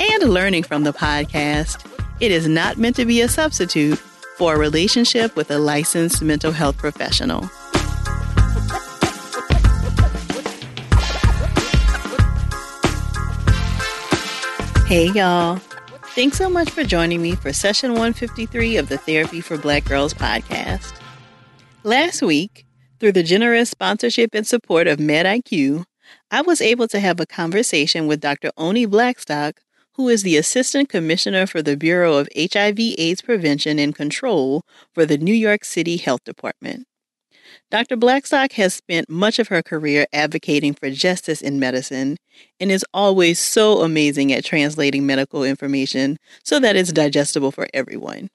and 0.00 0.30
learning 0.30 0.62
from 0.62 0.84
the 0.84 0.92
podcast, 0.92 1.84
it 2.20 2.30
is 2.30 2.48
not 2.48 2.78
meant 2.78 2.96
to 2.96 3.04
be 3.04 3.20
a 3.20 3.28
substitute 3.28 3.98
for 4.36 4.54
a 4.54 4.58
relationship 4.58 5.34
with 5.36 5.50
a 5.50 5.58
licensed 5.58 6.22
mental 6.22 6.52
health 6.52 6.76
professional. 6.76 7.48
Hey, 14.86 15.10
y'all. 15.10 15.56
Thanks 16.14 16.38
so 16.38 16.48
much 16.48 16.70
for 16.70 16.84
joining 16.84 17.20
me 17.20 17.34
for 17.34 17.52
session 17.52 17.90
153 17.90 18.76
of 18.76 18.88
the 18.88 18.96
Therapy 18.96 19.40
for 19.40 19.58
Black 19.58 19.84
Girls 19.84 20.14
podcast. 20.14 20.94
Last 21.82 22.22
week, 22.22 22.64
through 22.98 23.12
the 23.12 23.22
generous 23.22 23.68
sponsorship 23.68 24.34
and 24.34 24.46
support 24.46 24.86
of 24.86 24.98
MedIQ, 24.98 25.84
I 26.30 26.42
was 26.42 26.60
able 26.60 26.88
to 26.88 27.00
have 27.00 27.20
a 27.20 27.26
conversation 27.26 28.06
with 28.06 28.20
Dr. 28.20 28.50
Oni 28.56 28.86
Blackstock, 28.86 29.60
who 29.96 30.08
is 30.08 30.22
the 30.22 30.36
Assistant 30.36 30.88
Commissioner 30.88 31.46
for 31.46 31.62
the 31.62 31.76
Bureau 31.76 32.14
of 32.14 32.28
HIV/AIDS 32.36 33.22
Prevention 33.22 33.78
and 33.78 33.94
Control 33.94 34.62
for 34.92 35.06
the 35.06 35.18
New 35.18 35.34
York 35.34 35.64
City 35.64 35.96
Health 35.96 36.22
Department. 36.24 36.86
Dr. 37.70 37.96
Blackstock 37.96 38.52
has 38.52 38.74
spent 38.74 39.08
much 39.08 39.38
of 39.38 39.48
her 39.48 39.62
career 39.62 40.06
advocating 40.12 40.74
for 40.74 40.90
justice 40.90 41.40
in 41.40 41.58
medicine 41.58 42.16
and 42.60 42.70
is 42.70 42.84
always 42.92 43.38
so 43.38 43.80
amazing 43.80 44.32
at 44.32 44.44
translating 44.44 45.06
medical 45.06 45.42
information 45.42 46.18
so 46.44 46.60
that 46.60 46.76
it's 46.76 46.92
digestible 46.92 47.50
for 47.50 47.66
everyone. 47.72 48.28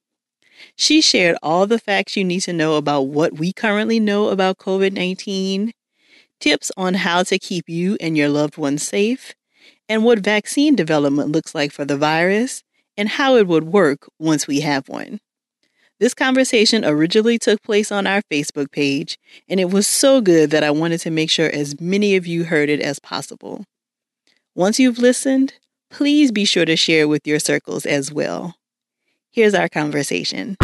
She 0.76 1.02
shared 1.02 1.38
all 1.42 1.67
the 1.67 1.80
facts 1.80 2.17
you 2.17 2.23
need 2.23 2.42
to 2.42 2.54
know 2.54 2.76
about 2.76 3.04
what 3.04 3.34
we 3.34 3.54
currently 3.54 4.00
know 4.00 4.30
about 4.30 4.58
COVID 4.58 4.94
19, 4.94 5.72
tips 6.39 6.72
on 6.76 6.95
how 6.95 7.23
to 7.23 7.39
keep 7.39 7.70
you 7.70 7.98
and 8.02 8.17
your 8.17 8.30
loved 8.30 8.58
ones 8.58 8.86
safe, 8.86 9.34
and 9.92 10.06
what 10.06 10.20
vaccine 10.20 10.73
development 10.73 11.34
looks 11.34 11.53
like 11.53 11.70
for 11.70 11.84
the 11.84 11.97
virus, 11.97 12.64
and 12.95 13.09
how 13.09 13.36
it 13.36 13.45
would 13.45 13.66
work 13.66 14.08
once 14.20 14.48
we 14.48 14.61
have 14.61 14.88
one. 14.88 15.20
This 16.00 16.14
conversation 16.14 16.86
originally 16.86 17.38
took 17.38 17.61
place 17.61 17.92
on 17.92 18.08
our 18.08 18.22
Facebook 18.31 18.72
page, 18.72 19.20
and 19.50 19.59
it 19.59 19.70
was 19.70 19.86
so 19.86 20.22
good 20.22 20.50
that 20.52 20.64
I 20.64 20.72
wanted 20.72 21.02
to 21.02 21.11
make 21.11 21.30
sure 21.30 21.50
as 21.50 21.81
many 21.81 22.16
of 22.16 22.25
you 22.25 22.45
heard 22.45 22.70
it 22.70 22.80
as 22.80 23.00
possible. 23.00 23.66
Once 24.56 24.80
you've 24.80 24.98
listened, 24.98 25.56
please 25.89 26.31
be 26.31 26.45
sure 26.45 26.64
to 26.64 26.78
share 26.78 27.05
with 27.05 27.28
your 27.28 27.39
circles 27.39 27.86
as 27.86 28.14
well. 28.14 28.55
Here's 29.30 29.53
our 29.53 29.67
conversation. 29.67 30.55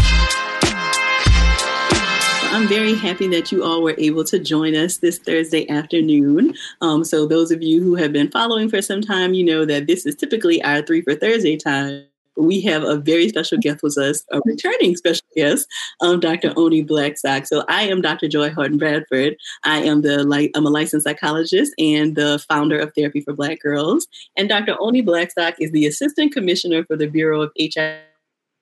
I'm 2.50 2.68
very 2.68 2.96
happy 2.96 3.28
that 3.28 3.52
you 3.52 3.64
all 3.64 3.84
were 3.84 3.96
able 3.98 4.24
to 4.24 4.40
join 4.40 4.74
us 4.74 4.98
this 4.98 5.20
Thursday 5.20 5.70
afternoon. 5.70 6.54
Um, 6.82 7.04
so, 7.04 7.26
those 7.28 7.52
of 7.52 7.62
you 7.62 7.84
who 7.84 7.96
have 7.96 8.14
been 8.14 8.32
following 8.32 8.70
for 8.70 8.82
some 8.82 9.02
time, 9.02 9.34
you 9.34 9.44
know 9.44 9.66
that 9.66 9.88
this 9.88 10.06
is 10.06 10.16
typically 10.16 10.64
our 10.64 10.82
three 10.82 11.02
for 11.02 11.14
Thursday 11.14 11.58
time. 11.58 12.06
We 12.38 12.62
have 12.62 12.84
a 12.84 12.96
very 12.96 13.30
special 13.30 13.58
guest 13.58 13.84
with 13.84 13.98
us, 13.98 14.24
a 14.32 14.40
returning 14.46 14.96
special 14.96 15.26
guest, 15.36 15.68
um, 16.02 16.20
Dr. 16.20 16.54
Oni 16.56 16.84
Blackstock. 16.84 17.48
So, 17.48 17.66
I 17.68 17.84
am 17.84 18.02
Dr. 18.02 18.28
Joy 18.30 18.50
Harden 18.52 18.78
Bradford. 18.78 19.36
I 19.64 19.80
am 19.80 20.02
the 20.02 20.22
I'm 20.56 20.66
a 20.66 20.70
licensed 20.70 21.04
psychologist 21.04 21.74
and 21.78 22.16
the 22.16 22.44
founder 22.48 22.80
of 22.80 22.94
Therapy 22.96 23.22
for 23.22 23.34
Black 23.34 23.60
Girls. 23.60 24.08
And 24.38 24.48
Dr. 24.48 24.78
Oni 24.80 25.02
Blackstock 25.02 25.56
is 25.60 25.72
the 25.72 25.86
assistant 25.86 26.34
commissioner 26.34 26.86
for 26.86 26.96
the 26.96 27.08
Bureau 27.08 27.42
of 27.42 27.52
HIV 27.60 28.07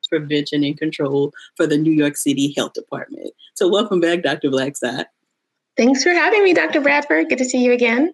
prevention 0.08 0.64
and 0.64 0.78
control 0.78 1.34
for 1.56 1.68
the 1.68 1.78
New 1.78 1.92
York 1.92 2.18
City 2.18 2.54
Health 2.56 2.74
Department. 2.74 3.32
So, 3.54 3.68
welcome 3.68 4.00
back, 4.00 4.24
Dr. 4.24 4.50
Blackstock. 4.50 5.08
Thanks 5.78 6.04
for 6.04 6.12
having 6.12 6.44
me, 6.44 6.54
Dr. 6.54 6.82
Bradford. 6.82 7.30
Good 7.30 7.38
to 7.40 7.46
see 7.46 7.64
you 7.64 7.74
again. 7.74 8.14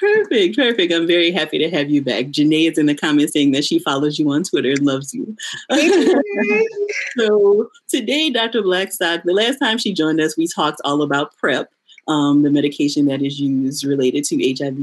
Perfect, 0.00 0.56
perfect. 0.56 0.92
I'm 0.92 1.06
very 1.06 1.32
happy 1.32 1.58
to 1.58 1.68
have 1.70 1.90
you 1.90 2.02
back. 2.02 2.26
Janae 2.26 2.70
is 2.70 2.78
in 2.78 2.86
the 2.86 2.94
comments 2.94 3.32
saying 3.32 3.50
that 3.52 3.64
she 3.64 3.80
follows 3.80 4.18
you 4.18 4.30
on 4.30 4.44
Twitter 4.44 4.70
and 4.70 4.82
loves 4.82 5.12
you. 5.12 5.36
so 7.16 7.68
today, 7.88 8.30
Dr. 8.30 8.62
Blackstock, 8.62 9.24
the 9.24 9.32
last 9.32 9.58
time 9.58 9.76
she 9.76 9.92
joined 9.92 10.20
us, 10.20 10.36
we 10.36 10.46
talked 10.46 10.80
all 10.84 11.02
about 11.02 11.36
PrEP, 11.36 11.68
um, 12.06 12.42
the 12.42 12.50
medication 12.50 13.06
that 13.06 13.22
is 13.22 13.40
used 13.40 13.84
related 13.84 14.24
to 14.26 14.54
HIV 14.56 14.78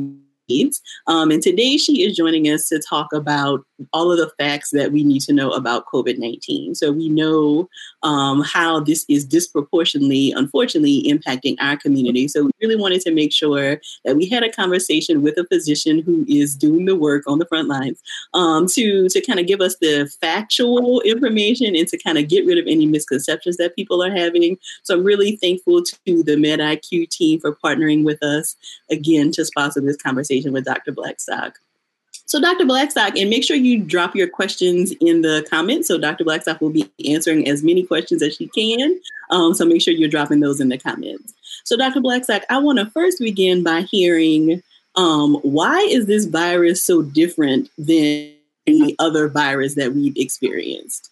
needs. 0.50 0.82
Um, 1.08 1.32
and 1.32 1.42
today 1.42 1.78
she 1.78 2.04
is 2.04 2.16
joining 2.16 2.46
us 2.46 2.68
to 2.70 2.80
talk 2.80 3.14
about 3.14 3.66
all 3.94 4.12
of 4.12 4.18
the 4.18 4.32
facts 4.38 4.72
that 4.72 4.92
we 4.92 5.04
need 5.04 5.22
to 5.22 5.34
know 5.34 5.52
about 5.52 5.86
COVID 5.88 6.18
19. 6.18 6.76
So 6.76 6.92
we 6.92 7.10
know 7.10 7.70
um, 8.04 8.42
how 8.42 8.80
this 8.80 9.06
is 9.10 9.26
disproportionately, 9.26 10.32
unfortunately, 10.32 11.04
impacting 11.08 11.56
our 11.60 11.78
community. 11.78 12.28
So 12.28 12.46
we 12.46 12.52
really 12.62 12.76
wanted 12.76 13.02
to 13.02 13.12
make 13.12 13.34
sure 13.34 13.82
that 14.04 14.16
we 14.16 14.28
had 14.28 14.44
a 14.44 14.52
conversation 14.52 15.22
with 15.22 15.38
a 15.38 15.46
physician 15.46 16.00
who 16.00 16.26
is 16.28 16.56
doing 16.56 16.86
the 16.86 16.96
work 16.96 17.24
on 17.28 17.40
the 17.40 17.46
front 17.46 17.68
lines 17.68 18.02
um, 18.34 18.68
to, 18.68 19.10
to 19.10 19.22
kind 19.22 19.40
of 19.40 19.48
give 19.48 19.62
us 19.62 19.76
the 19.78 20.10
factual 20.22 21.02
information 21.02 21.76
and 21.76 21.88
to 21.88 21.98
kind 21.98 22.18
of 22.18 22.28
get 22.28 22.46
rid 22.46 22.58
of 22.58 22.66
any 22.68 22.86
misconceptions 22.86 23.58
that 23.58 23.76
people 23.76 24.04
are 24.04 24.12
having. 24.12 24.58
So 24.84 24.96
I'm 24.96 25.04
really 25.04 25.36
thankful 25.38 25.84
to 25.84 26.24
the 26.24 26.36
MedIQ 26.36 27.10
team 27.10 27.40
for 27.40 27.56
partnering 27.56 28.04
with 28.04 28.22
us 28.24 28.56
again 28.90 29.32
to 29.32 29.46
sponsor 29.46 29.82
this 29.82 29.98
conversation 29.98 30.54
with 30.54 30.66
Dr. 30.66 30.92
Blackstock. 30.92 31.60
So, 32.28 32.42
Dr. 32.42 32.66
Blackstock, 32.66 33.16
and 33.18 33.30
make 33.30 33.44
sure 33.44 33.56
you 33.56 33.80
drop 33.80 34.16
your 34.16 34.28
questions 34.28 34.92
in 35.00 35.22
the 35.22 35.46
comments. 35.50 35.88
So, 35.88 36.00
Dr. 36.00 36.24
Blackstock 36.24 36.60
will 36.60 36.72
be 36.72 36.90
answering 37.08 37.48
as 37.48 37.64
many 37.64 37.84
questions 37.84 38.24
as 38.24 38.36
she 38.36 38.48
can. 38.48 39.00
Um, 39.30 39.54
so, 39.54 39.64
make 39.64 39.82
sure 39.82 39.94
you're 39.94 40.10
dropping 40.10 40.40
those 40.40 40.60
in 40.60 40.70
the 40.70 40.78
comments. 40.78 41.34
So, 41.64 41.78
Dr. 41.78 42.02
Blackstock, 42.02 42.42
I 42.50 42.58
want 42.58 42.80
to 42.80 42.88
first 42.88 43.20
begin 43.20 43.64
by 43.64 43.82
hearing 43.82 44.64
um, 44.96 45.36
why 45.44 45.80
is 45.82 46.08
this 46.08 46.26
virus 46.26 46.82
so 46.82 47.04
different 47.04 47.70
than 47.78 48.32
any 48.66 48.96
other 48.98 49.28
virus 49.28 49.76
that 49.76 49.94
we've 49.94 50.18
experienced? 50.18 51.12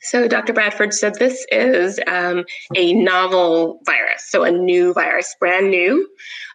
So, 0.00 0.26
Dr. 0.26 0.52
Bradford 0.52 0.92
said 0.92 1.14
this 1.14 1.46
is 1.52 2.00
um, 2.08 2.44
a 2.74 2.92
novel 2.94 3.80
virus, 3.86 4.24
so 4.28 4.42
a 4.42 4.50
new 4.50 4.92
virus, 4.92 5.36
brand 5.38 5.70
new. 5.70 6.08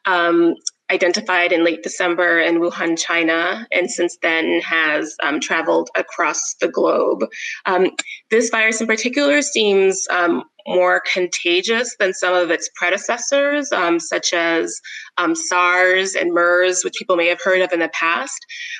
Um, 0.05 0.55
identified 0.91 1.51
in 1.51 1.63
late 1.63 1.83
December 1.83 2.39
in 2.39 2.59
Wuhan, 2.59 2.97
China, 2.97 3.67
and 3.71 3.89
since 3.91 4.17
then 4.21 4.61
has 4.61 5.15
um, 5.23 5.39
traveled 5.39 5.89
across 5.95 6.55
the 6.61 6.67
globe. 6.67 7.25
Um, 7.65 7.91
this 8.29 8.49
virus 8.49 8.81
in 8.81 8.87
particular 8.87 9.41
seems 9.41 10.07
um, 10.09 10.43
more 10.67 11.01
contagious 11.11 11.95
than 11.99 12.13
some 12.13 12.33
of 12.33 12.51
its 12.51 12.69
predecessors, 12.75 13.71
um, 13.71 13.99
such 13.99 14.33
as 14.33 14.79
um, 15.17 15.33
SARS 15.33 16.13
and 16.15 16.33
MERS, 16.33 16.83
which 16.83 16.95
people 16.97 17.15
may 17.15 17.27
have 17.27 17.41
heard 17.41 17.61
of 17.61 17.71
in 17.71 17.79
the 17.79 17.89
past. 17.89 18.37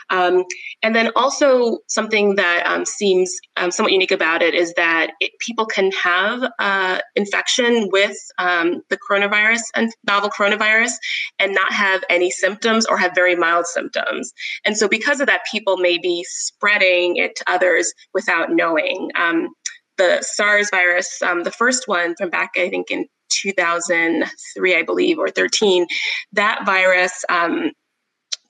Um, 0.09 0.43
and 0.83 0.95
then 0.95 1.11
also 1.15 1.79
something 1.87 2.35
that 2.35 2.63
um, 2.65 2.85
seems 2.85 3.33
um, 3.55 3.71
somewhat 3.71 3.93
unique 3.93 4.11
about 4.11 4.41
it 4.41 4.53
is 4.53 4.73
that 4.75 5.11
it, 5.19 5.31
people 5.39 5.65
can 5.65 5.91
have 5.91 6.43
uh, 6.59 6.99
infection 7.16 7.90
with 7.91 8.17
um, 8.37 8.81
the 8.90 8.97
coronavirus 9.09 9.61
and 9.75 9.91
novel 10.05 10.29
coronavirus 10.29 10.93
and 11.40 11.53
not 11.53 11.72
have 11.72 12.03
any 12.09 12.29
symptoms 12.29 12.85
or 12.85 12.97
have 12.97 13.11
very 13.16 13.35
mild 13.35 13.66
symptoms. 13.66 14.31
And 14.66 14.78
so 14.78 14.87
because 14.87 15.19
of 15.19 15.28
that, 15.28 15.41
people 15.51 15.78
may 15.78 15.97
be 15.97 16.23
spreading 16.28 17.17
it 17.17 17.35
to 17.37 17.43
others 17.47 17.93
without 18.13 18.51
knowing. 18.51 19.09
Um, 19.16 19.49
the 19.97 20.22
SARS 20.22 20.70
virus, 20.70 21.22
um, 21.22 21.44
the 21.44 21.52
first 21.52 21.88
one 21.88 22.16
from 22.16 22.29
back, 22.29 22.52
I 22.58 22.70
think, 22.70 22.91
in 22.91 23.05
2003, 23.29 24.76
I 24.76 24.84
believe, 24.84 25.20
or 25.20 25.29
13, 25.29 25.88
that 26.34 26.66
virus 26.66 27.23
um, 27.29 27.72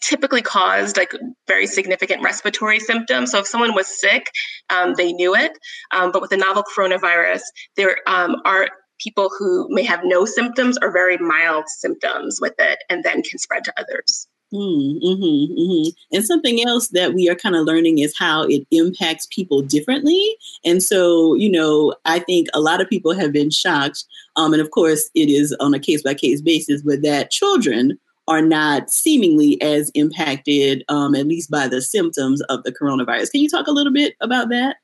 typically 0.01 0.41
caused 0.41 0.97
like 0.97 1.13
very 1.47 1.67
significant 1.67 2.23
respiratory 2.23 2.79
symptoms. 2.79 3.31
So 3.31 3.39
if 3.39 3.47
someone 3.47 3.73
was 3.73 3.87
sick, 3.87 4.29
um, 4.69 4.93
they 4.95 5.13
knew 5.13 5.35
it. 5.35 5.51
Um, 5.91 6.11
but 6.11 6.21
with 6.21 6.29
the 6.29 6.37
novel 6.37 6.63
coronavirus, 6.63 7.41
there 7.75 7.97
um, 8.07 8.35
are 8.45 8.69
people 8.99 9.29
who 9.37 9.67
may 9.69 9.83
have 9.83 10.01
no 10.03 10.25
symptoms 10.25 10.77
or 10.81 10.91
very 10.91 11.17
mild 11.17 11.65
symptoms 11.67 12.39
with 12.41 12.55
it 12.59 12.79
and 12.89 13.03
then 13.03 13.21
can 13.23 13.39
spread 13.39 13.63
to 13.63 13.73
others. 13.77 14.27
Mm, 14.53 14.99
hmm 15.01 15.23
mm-hmm. 15.23 15.89
And 16.15 16.25
something 16.25 16.65
else 16.65 16.87
that 16.89 17.13
we 17.13 17.29
are 17.29 17.35
kind 17.35 17.55
of 17.55 17.65
learning 17.65 17.99
is 17.99 18.17
how 18.17 18.43
it 18.43 18.65
impacts 18.71 19.27
people 19.29 19.61
differently. 19.61 20.37
And 20.63 20.81
so, 20.81 21.33
you 21.33 21.51
know, 21.51 21.93
I 22.05 22.19
think 22.19 22.47
a 22.53 22.61
lot 22.61 22.79
of 22.79 22.89
people 22.89 23.13
have 23.13 23.33
been 23.33 23.49
shocked. 23.49 24.05
Um, 24.37 24.53
and 24.53 24.61
of 24.61 24.71
course, 24.71 25.09
it 25.15 25.29
is 25.29 25.55
on 25.59 25.73
a 25.73 25.79
case 25.79 26.01
by 26.01 26.13
case 26.13 26.41
basis, 26.41 26.81
but 26.81 27.01
that 27.01 27.29
children 27.29 27.99
are 28.29 28.41
not 28.41 28.89
seemingly 28.89 29.61
as 29.61 29.89
impacted, 29.95 30.83
um, 30.89 31.15
at 31.15 31.27
least 31.27 31.49
by 31.49 31.67
the 31.67 31.81
symptoms 31.81 32.41
of 32.43 32.63
the 32.63 32.71
coronavirus. 32.71 33.31
Can 33.31 33.41
you 33.41 33.49
talk 33.49 33.67
a 33.67 33.71
little 33.71 33.93
bit 33.93 34.15
about 34.21 34.49
that? 34.49 34.77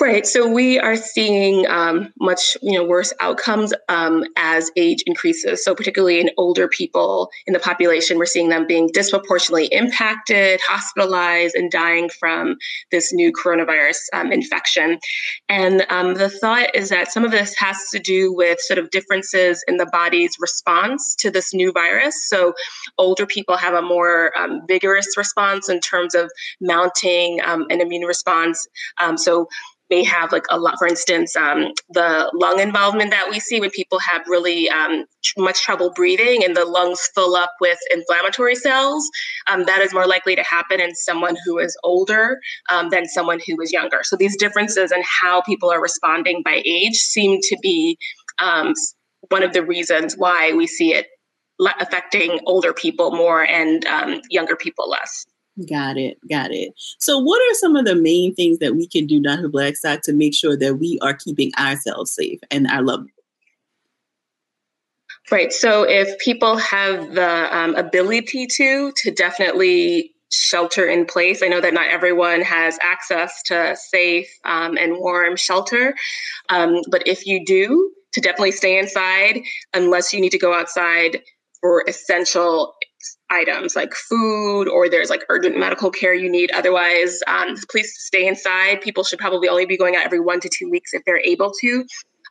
Right. 0.00 0.26
So 0.26 0.48
we 0.48 0.78
are 0.78 0.96
seeing 0.96 1.66
um, 1.66 2.10
much, 2.18 2.56
you 2.62 2.72
know, 2.72 2.82
worse 2.82 3.12
outcomes 3.20 3.74
um, 3.90 4.24
as 4.38 4.70
age 4.74 5.02
increases. 5.04 5.62
So 5.62 5.74
particularly 5.74 6.20
in 6.20 6.30
older 6.38 6.68
people 6.68 7.28
in 7.46 7.52
the 7.52 7.58
population, 7.58 8.16
we're 8.16 8.24
seeing 8.24 8.48
them 8.48 8.66
being 8.66 8.88
disproportionately 8.94 9.66
impacted, 9.66 10.58
hospitalized, 10.66 11.54
and 11.54 11.70
dying 11.70 12.08
from 12.18 12.56
this 12.90 13.12
new 13.12 13.30
coronavirus 13.30 13.98
um, 14.14 14.32
infection. 14.32 14.98
And 15.50 15.84
um, 15.90 16.14
the 16.14 16.30
thought 16.30 16.74
is 16.74 16.88
that 16.88 17.12
some 17.12 17.26
of 17.26 17.30
this 17.30 17.54
has 17.58 17.76
to 17.92 17.98
do 17.98 18.32
with 18.32 18.58
sort 18.60 18.78
of 18.78 18.88
differences 18.88 19.62
in 19.68 19.76
the 19.76 19.88
body's 19.92 20.34
response 20.40 21.14
to 21.16 21.30
this 21.30 21.52
new 21.52 21.72
virus. 21.72 22.16
So 22.26 22.54
older 22.96 23.26
people 23.26 23.58
have 23.58 23.74
a 23.74 23.82
more 23.82 24.32
um, 24.38 24.62
vigorous 24.66 25.08
response 25.18 25.68
in 25.68 25.78
terms 25.80 26.14
of 26.14 26.30
mounting 26.58 27.40
um, 27.44 27.66
an 27.68 27.82
immune 27.82 28.06
response. 28.06 28.66
so 29.16 29.46
may 29.90 30.04
have 30.04 30.32
like 30.32 30.44
a 30.50 30.58
lot 30.58 30.76
for 30.78 30.86
instance 30.86 31.36
um, 31.36 31.72
the 31.90 32.30
lung 32.34 32.60
involvement 32.60 33.10
that 33.10 33.28
we 33.30 33.40
see 33.40 33.60
when 33.60 33.70
people 33.70 33.98
have 33.98 34.22
really 34.26 34.68
um, 34.70 35.04
much 35.36 35.62
trouble 35.62 35.92
breathing 35.94 36.44
and 36.44 36.56
the 36.56 36.64
lungs 36.64 37.10
fill 37.14 37.34
up 37.34 37.50
with 37.60 37.78
inflammatory 37.90 38.54
cells 38.54 39.08
um, 39.48 39.64
that 39.64 39.80
is 39.80 39.92
more 39.92 40.06
likely 40.06 40.36
to 40.36 40.42
happen 40.42 40.80
in 40.80 40.94
someone 40.94 41.36
who 41.44 41.58
is 41.58 41.76
older 41.82 42.38
um, 42.70 42.88
than 42.90 43.06
someone 43.06 43.40
who 43.46 43.60
is 43.60 43.72
younger. 43.72 44.00
So 44.02 44.16
these 44.16 44.36
differences 44.36 44.92
in 44.92 45.02
how 45.04 45.42
people 45.42 45.70
are 45.70 45.80
responding 45.80 46.42
by 46.44 46.62
age 46.64 46.96
seem 46.96 47.40
to 47.42 47.56
be 47.62 47.98
um, 48.40 48.74
one 49.28 49.42
of 49.42 49.52
the 49.52 49.64
reasons 49.64 50.16
why 50.16 50.52
we 50.52 50.66
see 50.66 50.94
it 50.94 51.06
affecting 51.78 52.40
older 52.46 52.72
people 52.72 53.10
more 53.10 53.44
and 53.44 53.84
um, 53.86 54.20
younger 54.30 54.56
people 54.56 54.88
less 54.88 55.26
Got 55.68 55.96
it. 55.96 56.18
Got 56.28 56.52
it. 56.52 56.72
So, 56.98 57.18
what 57.18 57.40
are 57.40 57.54
some 57.54 57.76
of 57.76 57.84
the 57.84 57.94
main 57.94 58.34
things 58.34 58.58
that 58.58 58.76
we 58.76 58.86
can 58.86 59.06
do, 59.06 59.20
Dr. 59.20 59.48
Blackstock, 59.48 60.02
to 60.02 60.12
make 60.12 60.34
sure 60.34 60.56
that 60.56 60.76
we 60.76 60.98
are 61.02 61.14
keeping 61.14 61.52
ourselves 61.58 62.12
safe 62.12 62.40
and 62.50 62.66
our 62.68 62.82
loved 62.82 63.02
ones? 63.02 63.12
Right. 65.30 65.52
So, 65.52 65.82
if 65.82 66.18
people 66.18 66.56
have 66.56 67.14
the 67.14 67.56
um, 67.56 67.74
ability 67.74 68.46
to, 68.46 68.92
to 68.92 69.10
definitely 69.10 70.14
shelter 70.32 70.86
in 70.86 71.04
place. 71.06 71.42
I 71.42 71.48
know 71.48 71.60
that 71.60 71.74
not 71.74 71.88
everyone 71.88 72.40
has 72.42 72.78
access 72.80 73.42
to 73.44 73.76
safe 73.76 74.28
um, 74.44 74.78
and 74.78 74.96
warm 74.96 75.36
shelter, 75.36 75.96
um, 76.50 76.82
but 76.88 77.02
if 77.06 77.26
you 77.26 77.44
do, 77.44 77.90
to 78.12 78.20
definitely 78.20 78.52
stay 78.52 78.78
inside 78.78 79.40
unless 79.74 80.12
you 80.12 80.20
need 80.20 80.30
to 80.30 80.38
go 80.38 80.54
outside 80.54 81.20
for 81.60 81.84
essential 81.86 82.74
items 83.30 83.76
like 83.76 83.94
food 83.94 84.68
or 84.68 84.88
there's 84.88 85.10
like 85.10 85.24
urgent 85.28 85.58
medical 85.58 85.90
care 85.90 86.14
you 86.14 86.30
need. 86.30 86.50
Otherwise, 86.52 87.20
um, 87.26 87.54
please 87.70 87.94
stay 87.98 88.26
inside. 88.26 88.80
People 88.80 89.04
should 89.04 89.18
probably 89.18 89.48
only 89.48 89.66
be 89.66 89.76
going 89.76 89.96
out 89.96 90.04
every 90.04 90.20
one 90.20 90.40
to 90.40 90.48
two 90.48 90.70
weeks 90.70 90.92
if 90.92 91.02
they're 91.04 91.20
able 91.20 91.52
to. 91.60 91.84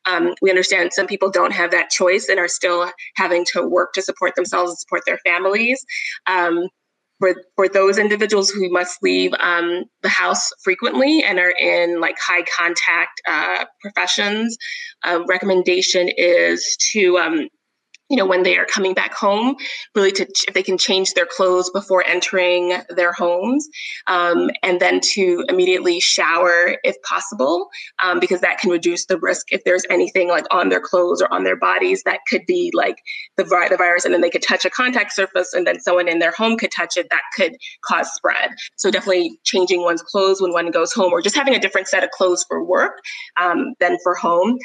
Um, 0.10 0.34
we 0.42 0.50
understand 0.50 0.94
some 0.94 1.08
people 1.08 1.30
don't 1.30 1.52
have 1.52 1.72
that 1.72 1.90
choice 1.90 2.30
and 2.30 2.40
are 2.40 2.48
still 2.48 2.92
having 3.16 3.46
to 3.54 3.68
work 3.68 3.94
to 3.94 4.02
support 4.02 4.36
themselves 4.36 4.72
and 4.72 4.80
support 4.80 5.04
their 5.06 5.20
families. 5.20 5.86
Um, 6.26 6.68
for, 7.20 7.36
for 7.56 7.68
those 7.68 7.98
individuals 7.98 8.50
who 8.50 8.70
must 8.72 9.04
leave 9.04 9.34
um, 9.40 9.84
the 10.04 10.10
house 10.10 10.50
frequently 10.64 11.22
and 11.22 11.38
are 11.38 11.52
in 11.60 12.00
like 12.00 12.18
high 12.18 12.44
contact 12.58 13.22
uh, 13.28 13.66
professions, 13.82 14.58
uh, 15.04 15.20
recommendation 15.28 16.10
is 16.18 16.78
to 16.94 17.18
um, 17.18 17.50
you 18.10 18.18
know 18.18 18.26
when 18.26 18.44
they 18.44 18.58
are 18.58 18.66
coming 18.66 18.94
back 18.94 19.14
home 19.14 19.56
really 19.96 20.12
to 20.12 20.26
if 20.48 20.54
they 20.54 20.64
can 20.64 20.78
change 20.78 21.14
their 21.14 21.26
clothes 21.26 21.70
before 21.70 22.04
entering 22.06 22.82
their 22.90 23.14
homes 23.14 23.68
um, 24.08 24.50
and 24.64 24.80
then 24.80 25.00
to 25.02 25.44
immediately 25.50 26.00
shower 26.00 26.78
if 26.84 26.96
possible 27.04 27.70
um, 28.04 28.20
because 28.20 28.42
that 28.42 28.60
can 28.60 28.72
reduce 28.72 29.06
the 29.06 29.18
risk 29.20 29.48
if 29.52 29.64
there's 29.64 29.86
anything 29.90 30.28
like 30.28 30.46
on 30.52 30.70
their 30.70 30.82
clothes 30.82 31.22
or 31.22 31.32
on 31.34 31.44
their 31.44 31.58
bodies 31.58 32.04
that 32.04 32.20
could 32.30 32.46
be 32.46 32.72
like 32.74 32.98
the, 33.38 33.44
the 33.70 33.78
virus 33.78 34.06
and 34.06 34.14
then 34.14 34.22
they 34.22 34.30
could 34.30 34.44
touch 34.44 34.66
a 34.66 34.70
contact 34.70 35.14
surface 35.14 35.54
and 35.54 35.66
then 35.66 35.80
someone 35.80 36.08
in 36.08 36.20
their 36.20 36.32
home 36.32 36.58
could 36.58 36.72
touch 36.72 36.98
it 36.98 37.08
that 37.10 37.22
could 37.36 37.56
cause 37.86 38.10
spread. 38.14 38.52
So 38.76 38.92
definitely 38.92 39.40
changing 39.44 39.82
one's 39.84 40.02
clothes 40.02 40.42
when 40.42 40.52
one 40.52 40.72
goes 40.72 40.94
home 40.94 41.12
or 41.12 41.22
just 41.22 41.36
having 41.36 41.56
a 41.56 41.60
different 41.60 41.88
set 41.88 42.04
of 42.04 42.10
clothes 42.12 42.46
for 42.48 42.64
work 42.64 43.00
um, 43.38 43.74
than 43.80 43.98
for 44.04 44.16
home 44.16 44.58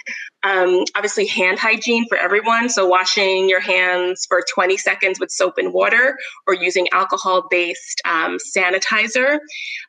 um, 0.44 0.84
obviously, 0.94 1.26
hand 1.26 1.58
hygiene 1.58 2.06
for 2.06 2.18
everyone. 2.18 2.68
So, 2.68 2.86
washing 2.86 3.48
your 3.48 3.60
hands 3.60 4.26
for 4.28 4.44
20 4.52 4.76
seconds 4.76 5.18
with 5.18 5.30
soap 5.30 5.56
and 5.56 5.72
water 5.72 6.18
or 6.46 6.54
using 6.54 6.86
alcohol 6.92 7.46
based 7.50 8.02
um, 8.04 8.36
sanitizer. 8.54 9.38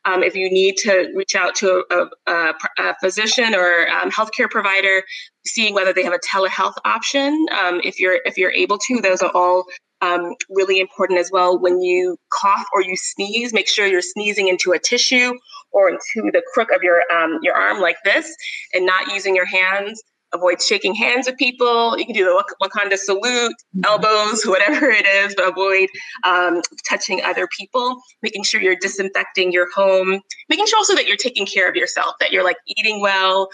Um, 0.06 0.22
if 0.22 0.34
you 0.34 0.50
need 0.50 0.78
to 0.78 1.12
reach 1.14 1.36
out 1.36 1.54
to 1.56 1.84
a, 1.90 2.32
a, 2.32 2.54
a 2.78 2.94
physician 3.02 3.54
or 3.54 3.86
um, 3.90 4.10
healthcare 4.10 4.50
provider, 4.50 5.02
seeing 5.44 5.74
whether 5.74 5.92
they 5.92 6.02
have 6.02 6.14
a 6.14 6.18
telehealth 6.18 6.76
option. 6.86 7.46
Um, 7.52 7.82
if 7.84 8.00
you're 8.00 8.20
if 8.24 8.38
you're 8.38 8.52
able 8.52 8.78
to, 8.78 9.00
those 9.02 9.20
are 9.20 9.30
all 9.34 9.64
um, 10.00 10.34
really 10.48 10.80
important 10.80 11.18
as 11.20 11.30
well. 11.30 11.58
When 11.58 11.82
you 11.82 12.16
cough 12.32 12.64
or 12.72 12.82
you 12.82 12.96
sneeze, 12.96 13.52
make 13.52 13.68
sure 13.68 13.86
you're 13.86 14.00
sneezing 14.00 14.48
into 14.48 14.72
a 14.72 14.78
tissue 14.78 15.34
or 15.72 15.90
into 15.90 16.30
the 16.32 16.42
crook 16.54 16.70
of 16.74 16.82
your 16.82 17.02
um, 17.12 17.40
your 17.42 17.54
arm 17.54 17.82
like 17.82 17.98
this, 18.06 18.34
and 18.72 18.86
not 18.86 19.12
using 19.12 19.36
your 19.36 19.46
hands 19.46 20.02
avoid 20.32 20.60
shaking 20.62 20.94
hands 20.94 21.26
with 21.26 21.36
people. 21.36 21.98
You 21.98 22.04
can 22.04 22.14
do 22.14 22.24
the 22.24 22.44
Wakanda 22.62 22.96
salute, 22.96 23.52
mm-hmm. 23.76 23.84
elbows, 23.84 24.42
whatever 24.46 24.90
it 24.90 25.06
is, 25.06 25.34
but 25.34 25.48
avoid 25.48 25.88
um, 26.24 26.60
touching 26.88 27.22
other 27.22 27.48
people. 27.56 27.96
Making 28.22 28.44
sure 28.44 28.60
you're 28.60 28.76
disinfecting 28.76 29.52
your 29.52 29.70
home. 29.72 30.20
Making 30.48 30.66
sure 30.66 30.78
also 30.78 30.94
that 30.94 31.06
you're 31.06 31.16
taking 31.16 31.46
care 31.46 31.68
of 31.68 31.76
yourself, 31.76 32.14
that 32.20 32.32
you're 32.32 32.44
like 32.44 32.58
eating 32.66 33.00
well, 33.00 33.48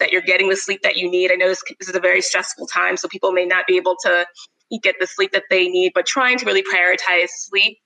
that 0.00 0.12
you're 0.12 0.22
getting 0.22 0.48
the 0.48 0.56
sleep 0.56 0.82
that 0.82 0.96
you 0.96 1.10
need. 1.10 1.30
I 1.30 1.36
know 1.36 1.48
this, 1.48 1.62
this 1.78 1.88
is 1.88 1.96
a 1.96 2.00
very 2.00 2.20
stressful 2.20 2.66
time, 2.66 2.96
so 2.96 3.08
people 3.08 3.32
may 3.32 3.44
not 3.44 3.66
be 3.66 3.76
able 3.76 3.96
to 4.04 4.26
get 4.82 4.96
the 4.98 5.06
sleep 5.06 5.32
that 5.32 5.44
they 5.50 5.68
need, 5.68 5.92
but 5.94 6.06
trying 6.06 6.38
to 6.38 6.46
really 6.46 6.62
prioritize 6.62 7.28
sleep 7.28 7.78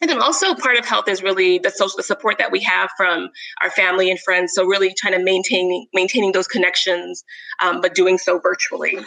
and 0.00 0.10
then 0.10 0.20
also 0.20 0.54
part 0.54 0.78
of 0.78 0.86
health 0.86 1.08
is 1.08 1.22
really 1.22 1.58
the 1.58 1.70
social 1.70 1.96
the 1.96 2.02
support 2.02 2.38
that 2.38 2.50
we 2.50 2.60
have 2.60 2.90
from 2.96 3.30
our 3.62 3.70
family 3.70 4.10
and 4.10 4.18
friends. 4.20 4.54
So 4.54 4.64
really 4.64 4.94
trying 4.94 5.14
to 5.14 5.22
maintain 5.22 5.86
maintaining 5.92 6.32
those 6.32 6.48
connections, 6.48 7.22
um, 7.62 7.80
but 7.80 7.94
doing 7.94 8.18
so 8.18 8.38
virtually. 8.38 8.98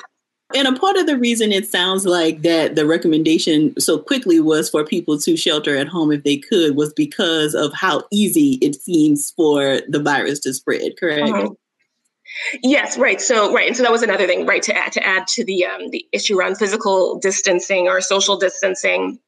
And 0.55 0.67
a 0.67 0.79
part 0.79 0.97
of 0.97 1.07
the 1.07 1.17
reason 1.17 1.51
it 1.51 1.65
sounds 1.65 2.05
like 2.05 2.43
that 2.43 2.75
the 2.75 2.85
recommendation 2.85 3.79
so 3.79 3.97
quickly 3.97 4.39
was 4.39 4.69
for 4.69 4.85
people 4.85 5.17
to 5.19 5.35
shelter 5.35 5.75
at 5.75 5.87
home 5.87 6.11
if 6.11 6.23
they 6.23 6.37
could 6.37 6.75
was 6.75 6.93
because 6.93 7.55
of 7.55 7.73
how 7.73 8.03
easy 8.11 8.59
it 8.61 8.75
seems 8.75 9.31
for 9.31 9.79
the 9.87 9.99
virus 9.99 10.39
to 10.41 10.53
spread. 10.53 10.95
Correct. 10.99 11.23
Mm-hmm. 11.23 11.53
Yes, 12.61 12.97
right. 12.97 13.19
So 13.19 13.53
right, 13.53 13.67
and 13.67 13.75
so 13.75 13.83
that 13.83 13.91
was 13.91 14.03
another 14.03 14.27
thing, 14.27 14.45
right? 14.45 14.61
To 14.63 14.75
add 14.75 14.91
to 14.93 15.05
add 15.05 15.27
to 15.27 15.43
the 15.43 15.65
um, 15.65 15.89
the 15.89 16.05
issue 16.11 16.37
around 16.37 16.57
physical 16.57 17.19
distancing 17.19 17.87
or 17.87 17.99
social 18.01 18.37
distancing 18.37 19.19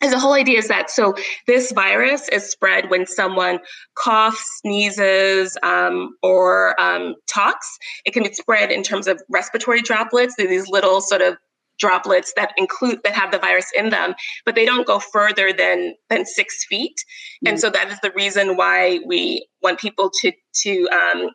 and 0.00 0.12
the 0.12 0.18
whole 0.18 0.32
idea 0.32 0.58
is 0.58 0.68
that 0.68 0.90
so 0.90 1.14
this 1.46 1.72
virus 1.72 2.28
is 2.28 2.50
spread 2.50 2.90
when 2.90 3.06
someone 3.06 3.58
coughs, 3.96 4.42
sneezes, 4.62 5.56
um, 5.62 6.16
or 6.22 6.80
um, 6.80 7.14
talks. 7.26 7.78
It 8.04 8.12
can 8.12 8.22
be 8.22 8.32
spread 8.32 8.70
in 8.70 8.82
terms 8.82 9.06
of 9.06 9.20
respiratory 9.28 9.82
droplets. 9.82 10.34
They're 10.36 10.48
these 10.48 10.68
little 10.68 11.00
sort 11.00 11.20
of 11.20 11.36
droplets 11.78 12.32
that 12.36 12.52
include 12.56 13.00
that 13.04 13.14
have 13.14 13.32
the 13.32 13.38
virus 13.38 13.70
in 13.74 13.90
them, 13.90 14.14
but 14.44 14.54
they 14.54 14.64
don't 14.64 14.86
go 14.86 15.00
further 15.00 15.52
than 15.52 15.94
than 16.08 16.24
six 16.24 16.64
feet. 16.66 16.96
Mm-hmm. 16.96 17.48
And 17.48 17.60
so 17.60 17.70
that 17.70 17.90
is 17.90 17.98
the 18.00 18.12
reason 18.12 18.56
why 18.56 19.00
we 19.06 19.46
want 19.62 19.80
people 19.80 20.10
to 20.22 20.32
to 20.62 20.88
um, 20.88 21.30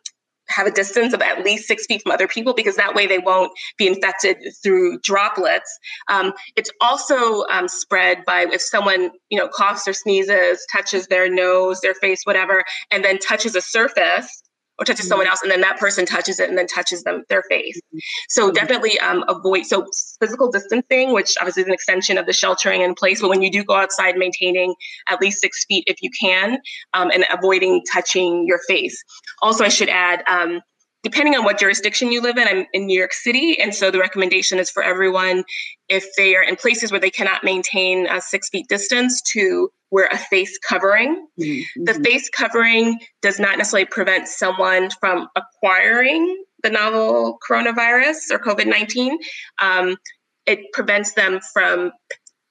have 0.48 0.66
a 0.66 0.70
distance 0.70 1.12
of 1.12 1.22
at 1.22 1.44
least 1.44 1.66
six 1.66 1.86
feet 1.86 2.02
from 2.02 2.12
other 2.12 2.28
people 2.28 2.54
because 2.54 2.76
that 2.76 2.94
way 2.94 3.06
they 3.06 3.18
won't 3.18 3.52
be 3.78 3.86
infected 3.86 4.36
through 4.62 4.98
droplets. 5.00 5.78
Um, 6.08 6.32
it's 6.56 6.70
also 6.80 7.44
um, 7.46 7.68
spread 7.68 8.24
by 8.24 8.46
if 8.52 8.60
someone 8.60 9.10
you 9.30 9.38
know 9.38 9.48
coughs 9.48 9.86
or 9.86 9.92
sneezes, 9.92 10.64
touches 10.72 11.06
their 11.08 11.30
nose, 11.30 11.80
their 11.80 11.94
face, 11.94 12.20
whatever, 12.24 12.64
and 12.90 13.04
then 13.04 13.18
touches 13.18 13.54
a 13.54 13.60
surface 13.60 14.42
or 14.78 14.84
touches 14.84 15.04
mm-hmm. 15.04 15.08
someone 15.08 15.26
else 15.26 15.42
and 15.42 15.50
then 15.50 15.60
that 15.60 15.78
person 15.78 16.06
touches 16.06 16.38
it 16.40 16.48
and 16.48 16.58
then 16.58 16.66
touches 16.66 17.02
them 17.04 17.24
their 17.28 17.42
face 17.48 17.76
mm-hmm. 17.78 17.98
so 18.28 18.50
definitely 18.50 18.98
um, 19.00 19.24
avoid 19.28 19.64
so 19.64 19.86
physical 20.20 20.50
distancing 20.50 21.12
which 21.12 21.34
obviously 21.40 21.62
is 21.62 21.68
an 21.68 21.74
extension 21.74 22.18
of 22.18 22.26
the 22.26 22.32
sheltering 22.32 22.82
in 22.82 22.94
place 22.94 23.20
but 23.20 23.30
when 23.30 23.42
you 23.42 23.50
do 23.50 23.64
go 23.64 23.74
outside 23.74 24.16
maintaining 24.16 24.74
at 25.08 25.20
least 25.20 25.40
six 25.40 25.64
feet 25.66 25.84
if 25.86 25.96
you 26.02 26.10
can 26.20 26.58
um, 26.94 27.10
and 27.10 27.24
avoiding 27.32 27.82
touching 27.92 28.46
your 28.46 28.60
face 28.68 29.02
also 29.42 29.64
i 29.64 29.68
should 29.68 29.88
add 29.88 30.22
um, 30.28 30.60
depending 31.06 31.36
on 31.36 31.44
what 31.44 31.56
jurisdiction 31.56 32.10
you 32.10 32.20
live 32.20 32.36
in, 32.36 32.48
I'm 32.48 32.66
in 32.72 32.86
New 32.86 32.98
York 32.98 33.12
City. 33.12 33.60
And 33.60 33.72
so 33.72 33.92
the 33.92 34.00
recommendation 34.00 34.58
is 34.58 34.68
for 34.68 34.82
everyone, 34.82 35.44
if 35.88 36.04
they 36.16 36.34
are 36.34 36.42
in 36.42 36.56
places 36.56 36.90
where 36.90 36.98
they 36.98 37.10
cannot 37.10 37.44
maintain 37.44 38.08
a 38.08 38.20
six 38.20 38.48
feet 38.48 38.66
distance, 38.66 39.22
to 39.32 39.70
wear 39.92 40.08
a 40.10 40.18
face 40.18 40.58
covering. 40.68 41.28
Mm-hmm. 41.40 41.84
The 41.84 41.94
face 41.94 42.28
covering 42.28 42.98
does 43.22 43.38
not 43.38 43.56
necessarily 43.56 43.86
prevent 43.86 44.26
someone 44.26 44.88
from 44.98 45.28
acquiring 45.36 46.42
the 46.64 46.70
novel 46.70 47.38
coronavirus 47.48 48.32
or 48.32 48.40
COVID 48.40 48.66
19. 48.66 49.16
Um, 49.60 49.96
it 50.44 50.58
prevents 50.72 51.12
them 51.12 51.38
from 51.52 51.92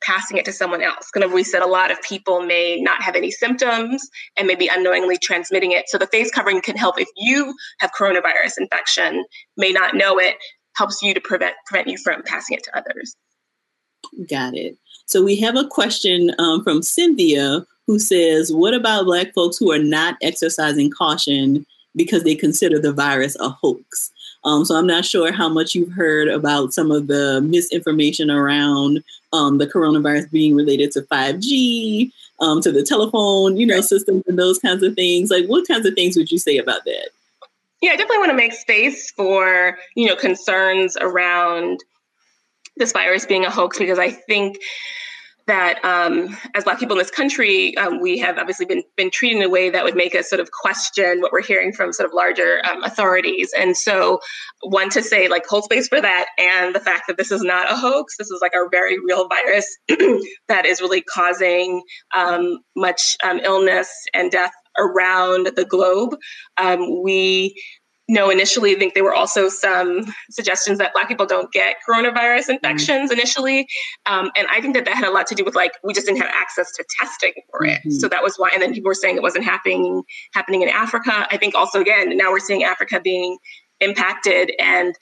passing 0.05 0.37
it 0.37 0.45
to 0.45 0.53
someone 0.53 0.81
else. 0.81 1.09
Kind 1.11 1.23
of, 1.23 1.31
we 1.31 1.43
said 1.43 1.61
a 1.61 1.67
lot 1.67 1.91
of 1.91 2.01
people 2.01 2.41
may 2.41 2.79
not 2.79 3.01
have 3.01 3.15
any 3.15 3.31
symptoms 3.31 4.07
and 4.37 4.47
maybe 4.47 4.67
unknowingly 4.67 5.17
transmitting 5.17 5.71
it. 5.71 5.89
So 5.89 5.97
the 5.97 6.07
face 6.07 6.31
covering 6.31 6.61
can 6.61 6.77
help 6.77 6.99
if 6.99 7.07
you 7.17 7.55
have 7.79 7.91
coronavirus 7.97 8.57
infection, 8.59 9.25
may 9.57 9.71
not 9.71 9.95
know 9.95 10.19
it, 10.19 10.35
helps 10.75 11.01
you 11.01 11.13
to 11.13 11.21
prevent 11.21 11.55
prevent 11.65 11.87
you 11.87 11.97
from 11.97 12.21
passing 12.23 12.57
it 12.57 12.63
to 12.63 12.77
others. 12.77 13.15
Got 14.29 14.55
it. 14.55 14.77
So 15.07 15.23
we 15.23 15.35
have 15.37 15.55
a 15.55 15.67
question 15.67 16.33
um, 16.37 16.63
from 16.63 16.83
Cynthia 16.83 17.65
who 17.87 17.99
says, 17.99 18.53
"What 18.53 18.73
about 18.73 19.05
Black 19.05 19.33
folks 19.33 19.57
who 19.57 19.71
are 19.71 19.79
not 19.79 20.15
exercising 20.21 20.91
caution 20.91 21.65
because 21.95 22.23
they 22.23 22.35
consider 22.35 22.79
the 22.79 22.93
virus 22.93 23.35
a 23.39 23.49
hoax?" 23.49 24.11
Um, 24.45 24.63
so 24.63 24.75
I'm 24.75 24.87
not 24.87 25.05
sure 25.05 25.31
how 25.31 25.49
much 25.49 25.75
you've 25.75 25.91
heard 25.91 26.27
about 26.27 26.73
some 26.73 26.91
of 26.91 27.07
the 27.07 27.41
misinformation 27.41 28.29
around 28.29 29.03
um, 29.33 29.57
the 29.57 29.67
coronavirus 29.67 30.31
being 30.31 30.55
related 30.55 30.91
to 30.91 31.01
5G, 31.01 32.11
um, 32.39 32.61
to 32.61 32.71
the 32.71 32.83
telephone, 32.83 33.57
you 33.57 33.65
know, 33.65 33.81
systems 33.81 34.23
and 34.27 34.37
those 34.37 34.59
kinds 34.59 34.83
of 34.83 34.93
things. 34.93 35.31
Like, 35.31 35.47
what 35.47 35.67
kinds 35.67 35.85
of 35.85 35.95
things 35.95 36.15
would 36.15 36.31
you 36.31 36.37
say 36.37 36.57
about 36.57 36.85
that? 36.85 37.09
Yeah, 37.81 37.91
I 37.91 37.97
definitely 37.97 38.19
want 38.19 38.31
to 38.31 38.37
make 38.37 38.53
space 38.53 39.11
for 39.11 39.77
you 39.95 40.07
know 40.07 40.15
concerns 40.15 40.97
around 40.97 41.83
this 42.77 42.91
virus 42.91 43.25
being 43.25 43.45
a 43.45 43.51
hoax 43.51 43.77
because 43.77 43.99
I 43.99 44.09
think 44.09 44.57
that 45.47 45.83
um, 45.85 46.35
as 46.55 46.63
Black 46.63 46.79
people 46.79 46.95
in 46.95 46.99
this 46.99 47.11
country, 47.11 47.77
um, 47.77 47.99
we 47.99 48.17
have 48.17 48.37
obviously 48.37 48.65
been 48.65 48.83
been 48.95 49.11
treated 49.11 49.37
in 49.37 49.43
a 49.43 49.49
way 49.49 49.69
that 49.69 49.83
would 49.83 49.95
make 49.95 50.15
us 50.15 50.29
sort 50.29 50.39
of 50.39 50.51
question 50.51 51.21
what 51.21 51.31
we're 51.31 51.41
hearing 51.41 51.71
from 51.71 51.93
sort 51.93 52.07
of 52.09 52.13
larger 52.13 52.61
um, 52.69 52.83
authorities. 52.83 53.53
And 53.57 53.77
so, 53.77 54.19
one 54.61 54.89
to 54.89 55.03
say 55.03 55.27
like 55.27 55.45
hold 55.45 55.65
space 55.65 55.87
for 55.87 56.01
that, 56.01 56.27
and 56.37 56.73
the 56.73 56.79
fact 56.79 57.03
that 57.07 57.17
this 57.17 57.31
is 57.31 57.41
not 57.41 57.71
a 57.71 57.75
hoax. 57.75 58.17
This 58.17 58.31
is 58.31 58.39
like 58.41 58.53
a 58.55 58.67
very 58.69 58.97
real 58.99 59.27
virus 59.27 59.77
that 60.47 60.65
is 60.65 60.81
really 60.81 61.01
causing 61.01 61.83
um, 62.15 62.59
much 62.75 63.15
um, 63.23 63.39
illness 63.43 63.89
and 64.13 64.31
death 64.31 64.53
around 64.77 65.51
the 65.55 65.65
globe. 65.65 66.15
Um, 66.57 67.01
we 67.03 67.55
no, 68.07 68.29
initially, 68.29 68.75
I 68.75 68.79
think 68.79 68.93
there 68.93 69.03
were 69.03 69.15
also 69.15 69.49
some 69.49 70.05
suggestions 70.29 70.77
that 70.77 70.93
Black 70.93 71.07
people 71.07 71.25
don't 71.25 71.51
get 71.51 71.77
coronavirus 71.87 72.41
mm-hmm. 72.41 72.51
infections 72.51 73.09
mm-hmm. 73.09 73.19
initially. 73.19 73.67
Um, 74.05 74.29
and 74.37 74.47
I 74.47 74.61
think 74.61 74.75
that 74.75 74.85
that 74.85 74.95
had 74.95 75.07
a 75.07 75.11
lot 75.11 75.25
to 75.27 75.35
do 75.35 75.43
with 75.43 75.55
like, 75.55 75.73
we 75.83 75.91
just 75.91 76.05
didn't 76.05 76.21
have 76.21 76.31
access 76.31 76.71
to 76.73 76.85
testing 76.99 77.33
for 77.49 77.65
it. 77.65 77.79
Mm-hmm. 77.79 77.91
So 77.91 78.07
that 78.07 78.21
was 78.21 78.35
why. 78.37 78.51
And 78.53 78.61
then 78.61 78.73
people 78.73 78.89
were 78.89 78.93
saying 78.93 79.15
it 79.15 79.23
wasn't 79.23 79.45
happening, 79.45 80.03
happening 80.33 80.61
in 80.61 80.69
Africa. 80.69 81.27
I 81.31 81.37
think 81.37 81.55
also, 81.55 81.81
again, 81.81 82.15
now 82.15 82.31
we're 82.31 82.39
seeing 82.39 82.63
Africa 82.63 83.01
being 83.03 83.37
impacted. 83.79 84.51
And 84.59 84.95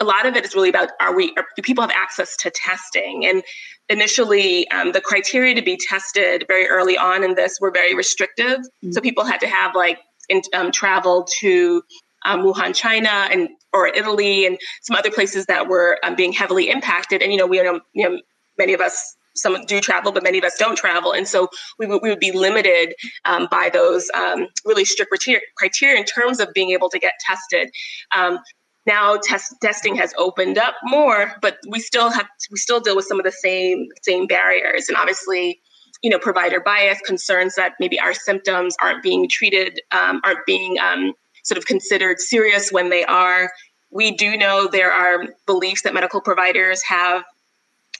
a 0.00 0.04
lot 0.04 0.24
of 0.24 0.34
it 0.34 0.44
is 0.46 0.54
really 0.54 0.70
about 0.70 0.90
are 0.98 1.14
we, 1.14 1.34
are, 1.36 1.44
do 1.56 1.62
people 1.62 1.82
have 1.82 1.92
access 1.94 2.38
to 2.38 2.50
testing? 2.50 3.26
And 3.26 3.42
initially, 3.90 4.66
um, 4.70 4.92
the 4.92 5.02
criteria 5.02 5.54
to 5.54 5.62
be 5.62 5.76
tested 5.76 6.44
very 6.48 6.66
early 6.68 6.96
on 6.96 7.22
in 7.22 7.34
this 7.34 7.58
were 7.60 7.70
very 7.70 7.94
restrictive. 7.94 8.60
Mm-hmm. 8.60 8.92
So 8.92 9.02
people 9.02 9.24
had 9.24 9.40
to 9.40 9.46
have 9.46 9.74
like, 9.74 9.98
in, 10.28 10.42
um, 10.54 10.72
travel 10.72 11.24
to 11.38 11.82
um, 12.26 12.42
Wuhan, 12.42 12.74
China, 12.74 13.28
and 13.30 13.48
or 13.72 13.88
Italy, 13.88 14.46
and 14.46 14.58
some 14.82 14.96
other 14.96 15.10
places 15.10 15.46
that 15.46 15.68
were 15.68 15.98
um, 16.02 16.14
being 16.14 16.32
heavily 16.32 16.68
impacted. 16.68 17.22
And 17.22 17.32
you 17.32 17.38
know, 17.38 17.46
we 17.46 17.60
are 17.60 17.80
you 17.94 18.08
know 18.08 18.20
many 18.58 18.74
of 18.74 18.80
us 18.80 19.16
some 19.34 19.64
do 19.66 19.80
travel, 19.80 20.12
but 20.12 20.22
many 20.22 20.38
of 20.38 20.44
us 20.44 20.56
don't 20.58 20.76
travel, 20.76 21.12
and 21.12 21.28
so 21.28 21.48
we, 21.78 21.86
w- 21.86 22.00
we 22.02 22.08
would 22.08 22.20
be 22.20 22.32
limited 22.32 22.94
um, 23.24 23.48
by 23.50 23.70
those 23.72 24.08
um, 24.14 24.46
really 24.64 24.84
strict 24.84 25.10
criteria, 25.10 25.40
criteria 25.56 25.98
in 25.98 26.04
terms 26.04 26.40
of 26.40 26.52
being 26.54 26.70
able 26.70 26.88
to 26.88 26.98
get 26.98 27.12
tested. 27.26 27.70
Um, 28.16 28.38
now 28.86 29.18
test, 29.22 29.54
testing 29.60 29.96
has 29.96 30.14
opened 30.16 30.58
up 30.58 30.76
more, 30.84 31.34
but 31.42 31.58
we 31.68 31.80
still 31.80 32.10
have 32.10 32.26
we 32.50 32.56
still 32.56 32.80
deal 32.80 32.96
with 32.96 33.04
some 33.04 33.18
of 33.18 33.24
the 33.24 33.32
same 33.32 33.86
same 34.02 34.26
barriers, 34.26 34.88
and 34.88 34.96
obviously 34.96 35.60
you 36.02 36.10
know 36.10 36.18
provider 36.18 36.60
bias 36.60 37.00
concerns 37.04 37.56
that 37.56 37.72
maybe 37.80 37.98
our 37.98 38.14
symptoms 38.14 38.76
aren't 38.80 39.02
being 39.02 39.28
treated 39.28 39.80
um, 39.90 40.20
aren't 40.24 40.44
being 40.46 40.78
um, 40.78 41.12
sort 41.46 41.58
of 41.58 41.66
considered 41.66 42.20
serious 42.20 42.70
when 42.70 42.90
they 42.90 43.04
are. 43.04 43.50
We 43.90 44.10
do 44.10 44.36
know 44.36 44.68
there 44.68 44.92
are 44.92 45.24
beliefs 45.46 45.82
that 45.82 45.94
medical 45.94 46.20
providers 46.20 46.82
have 46.82 47.22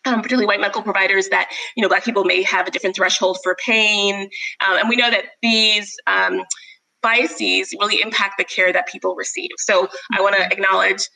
um, 0.05 0.17
particularly 0.17 0.47
white 0.47 0.61
medical 0.61 0.83
providers, 0.83 1.29
that 1.31 1.51
you 1.77 1.83
know 1.83 1.89
black 1.89 2.05
people 2.05 2.25
may 2.25 2.43
have 2.43 2.69
a 2.69 2.71
different 2.71 2.97
threshold 2.97 3.39
for 3.43 3.57
pain, 3.65 4.31
um, 4.67 4.79
and 4.79 4.89
we 4.89 4.97
know 4.97 5.11
that 5.11 5.25
these 5.43 5.97
um, 6.07 6.43
biases 7.03 7.75
really 7.81 8.01
impact 8.01 8.35
the 8.39 8.45
care 8.45 8.73
that 8.73 8.87
people 8.87 9.15
receive. 9.17 9.51
So 9.59 9.89
I 10.17 10.21
want 10.21 10.37
to 10.37 10.43
acknowledge 10.43 11.09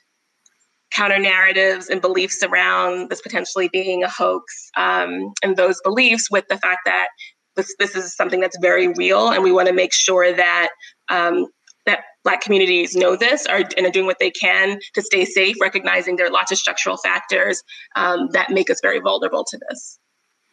counter 0.93 1.21
narratives 1.21 1.89
and 1.89 2.01
beliefs 2.01 2.43
around 2.43 3.11
this 3.11 3.21
potentially 3.21 3.69
being 3.73 4.03
a 4.03 4.09
hoax, 4.09 4.71
um, 4.77 5.33
and 5.43 5.57
those 5.57 5.81
beliefs 5.83 6.29
with 6.31 6.47
the 6.49 6.59
fact 6.59 6.81
that 6.85 7.09
this 7.57 7.73
this 7.79 7.95
is 7.95 8.15
something 8.15 8.41
that's 8.41 8.59
very 8.61 8.89
real, 8.89 9.31
and 9.31 9.45
we 9.45 9.53
want 9.53 9.69
to 9.69 9.75
make 9.75 9.93
sure 9.93 10.33
that 10.33 10.71
um, 11.11 11.47
that 11.87 12.01
Black 12.25 12.43
communities 12.43 12.95
know 12.95 13.17
this 13.17 13.47
are, 13.47 13.63
and 13.77 13.87
are 13.87 13.91
doing 13.91 14.07
what 14.07 14.19
they 14.19 14.31
can 14.31 14.79
to 14.95 15.03
stay 15.03 15.25
safe, 15.25 15.57
recognizing 15.61 16.17
there 16.17 16.27
are 16.27 16.31
lots 16.31 16.53
of 16.53 16.59
structural 16.59 16.97
factors 16.99 17.63
um, 17.97 18.29
that 18.33 18.51
make 18.51 18.71
us 18.71 18.79
very 18.83 19.01
vulnerable 19.01 19.45
to 19.45 19.59
this. 19.69 19.99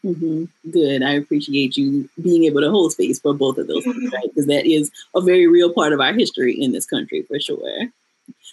Mm-hmm. 0.05 0.45
Good. 0.71 1.03
I 1.03 1.11
appreciate 1.13 1.75
you 1.75 2.09
being 2.21 2.45
able 2.45 2.61
to 2.61 2.69
hold 2.69 2.93
space 2.93 3.19
for 3.19 3.33
both 3.33 3.57
of 3.57 3.67
those 3.67 3.83
things, 3.83 4.11
right? 4.13 4.27
Because 4.29 4.45
that 4.45 4.65
is 4.65 4.91
a 5.15 5.21
very 5.21 5.47
real 5.47 5.73
part 5.73 5.91
of 5.91 5.99
our 5.99 6.13
history 6.13 6.53
in 6.53 6.71
this 6.71 6.85
country, 6.85 7.23
for 7.23 7.39
sure. 7.39 7.87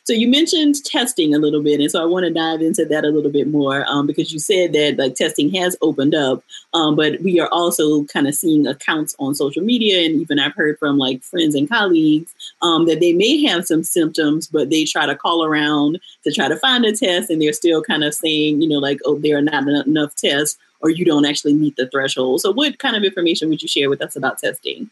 So 0.03 0.13
you 0.13 0.29
mentioned 0.29 0.85
testing 0.85 1.35
a 1.35 1.39
little 1.39 1.63
bit, 1.63 1.81
and 1.81 1.91
so 1.91 2.03
I 2.03 2.05
want 2.05 2.25
to 2.25 2.33
dive 2.33 2.61
into 2.61 2.85
that 2.85 3.05
a 3.05 3.09
little 3.09 3.31
bit 3.31 3.47
more 3.47 3.85
um, 3.89 4.07
because 4.07 4.33
you 4.33 4.39
said 4.39 4.73
that 4.73 4.97
like 4.99 5.15
testing 5.15 5.55
has 5.55 5.77
opened 5.81 6.15
up, 6.15 6.43
um, 6.75 6.97
but 6.97 7.21
we 7.21 7.41
are 7.41 7.49
also 7.53 8.05
kind 8.05 8.27
of 8.27 8.35
seeing 8.35 8.67
accounts 8.67 9.15
on 9.19 9.35
social 9.35 9.63
media, 9.63 10.05
and 10.05 10.21
even 10.21 10.39
I've 10.39 10.55
heard 10.55 10.79
from 10.79 10.99
like 10.99 11.23
friends 11.23 11.55
and 11.55 11.69
colleagues 11.69 12.35
um, 12.61 12.87
that 12.87 13.01
they 13.01 13.13
may 13.13 13.43
have 13.45 13.67
some 13.67 13.85
symptoms, 13.85 14.47
but 14.47 14.71
they 14.71 14.85
try 14.85 15.07
to 15.07 15.17
call 15.17 15.45
around 15.45 16.01
to 16.25 16.33
try 16.33 16.49
to 16.49 16.57
find 16.57 16.85
a 16.85 16.95
test, 16.95 17.31
and 17.31 17.41
they're 17.41 17.53
still 17.53 17.83
kind 17.83 18.05
of 18.05 18.15
saying, 18.15 18.61
you 18.61 18.69
know, 18.69 18.79
like, 18.79 19.01
oh, 19.05 19.19
there 19.19 19.39
are 19.39 19.43
not 19.43 19.67
enough 19.87 20.15
tests, 20.17 20.59
or 20.81 20.91
you 20.91 21.05
don't 21.05 21.25
actually 21.25 21.55
meet 21.55 21.77
the 21.77 21.89
threshold. 21.89 22.41
So, 22.41 22.53
what 22.53 22.79
kind 22.79 22.97
of 22.97 23.05
information 23.05 23.49
would 23.49 23.63
you 23.63 23.69
share 23.69 23.89
with 23.89 24.03
us 24.03 24.17
about 24.17 24.39
testing? 24.39 24.91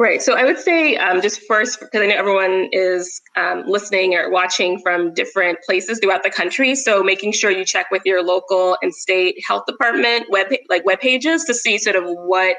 Right. 0.00 0.22
So 0.22 0.34
I 0.36 0.44
would 0.44 0.60
say 0.60 0.96
um, 0.96 1.20
just 1.20 1.40
first, 1.48 1.80
because 1.80 2.00
I 2.00 2.06
know 2.06 2.14
everyone 2.14 2.68
is 2.70 3.20
um, 3.34 3.64
listening 3.66 4.14
or 4.14 4.30
watching 4.30 4.78
from 4.78 5.12
different 5.12 5.58
places 5.66 5.98
throughout 5.98 6.22
the 6.22 6.30
country. 6.30 6.76
So 6.76 7.02
making 7.02 7.32
sure 7.32 7.50
you 7.50 7.64
check 7.64 7.90
with 7.90 8.02
your 8.04 8.22
local 8.22 8.76
and 8.80 8.94
state 8.94 9.34
health 9.44 9.64
department 9.66 10.26
web 10.30 10.52
like 10.68 10.84
web 10.84 11.00
pages 11.00 11.42
to 11.46 11.54
see 11.54 11.78
sort 11.78 11.96
of 11.96 12.04
what 12.04 12.56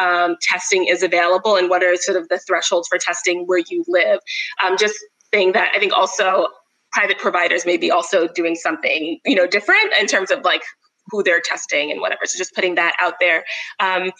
um, 0.00 0.34
testing 0.42 0.86
is 0.86 1.04
available 1.04 1.54
and 1.54 1.70
what 1.70 1.84
are 1.84 1.94
sort 1.94 2.16
of 2.16 2.28
the 2.28 2.40
thresholds 2.40 2.88
for 2.88 2.98
testing 2.98 3.44
where 3.46 3.62
you 3.68 3.84
live. 3.86 4.18
Um, 4.64 4.76
just 4.76 4.98
saying 5.32 5.52
that 5.52 5.70
I 5.72 5.78
think 5.78 5.92
also 5.92 6.48
private 6.90 7.18
providers 7.18 7.64
may 7.64 7.76
be 7.76 7.92
also 7.92 8.26
doing 8.26 8.56
something 8.56 9.20
you 9.24 9.36
know 9.36 9.46
different 9.46 9.94
in 10.00 10.08
terms 10.08 10.32
of 10.32 10.40
like 10.42 10.62
who 11.08 11.22
they're 11.22 11.40
testing 11.40 11.90
and 11.90 12.00
whatever. 12.00 12.22
So 12.24 12.38
just 12.38 12.54
putting 12.54 12.74
that 12.76 12.94
out 13.00 13.14
there. 13.20 13.44
Um, 13.80 14.12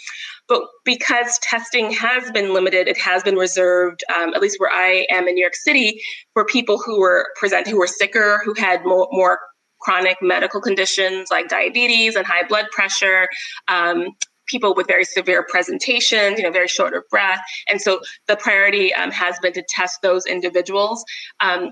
but 0.49 0.63
because 0.85 1.39
testing 1.43 1.91
has 1.93 2.31
been 2.33 2.53
limited, 2.53 2.89
it 2.89 2.99
has 2.99 3.23
been 3.23 3.37
reserved, 3.37 4.03
um, 4.17 4.35
at 4.35 4.41
least 4.41 4.59
where 4.59 4.71
I 4.71 5.07
am 5.11 5.29
in 5.29 5.35
New 5.35 5.41
York 5.41 5.55
City, 5.55 6.01
for 6.33 6.45
people 6.45 6.79
who 6.79 7.01
were 7.01 7.27
present, 7.39 7.69
who 7.69 7.79
were 7.79 7.87
sicker, 7.87 8.43
who 8.45 8.55
had 8.55 8.85
more, 8.85 9.09
more 9.13 9.39
chronic 9.81 10.19
medical 10.21 10.61
conditions 10.61 11.29
like 11.31 11.49
diabetes 11.49 12.17
and 12.17 12.27
high 12.27 12.47
blood 12.47 12.67
pressure. 12.71 13.29
Um, 13.69 14.09
people 14.47 14.75
with 14.75 14.87
very 14.89 15.05
severe 15.05 15.47
presentations, 15.49 16.37
you 16.37 16.43
know, 16.43 16.51
very 16.51 16.67
short 16.67 16.93
of 16.93 17.05
breath. 17.09 17.41
And 17.69 17.81
so 17.81 18.01
the 18.27 18.37
priority 18.37 18.93
um, 18.93 19.13
has 19.13 19.39
been 19.39 19.53
to 19.53 19.63
test 19.69 20.03
those 20.03 20.27
individuals. 20.27 21.05
Um, 21.39 21.71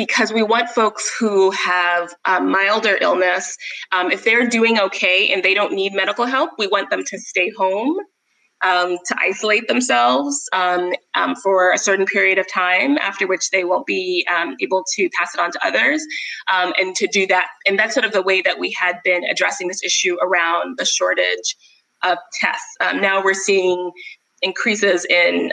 because 0.00 0.32
we 0.32 0.42
want 0.42 0.70
folks 0.70 1.12
who 1.20 1.50
have 1.50 2.14
a 2.24 2.40
milder 2.40 2.96
illness, 3.02 3.54
um, 3.92 4.10
if 4.10 4.24
they're 4.24 4.48
doing 4.48 4.80
okay 4.80 5.30
and 5.30 5.42
they 5.42 5.52
don't 5.52 5.74
need 5.74 5.92
medical 5.92 6.24
help, 6.24 6.48
we 6.56 6.66
want 6.66 6.88
them 6.88 7.02
to 7.04 7.18
stay 7.18 7.50
home, 7.50 7.94
um, 8.64 8.96
to 9.04 9.14
isolate 9.20 9.68
themselves 9.68 10.48
um, 10.54 10.94
um 11.16 11.36
for 11.36 11.70
a 11.70 11.76
certain 11.76 12.06
period 12.06 12.38
of 12.38 12.50
time, 12.50 12.96
after 12.96 13.26
which 13.26 13.50
they 13.50 13.62
won't 13.62 13.84
be 13.84 14.26
um, 14.34 14.56
able 14.62 14.84
to 14.94 15.10
pass 15.18 15.34
it 15.34 15.40
on 15.40 15.50
to 15.50 15.60
others. 15.66 16.02
Um, 16.50 16.72
and 16.78 16.96
to 16.96 17.06
do 17.06 17.26
that, 17.26 17.48
and 17.66 17.78
that's 17.78 17.92
sort 17.92 18.06
of 18.06 18.12
the 18.12 18.22
way 18.22 18.40
that 18.40 18.58
we 18.58 18.70
had 18.72 18.96
been 19.04 19.24
addressing 19.24 19.68
this 19.68 19.84
issue 19.84 20.16
around 20.22 20.78
the 20.78 20.86
shortage 20.86 21.56
of 22.02 22.16
tests. 22.40 22.74
now 22.94 23.22
we're 23.22 23.34
seeing 23.34 23.90
increases 24.40 25.04
in 25.10 25.52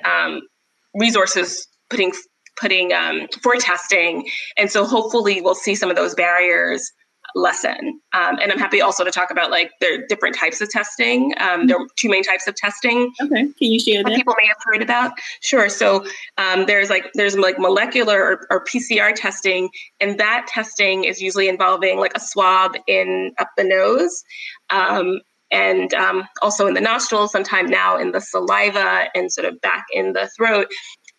resources 0.93 1.67
putting 1.89 2.13
putting 2.59 2.93
um, 2.93 3.27
for 3.41 3.55
testing. 3.55 4.29
And 4.57 4.71
so 4.71 4.85
hopefully 4.85 5.41
we'll 5.41 5.55
see 5.55 5.75
some 5.75 5.89
of 5.89 5.95
those 5.95 6.15
barriers 6.15 6.91
lessen. 7.35 7.99
Um, 8.13 8.39
and 8.41 8.51
I'm 8.51 8.57
happy 8.57 8.81
also 8.81 9.03
to 9.03 9.11
talk 9.11 9.31
about 9.31 9.51
like 9.51 9.71
there 9.79 9.95
are 9.95 10.05
different 10.07 10.35
types 10.35 10.61
of 10.61 10.69
testing. 10.69 11.33
Um, 11.39 11.67
there 11.67 11.77
are 11.77 11.85
two 11.95 12.09
main 12.09 12.23
types 12.23 12.47
of 12.47 12.55
testing. 12.55 13.13
Okay, 13.21 13.43
can 13.43 13.53
you 13.59 13.79
share 13.79 14.03
that? 14.03 14.15
People 14.15 14.35
may 14.41 14.47
have 14.47 14.57
heard 14.63 14.81
about. 14.81 15.11
Sure. 15.41 15.69
So 15.69 16.05
um, 16.37 16.65
there's 16.65 16.89
like 16.89 17.11
there's 17.13 17.37
like 17.37 17.59
molecular 17.59 18.21
or, 18.21 18.47
or, 18.49 18.63
PCR 18.63 19.13
testing, 19.13 19.69
and 19.99 20.19
that 20.19 20.47
testing 20.47 21.03
is 21.03 21.21
usually 21.21 21.47
involving 21.47 21.99
like 21.99 22.13
a 22.15 22.19
swab 22.19 22.75
in 22.87 23.33
up 23.39 23.49
the 23.57 23.63
nose. 23.63 24.23
Um, 24.69 25.21
and 25.49 25.93
um, 25.93 26.27
also 26.41 26.67
in 26.67 26.73
the 26.73 26.81
nostrils, 26.81 27.31
sometime 27.31 27.67
now 27.67 27.97
in 27.97 28.11
the 28.11 28.19
saliva 28.19 29.05
and 29.15 29.31
sort 29.31 29.45
of 29.45 29.59
back 29.61 29.85
in 29.93 30.11
the 30.11 30.29
throat. 30.35 30.67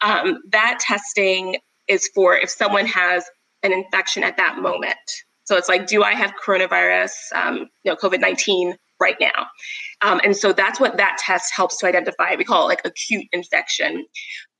Um, 0.00 0.38
that 0.50 0.78
testing 0.80 1.56
is 1.88 2.08
for 2.14 2.36
if 2.36 2.50
someone 2.50 2.86
has 2.86 3.24
an 3.62 3.72
infection 3.72 4.22
at 4.22 4.36
that 4.36 4.58
moment. 4.58 4.96
So 5.44 5.56
it's 5.56 5.68
like, 5.68 5.86
do 5.86 6.02
I 6.02 6.12
have 6.12 6.34
coronavirus, 6.44 7.12
um, 7.34 7.68
you 7.82 7.90
know, 7.90 7.96
COVID 7.96 8.20
19 8.20 8.76
right 9.00 9.16
now? 9.18 9.46
Um, 10.02 10.20
and 10.22 10.36
so 10.36 10.52
that's 10.52 10.78
what 10.78 10.98
that 10.98 11.16
test 11.18 11.52
helps 11.56 11.78
to 11.78 11.86
identify. 11.86 12.34
We 12.36 12.44
call 12.44 12.64
it 12.64 12.68
like 12.68 12.82
acute 12.84 13.24
infection. 13.32 14.04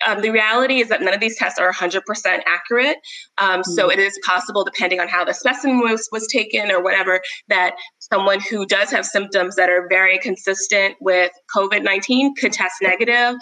Um, 0.06 0.22
the 0.22 0.30
reality 0.30 0.80
is 0.80 0.88
that 0.88 1.02
none 1.02 1.12
of 1.12 1.20
these 1.20 1.36
tests 1.36 1.58
are 1.58 1.70
100% 1.72 2.00
accurate. 2.46 2.96
Um, 3.36 3.60
mm-hmm. 3.60 3.70
So 3.72 3.90
it 3.90 3.98
is 3.98 4.18
possible, 4.24 4.64
depending 4.64 4.98
on 4.98 5.08
how 5.08 5.26
the 5.26 5.34
specimen 5.34 5.80
was, 5.80 6.08
was 6.10 6.26
taken 6.28 6.70
or 6.70 6.82
whatever, 6.82 7.20
that 7.48 7.74
someone 7.98 8.40
who 8.40 8.64
does 8.64 8.90
have 8.90 9.04
symptoms 9.04 9.56
that 9.56 9.68
are 9.68 9.86
very 9.90 10.18
consistent 10.18 10.94
with 11.02 11.30
COVID 11.54 11.84
19 11.84 12.34
could 12.36 12.52
test 12.52 12.76
negative. 12.80 13.36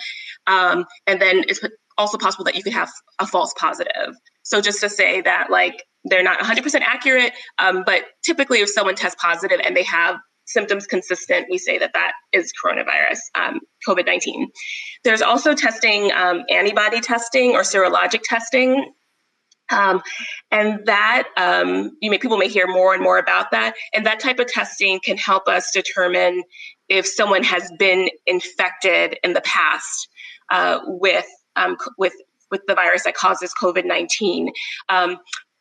Um, 0.49 0.85
and 1.07 1.23
then 1.23 1.45
it's 1.47 1.61
also 1.99 2.19
possible 2.19 2.45
that 2.45 2.55
you 2.55 2.63
could 2.63 2.73
have 2.73 2.91
a 3.19 3.27
false 3.27 3.55
positive. 3.59 4.15
So 4.43 4.61
just 4.61 4.81
to 4.81 4.89
say 4.89 5.21
that, 5.23 5.49
like, 5.51 5.83
they're 6.05 6.23
not 6.23 6.39
100% 6.39 6.81
accurate, 6.83 7.33
um, 7.59 7.83
but 7.85 8.05
typically, 8.25 8.61
if 8.61 8.71
someone 8.71 8.95
tests 8.95 9.21
positive 9.21 9.61
and 9.65 9.77
they 9.77 9.83
have 9.83 10.17
symptoms 10.47 10.87
consistent, 10.87 11.47
we 11.51 11.59
say 11.59 11.79
that 11.79 11.93
that 11.95 12.13
is 12.33 12.53
coronavirus, 12.65 13.19
um, 13.35 13.61
COVID 13.87 14.07
19. 14.07 14.49
There's 15.05 15.23
also 15.23 15.55
testing, 15.55 16.13
um, 16.13 16.45
antibody 16.49 17.01
testing 17.01 17.53
or 17.53 17.63
serologic 17.63 18.21
testing. 18.23 18.93
Um, 19.69 20.01
and 20.53 20.87
that 20.87 21.25
um, 21.37 21.97
you 22.01 22.09
may 22.09 22.19
people 22.19 22.37
may 22.37 22.47
hear 22.49 22.69
more 22.69 22.95
and 22.95 23.03
more 23.03 23.19
about 23.19 23.51
that. 23.51 23.75
And 23.93 24.07
that 24.07 24.21
type 24.21 24.39
of 24.39 24.47
testing 24.47 25.01
can 25.05 25.17
help 25.17 25.49
us 25.49 25.73
determine 25.73 26.45
if 26.89 27.05
someone 27.05 27.43
has 27.43 27.73
been 27.77 28.09
infected 28.27 29.19
in 29.25 29.33
the 29.33 29.41
past 29.41 30.09
uh, 30.51 30.79
with 30.87 31.27
um, 31.57 31.77
with 31.99 32.15
with 32.51 32.63
the 32.69 32.75
virus 32.75 33.05
that 33.05 33.15
causes 33.15 33.53
COVID 33.61 33.85
nineteen. 33.85 34.51
Um, 34.89 35.19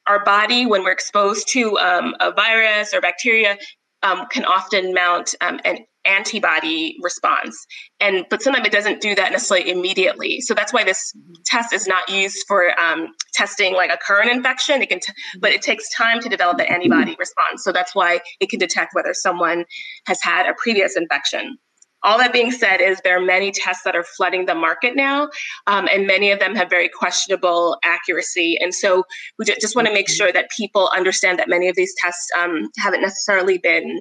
our 0.08 0.24
body, 0.24 0.66
when 0.66 0.84
we're 0.84 0.92
exposed 0.92 1.48
to 1.50 1.78
um, 1.80 2.16
a 2.20 2.32
virus 2.32 2.94
or 2.94 3.02
bacteria, 3.02 3.58
um, 4.04 4.28
can 4.30 4.46
often 4.46 4.94
mount 4.94 5.34
um, 5.42 5.60
an 5.66 5.80
antibody 6.06 6.96
response. 7.02 7.66
And 8.00 8.25
but 8.30 8.42
sometimes 8.42 8.68
it 8.68 8.72
doesn't 8.72 9.02
do 9.02 9.16
that 9.16 9.32
necessarily 9.32 9.72
immediately. 9.72 10.40
So 10.42 10.54
that's 10.54 10.72
why 10.72 10.84
this 10.84 11.12
test 11.46 11.74
is 11.74 11.88
not 11.88 12.08
used 12.10 12.46
for 12.48 12.80
um, 12.80 13.08
testing 13.34 13.74
like 13.74 13.92
a 13.92 13.98
current 13.98 14.30
infection. 14.30 14.84
It 14.84 14.90
can 14.90 15.00
t- 15.00 15.14
but 15.40 15.52
it 15.52 15.64
takes 15.64 15.90
time 15.90 16.20
to 16.22 16.30
develop 16.30 16.60
an 16.60 16.68
antibody 16.68 17.16
response. 17.18 17.64
So 17.64 17.72
that's 17.72 17.96
why 17.96 18.20
it 18.40 18.50
can 18.50 18.60
detect 18.60 18.94
whether 18.94 19.14
someone 19.14 19.66
has 20.06 20.22
had 20.22 20.48
a 20.48 20.54
previous 20.54 20.96
infection 20.96 21.58
all 22.06 22.18
that 22.20 22.32
being 22.32 22.52
said, 22.52 22.80
is 22.80 23.02
there 23.04 23.18
are 23.18 23.26
many 23.26 23.52
tests 23.52 23.84
that 23.84 23.96
are 23.96 24.06
flooding 24.16 24.46
the 24.46 24.56
market 24.56 24.96
now, 24.96 25.30
um, 25.68 25.90
and 25.92 26.08
many 26.08 26.32
of 26.32 26.40
them 26.40 26.56
have 26.56 26.70
very 26.70 26.88
questionable 26.88 27.78
accuracy. 27.84 28.58
And 28.62 28.74
so 28.74 29.04
we 29.38 29.46
just 29.46 29.76
want 29.76 29.88
to 29.88 29.94
make 29.94 30.10
sure 30.10 30.32
that 30.32 30.50
people 30.56 30.90
understand 30.96 31.40
that 31.40 31.50
many 31.50 31.68
of 31.68 31.76
these 31.76 31.94
tests 31.98 32.30
um, 32.38 32.70
haven't 32.78 33.02
necessarily 33.02 33.58
been 33.58 34.00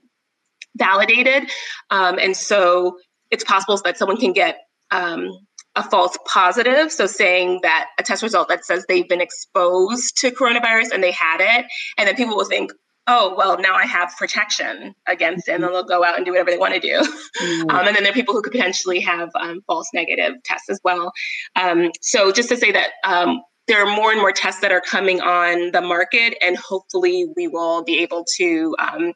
validated, 0.77 1.51
um, 1.91 2.19
and 2.19 2.37
so 2.37 2.99
it's 3.31 3.45
possible 3.45 3.77
that 3.85 3.97
someone 3.97 4.19
can 4.19 4.33
get 4.33 4.59
um, 4.91 5.31
a 5.77 5.83
false 5.83 6.17
positive. 6.27 6.93
So 6.93 7.07
saying 7.07 7.61
that 7.63 7.89
a 7.99 8.03
test 8.03 8.23
result 8.23 8.49
that 8.49 8.65
says 8.65 8.85
they've 8.87 9.09
been 9.09 9.21
exposed 9.21 10.17
to 10.19 10.31
coronavirus 10.31 10.93
and 10.93 11.03
they 11.03 11.11
had 11.11 11.41
it, 11.41 11.67
and 11.99 12.07
then 12.07 12.15
people 12.15 12.37
will 12.37 12.45
think, 12.45 12.71
oh 13.07 13.35
well 13.37 13.59
now 13.59 13.75
i 13.75 13.85
have 13.85 14.14
protection 14.17 14.95
against 15.07 15.49
it 15.49 15.53
and 15.53 15.62
then 15.62 15.73
they'll 15.73 15.83
go 15.83 16.05
out 16.05 16.17
and 16.17 16.25
do 16.25 16.33
whatever 16.33 16.51
they 16.51 16.59
want 16.59 16.75
to 16.75 16.81
do. 16.81 17.01
Mm-hmm. 17.35 17.71
um, 17.71 17.87
and 17.87 17.97
then 17.97 18.05
there 18.05 18.12
are 18.12 18.14
people 18.14 18.35
who 18.35 18.43
could 18.43 18.53
potentially 18.53 19.01
have 19.01 19.31
um, 19.38 19.61
false 19.67 19.88
negative 19.93 20.35
tests 20.45 20.71
as 20.71 20.81
well. 20.85 21.12
Um, 21.57 21.90
so 22.01 22.33
just 22.33 22.49
to 22.51 22.57
say 22.57 22.71
that 22.73 22.90
um, 23.05 23.43
there 23.67 23.85
are 23.85 23.97
more 23.97 24.12
and 24.12 24.21
more 24.21 24.33
tests 24.33 24.61
that 24.61 24.73
are 24.73 24.81
coming 24.81 25.21
on 25.21 25.73
the 25.73 25.81
market 25.81 26.37
and 26.43 26.57
hopefully 26.57 27.27
we 27.37 27.49
will 27.49 27.83
be 27.83 27.99
able 27.99 28.25
to 28.37 28.75
um, 28.79 29.12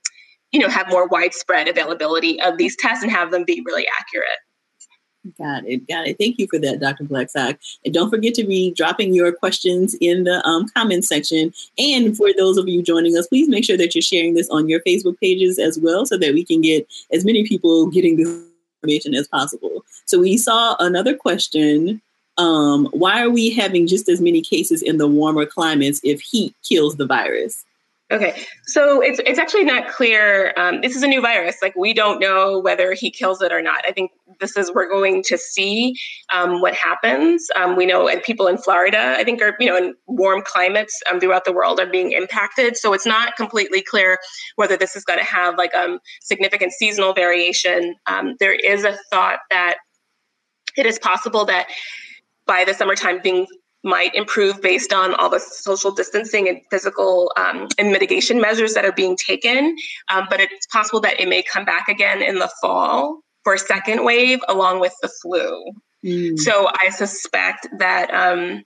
you 0.53 0.61
know 0.61 0.69
have 0.69 0.89
more 0.89 1.07
widespread 1.09 1.69
availability 1.69 2.41
of 2.43 2.59
these 2.59 2.77
tests 2.77 3.03
and 3.03 3.13
have 3.13 3.31
them 3.31 3.45
be 3.45 3.63
really 3.67 3.87
accurate 3.99 4.39
Got 5.37 5.67
it. 5.67 5.87
Got 5.89 6.07
it. 6.07 6.17
Thank 6.19 6.39
you 6.39 6.47
for 6.49 6.59
that, 6.61 6.81
Dr. 6.81 7.05
Blackstock. 7.05 7.59
And 7.85 7.93
don't 7.93 8.11
forget 8.11 8.35
to 8.35 8.45
be 8.45 8.71
dropping 8.71 9.15
your 9.15 9.33
questions 9.33 9.95
in 10.01 10.25
the 10.25 10.45
um, 10.47 10.69
comment 10.69 11.05
section. 11.05 11.53
And 11.77 12.17
for 12.17 12.29
those 12.37 12.57
of 12.57 12.69
you 12.69 12.83
joining 12.83 13.17
us, 13.17 13.27
please 13.27 13.49
make 13.49 13.65
sure 13.65 13.77
that 13.77 13.95
you're 13.95 14.03
sharing 14.03 14.35
this 14.35 14.49
on 14.51 14.69
your 14.69 14.81
Facebook 14.81 15.19
pages 15.19 15.59
as 15.59 15.79
well 15.79 16.07
so 16.07 16.17
that 16.19 16.33
we 16.33 16.45
can 16.45 16.61
get 16.61 16.87
as 17.13 17.25
many 17.25 17.47
people 17.47 17.87
getting 17.91 18.17
this 18.17 18.29
information 18.83 19.15
as 19.15 19.27
possible. 19.29 19.85
So 20.07 20.21
we 20.21 20.37
saw 20.37 20.77
another 20.79 21.17
question. 21.17 22.01
Um, 22.37 22.87
why 22.93 23.21
are 23.21 23.31
we 23.31 23.51
having 23.51 23.89
just 23.89 24.09
as 24.09 24.21
many 24.21 24.41
cases 24.41 24.81
in 24.83 24.99
the 24.99 25.09
warmer 25.09 25.45
climates 25.45 26.01
if 26.05 26.21
heat 26.21 26.55
kills 26.63 26.97
the 26.97 27.07
virus? 27.07 27.65
Okay, 28.11 28.43
so 28.65 29.03
it's 29.03 29.21
it's 29.27 29.39
actually 29.39 29.65
not 29.65 29.87
clear. 29.89 30.55
Um, 30.57 30.81
this 30.81 30.97
is 30.97 31.03
a 31.03 31.07
new 31.07 31.21
virus. 31.21 31.57
Like 31.61 31.77
we 31.77 31.93
don't 31.93 32.19
know 32.19 32.59
whether 32.59 32.95
he 32.95 33.11
kills 33.11 33.43
it 33.43 33.53
or 33.53 33.61
not. 33.61 33.85
I 33.87 33.93
think 33.93 34.13
this 34.41 34.57
is 34.57 34.73
we're 34.75 34.89
going 34.89 35.23
to 35.25 35.37
see 35.37 35.95
um, 36.33 36.63
what 36.63 36.73
happens. 36.73 37.47
Um, 37.55 37.77
we 37.77 37.85
know, 37.85 38.09
and 38.09 38.23
people 38.23 38.47
in 38.47 38.57
Florida, 38.57 39.15
I 39.19 39.25
think, 39.25 39.43
are 39.43 39.55
you 39.61 39.67
know 39.67 39.77
in 39.77 39.95
warm 40.07 40.41
climates 40.43 40.99
um, 41.11 41.21
throughout 41.21 41.45
the 41.45 41.53
world 41.53 41.81
are 41.81 41.87
being 41.87 42.13
impacted. 42.13 42.79
So 42.79 42.95
it's 42.95 43.05
not 43.05 43.37
completely 43.37 43.83
clear 43.83 44.19
whether 44.57 44.79
this 44.79 44.97
is 44.97 45.05
going 45.05 45.19
to 45.19 45.25
have 45.27 45.59
like 45.59 45.75
um 45.75 45.99
significant 46.23 46.73
seasonal 46.73 47.13
variation. 47.13 47.95
Um, 48.07 48.37
there 48.41 48.55
is 48.55 48.85
a 48.85 48.97
thought 49.11 49.41
that 49.51 49.77
it 50.79 50.87
is 50.87 50.99
possible 50.99 51.45
that 51.45 51.67
by 52.47 52.65
the 52.65 52.73
summertime 52.73 53.21
things 53.21 53.49
might 53.85 54.15
improve 54.15 54.61
based 54.61 54.93
on 54.93 55.15
all 55.15 55.31
the 55.31 55.39
social 55.39 55.91
distancing 55.91 56.49
and 56.49 56.61
physical 56.71 57.33
um, 57.37 57.69
and 57.79 57.91
mitigation 57.91 58.41
measures 58.41 58.75
that 58.75 58.85
are 58.85 58.93
being 58.93 59.17
taken. 59.17 59.77
Um, 60.13 60.27
but 60.29 60.41
it's 60.41 60.67
possible 60.67 61.01
that 61.01 61.21
it 61.21 61.29
may 61.29 61.43
come 61.43 61.65
back 61.65 61.89
again 61.89 62.23
in 62.23 62.39
the 62.39 62.51
fall 62.61 63.21
for 63.45 63.55
a 63.55 63.59
second 63.59 64.05
wave 64.05 64.41
along 64.49 64.81
with 64.81 64.95
the 65.01 65.09
flu. 65.23 65.73
Mm. 66.05 66.39
So 66.39 66.69
I 66.81 66.91
suspect 66.91 67.69
that 67.79 68.13
um, 68.13 68.65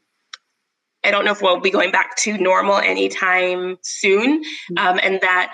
I 1.05 1.11
don't 1.11 1.25
know 1.25 1.33
if 1.33 1.43
we'll 1.43 1.61
be 1.61 1.71
going 1.71 1.91
back 1.91 2.17
to 2.19 2.39
normal 2.39 2.77
anytime 2.77 3.77
soon, 3.83 4.43
mm. 4.43 4.79
um, 4.79 4.99
and 5.03 5.21
that 5.21 5.53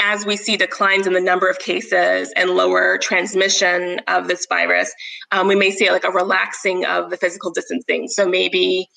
as 0.00 0.24
we 0.26 0.36
see 0.36 0.56
declines 0.56 1.06
in 1.06 1.12
the 1.12 1.20
number 1.20 1.48
of 1.48 1.58
cases 1.58 2.32
and 2.36 2.50
lower 2.50 2.98
transmission 2.98 4.00
of 4.08 4.28
this 4.28 4.46
virus, 4.48 4.92
um, 5.30 5.46
we 5.46 5.54
may 5.54 5.70
see 5.70 5.90
like 5.90 6.04
a 6.04 6.10
relaxing 6.10 6.84
of 6.86 7.10
the 7.10 7.16
physical 7.16 7.50
distancing. 7.50 8.08
So 8.08 8.26
maybe 8.26 8.88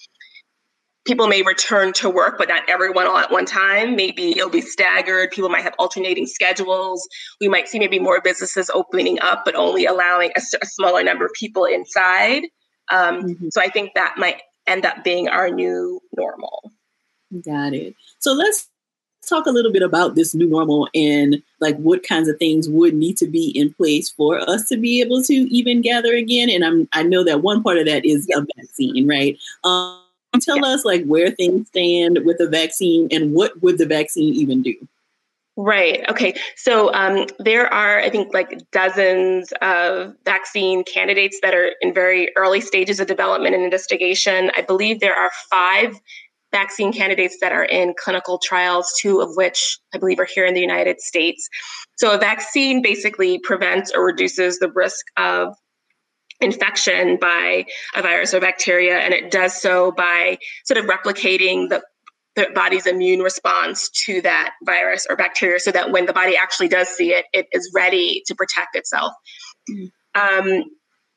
people 1.06 1.28
may 1.28 1.42
return 1.42 1.94
to 1.94 2.10
work, 2.10 2.38
but 2.38 2.48
not 2.48 2.68
everyone 2.70 3.08
all 3.08 3.18
at 3.18 3.32
one 3.32 3.46
time. 3.46 3.96
Maybe 3.96 4.32
it'll 4.32 4.50
be 4.50 4.62
staggered. 4.62 5.32
People 5.32 5.50
might 5.50 5.64
have 5.64 5.76
alternating 5.78 6.26
schedules. 6.26 7.08
We 7.42 7.50
might 7.50 7.68
see 7.68 7.80
maybe 7.80 8.00
more 8.00 8.22
businesses 8.22 8.70
opening 8.74 9.20
up, 9.22 9.44
but 9.46 9.56
only 9.56 9.86
allowing 9.86 10.32
a, 10.36 10.42
a 10.62 10.66
smaller 10.66 11.04
number 11.04 11.26
of 11.26 11.32
people 11.34 11.66
inside. 11.66 12.44
Um, 12.92 13.24
mm-hmm. 13.24 13.48
So 13.52 13.62
I 13.62 13.70
think 13.70 13.92
that 13.96 14.16
might 14.18 14.42
end 14.66 14.86
up 14.86 15.04
being 15.04 15.28
our 15.28 15.50
new 15.50 16.00
normal. 16.16 16.72
Got 17.46 17.74
it. 17.74 17.96
So 18.20 18.34
let's 18.34 18.70
talk 19.28 19.46
a 19.46 19.52
little 19.52 19.72
bit 19.72 19.82
about 19.82 20.16
this 20.16 20.34
new 20.34 20.48
normal 20.48 20.88
and 20.94 21.42
like 21.60 21.78
what 21.78 22.04
kinds 22.04 22.28
of 22.28 22.38
things 22.38 22.70
would 22.70 22.94
need 22.94 23.18
to 23.18 23.28
be 23.28 23.50
in 23.50 23.74
place 23.74 24.10
for 24.10 24.40
us 24.50 24.68
to 24.68 24.78
be 24.78 25.02
able 25.02 25.24
to 25.24 25.34
even 25.34 25.82
gather 25.82 26.14
again. 26.16 26.50
And 26.50 26.64
I'm 26.64 26.88
I 26.94 27.04
know 27.04 27.24
that 27.24 27.42
one 27.42 27.64
part 27.64 27.78
of 27.78 27.86
that 27.86 28.06
is 28.06 28.28
a 28.36 28.46
vaccine, 28.58 29.08
right? 29.08 29.38
Um, 29.64 30.00
tell 30.42 30.64
us 30.66 30.86
like 30.86 31.06
where 31.06 31.32
things 31.32 31.68
stand 31.68 32.20
with 32.26 32.38
the 32.38 32.48
vaccine 32.48 33.08
and 33.12 33.34
what 33.34 33.62
would 33.62 33.78
the 33.78 33.86
vaccine 33.86 34.34
even 34.34 34.62
do? 34.62 34.76
Right. 35.56 36.04
Okay. 36.10 36.34
So 36.56 36.92
um, 36.96 37.28
there 37.38 37.72
are, 37.72 38.00
I 38.00 38.10
think, 38.10 38.34
like 38.34 38.60
dozens 38.72 39.54
of 39.62 40.16
vaccine 40.26 40.84
candidates 40.84 41.40
that 41.44 41.54
are 41.54 41.74
in 41.82 41.94
very 41.94 42.36
early 42.36 42.60
stages 42.60 43.00
of 43.00 43.06
development 43.06 43.54
and 43.54 43.64
investigation. 43.64 44.50
I 44.58 44.64
believe 44.64 45.00
there 45.00 45.16
are 45.16 45.30
five 45.52 46.00
vaccine 46.54 46.94
candidates 46.94 47.38
that 47.42 47.52
are 47.52 47.66
in 47.66 47.94
clinical 47.98 48.38
trials, 48.38 48.94
two 49.02 49.20
of 49.20 49.36
which 49.36 49.78
I 49.94 49.98
believe 49.98 50.20
are 50.20 50.28
here 50.34 50.46
in 50.46 50.54
the 50.54 50.62
United 50.62 51.02
States. 51.02 51.50
So, 51.98 52.14
a 52.14 52.18
vaccine 52.18 52.82
basically 52.82 53.40
prevents 53.40 53.92
or 53.94 54.06
reduces 54.06 54.60
the 54.60 54.72
risk 54.72 55.06
of 55.18 55.54
infection 56.40 57.18
by 57.20 57.66
a 57.96 58.02
virus 58.02 58.34
or 58.34 58.40
bacteria, 58.40 59.00
and 59.00 59.14
it 59.14 59.32
does 59.32 59.60
so 59.60 59.92
by 59.92 60.38
sort 60.66 60.78
of 60.78 60.86
replicating 60.86 61.68
the 61.70 61.84
the 62.36 62.48
body's 62.56 62.88
immune 62.88 63.20
response 63.20 63.90
to 63.90 64.20
that 64.22 64.54
virus 64.66 65.06
or 65.08 65.16
bacteria 65.16 65.60
so 65.60 65.72
that 65.72 65.92
when 65.92 66.08
the 66.08 66.14
body 66.14 66.36
actually 66.36 66.68
does 66.68 66.88
see 66.88 67.12
it, 67.12 67.26
it 67.32 67.46
is 67.52 67.72
ready 67.76 68.24
to 68.26 68.34
protect 68.34 68.76
itself. 68.76 69.14
Mm. 69.70 69.92
Um, 70.16 70.64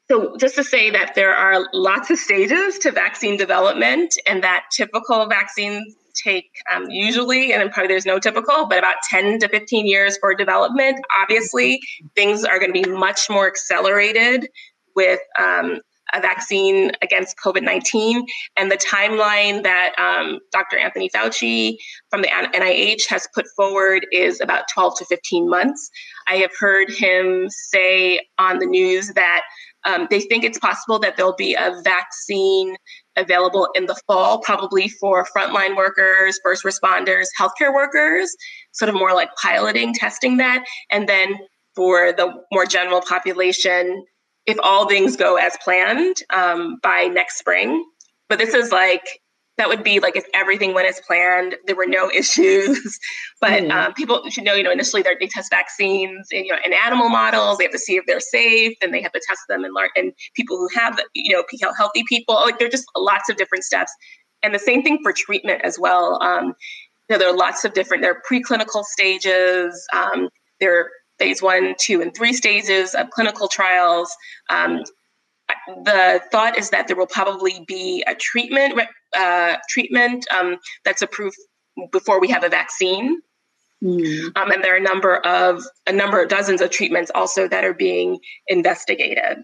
so, 0.09 0.37
just 0.37 0.55
to 0.55 0.65
say 0.65 0.91
that 0.91 1.15
there 1.15 1.35
are 1.35 1.67
lots 1.73 2.11
of 2.11 2.19
stages 2.19 2.79
to 2.79 2.93
vaccine 2.93 3.37
development, 3.37 4.17
and 4.27 4.43
that 4.45 4.65
typical 4.73 5.27
vaccines 5.27 5.97
take 6.15 6.51
um, 6.73 6.89
usually, 6.89 7.53
and 7.53 7.71
probably 7.73 7.89
there's 7.89 8.07
no 8.07 8.19
typical, 8.19 8.67
but 8.67 8.79
about 8.79 8.97
10 9.11 9.41
to 9.41 9.49
15 9.49 9.87
years 9.87 10.17
for 10.19 10.35
development. 10.35 10.99
Obviously, 11.21 11.81
things 12.15 12.45
are 12.45 12.59
going 12.59 12.73
to 12.73 12.83
be 12.83 12.89
much 12.89 13.29
more 13.29 13.47
accelerated 13.47 14.49
with 14.95 15.21
um, 15.39 15.81
a 16.15 16.21
vaccine 16.21 16.93
against 17.03 17.37
COVID 17.39 17.63
19. 17.63 18.25
And 18.57 18.71
the 18.71 18.77
timeline 18.77 19.63
that 19.65 19.93
um, 19.99 20.39
Dr. 20.53 20.79
Anthony 20.79 21.11
Fauci 21.11 21.77
from 22.11 22.23
the 22.23 22.29
NIH 22.29 23.09
has 23.09 23.27
put 23.35 23.47
forward 23.57 24.07
is 24.13 24.41
about 24.41 24.65
12 24.73 24.99
to 24.99 25.05
15 25.07 25.49
months. 25.49 25.91
I 26.29 26.37
have 26.37 26.53
heard 26.59 26.91
him 26.91 27.49
say 27.49 28.21
on 28.39 28.59
the 28.59 28.67
news 28.67 29.13
that 29.15 29.43
um, 29.87 30.07
they 30.11 30.21
think 30.21 30.45
it's 30.45 30.59
possible 30.59 30.99
that 30.99 31.17
there'll 31.17 31.35
be 31.37 31.55
a 31.55 31.81
vaccine 31.85 32.77
available 33.17 33.69
in 33.75 33.87
the 33.87 33.99
fall, 34.07 34.41
probably 34.41 34.89
for 34.89 35.27
frontline 35.37 35.77
workers, 35.77 36.39
first 36.43 36.65
responders, 36.65 37.27
healthcare 37.39 37.73
workers, 37.73 38.35
sort 38.73 38.89
of 38.89 38.95
more 38.95 39.15
like 39.15 39.31
piloting, 39.41 39.95
testing 39.95 40.37
that. 40.37 40.65
And 40.91 41.09
then 41.09 41.37
for 41.75 42.13
the 42.13 42.33
more 42.53 42.67
general 42.67 43.01
population, 43.01 44.05
if 44.47 44.59
all 44.63 44.89
things 44.89 45.17
go 45.17 45.37
as 45.37 45.57
planned 45.63 46.17
um, 46.33 46.79
by 46.83 47.05
next 47.05 47.39
spring. 47.39 47.85
But 48.29 48.39
this 48.39 48.55
is 48.55 48.73
like 48.73 49.21
that 49.59 49.69
would 49.69 49.83
be 49.83 50.01
like 50.01 50.17
if 50.17 50.25
everything 50.35 50.75
went 50.75 50.87
as 50.87 51.01
planned, 51.01 51.57
there 51.67 51.77
were 51.77 51.87
no 51.87 52.11
issues. 52.11 52.99
but 53.41 53.63
mm. 53.63 53.71
um, 53.71 53.95
people 53.95 54.23
should 54.29 54.45
know, 54.45 54.55
you 54.55 54.63
know, 54.63 54.71
initially 54.71 55.03
they 55.03 55.15
test 55.27 55.51
vaccines 55.51 56.29
in, 56.31 56.45
you 56.45 56.53
know, 56.53 56.59
in 56.65 56.73
animal 56.73 57.09
models. 57.09 57.59
They 57.59 57.65
have 57.65 57.73
to 57.73 57.79
see 57.79 57.97
if 57.97 58.05
they're 58.07 58.21
safe, 58.21 58.77
then 58.81 58.93
they 58.93 59.01
have 59.01 59.13
to 59.13 59.21
test 59.27 59.41
them 59.49 59.65
in 59.65 59.73
large 59.73 59.91
and 59.97 60.13
people 60.35 60.57
who 60.57 60.69
have, 60.75 61.01
you 61.15 61.35
know, 61.35 61.45
healthy 61.77 62.05
people. 62.09 62.35
Like 62.35 62.59
there 62.59 62.69
are 62.69 62.71
just 62.71 62.87
lots 62.97 63.31
of 63.31 63.37
different 63.37 63.65
steps. 63.65 63.93
And 64.43 64.55
the 64.55 64.59
same 64.59 64.83
thing 64.83 64.99
for 65.03 65.13
treatment 65.13 65.63
as 65.65 65.79
well. 65.79 66.23
Um, 66.23 66.55
you 67.09 67.15
know, 67.15 67.19
there 67.19 67.29
are 67.29 67.37
lots 67.37 67.65
of 67.65 67.73
different. 67.73 68.03
There 68.03 68.13
are 68.13 68.23
preclinical 68.31 68.85
stages. 68.85 69.87
Um, 69.95 70.29
there 70.61 70.79
are 70.79 70.91
phase 71.19 71.41
one, 71.41 71.75
two, 71.79 72.03
and 72.03 72.15
three 72.15 72.33
stages 72.33 72.95
of 72.95 73.11
clinical 73.11 73.49
trials. 73.49 74.15
Um, 74.51 74.83
the 75.85 76.21
thought 76.31 76.59
is 76.59 76.71
that 76.71 76.87
there 76.87 76.97
will 76.97 77.07
probably 77.07 77.65
be 77.67 78.05
a 78.07 78.15
treatment 78.15 78.81
uh, 79.17 79.57
treatment 79.69 80.27
um, 80.37 80.59
that's 80.85 81.03
approved 81.03 81.37
before 81.93 82.21
we 82.21 82.29
have 82.29 82.45
a 82.45 82.49
vaccine. 82.49 83.21
Mm. 83.83 84.37
Um, 84.37 84.51
and 84.51 84.65
there 84.65 84.75
are 84.75 84.79
a 84.79 84.83
number 84.83 85.17
of 85.19 85.63
a 85.87 85.93
number 85.93 86.23
of 86.23 86.29
dozens 86.29 86.61
of 86.61 86.71
treatments 86.71 87.11
also 87.15 87.47
that 87.49 87.65
are 87.65 87.75
being 87.75 88.19
investigated. 88.49 89.39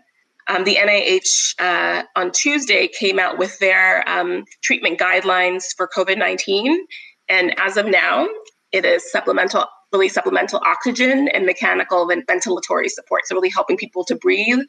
Um, 0.49 0.65
the 0.65 0.77
NIH 0.77 1.55
uh, 1.61 2.03
on 2.17 2.33
Tuesday 2.33 2.89
came 2.89 3.19
out 3.19 3.39
with 3.39 3.59
their 3.59 4.09
um, 4.09 4.45
treatment 4.63 4.99
guidelines 4.99 5.65
for 5.77 5.89
COVID 5.89 6.19
19. 6.19 6.87
And 7.29 7.59
as 7.59 7.77
of 7.77 7.87
now, 7.87 8.27
it 8.73 8.85
is 8.85 9.11
supplemental 9.11 9.67
really 9.93 10.09
supplemental 10.09 10.61
oxygen 10.65 11.29
and 11.29 11.47
mechanical 11.47 12.09
and 12.11 12.27
ventilatory 12.27 12.89
support. 12.89 13.27
So, 13.27 13.35
really 13.35 13.51
helping 13.51 13.77
people 13.77 14.05
to 14.05 14.17
breathe 14.17 14.61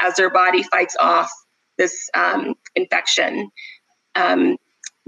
as 0.00 0.14
their 0.16 0.30
body 0.30 0.62
fights 0.64 0.96
off 1.00 1.30
this 1.78 2.08
um, 2.14 2.54
infection. 2.74 3.50
Um, 4.14 4.56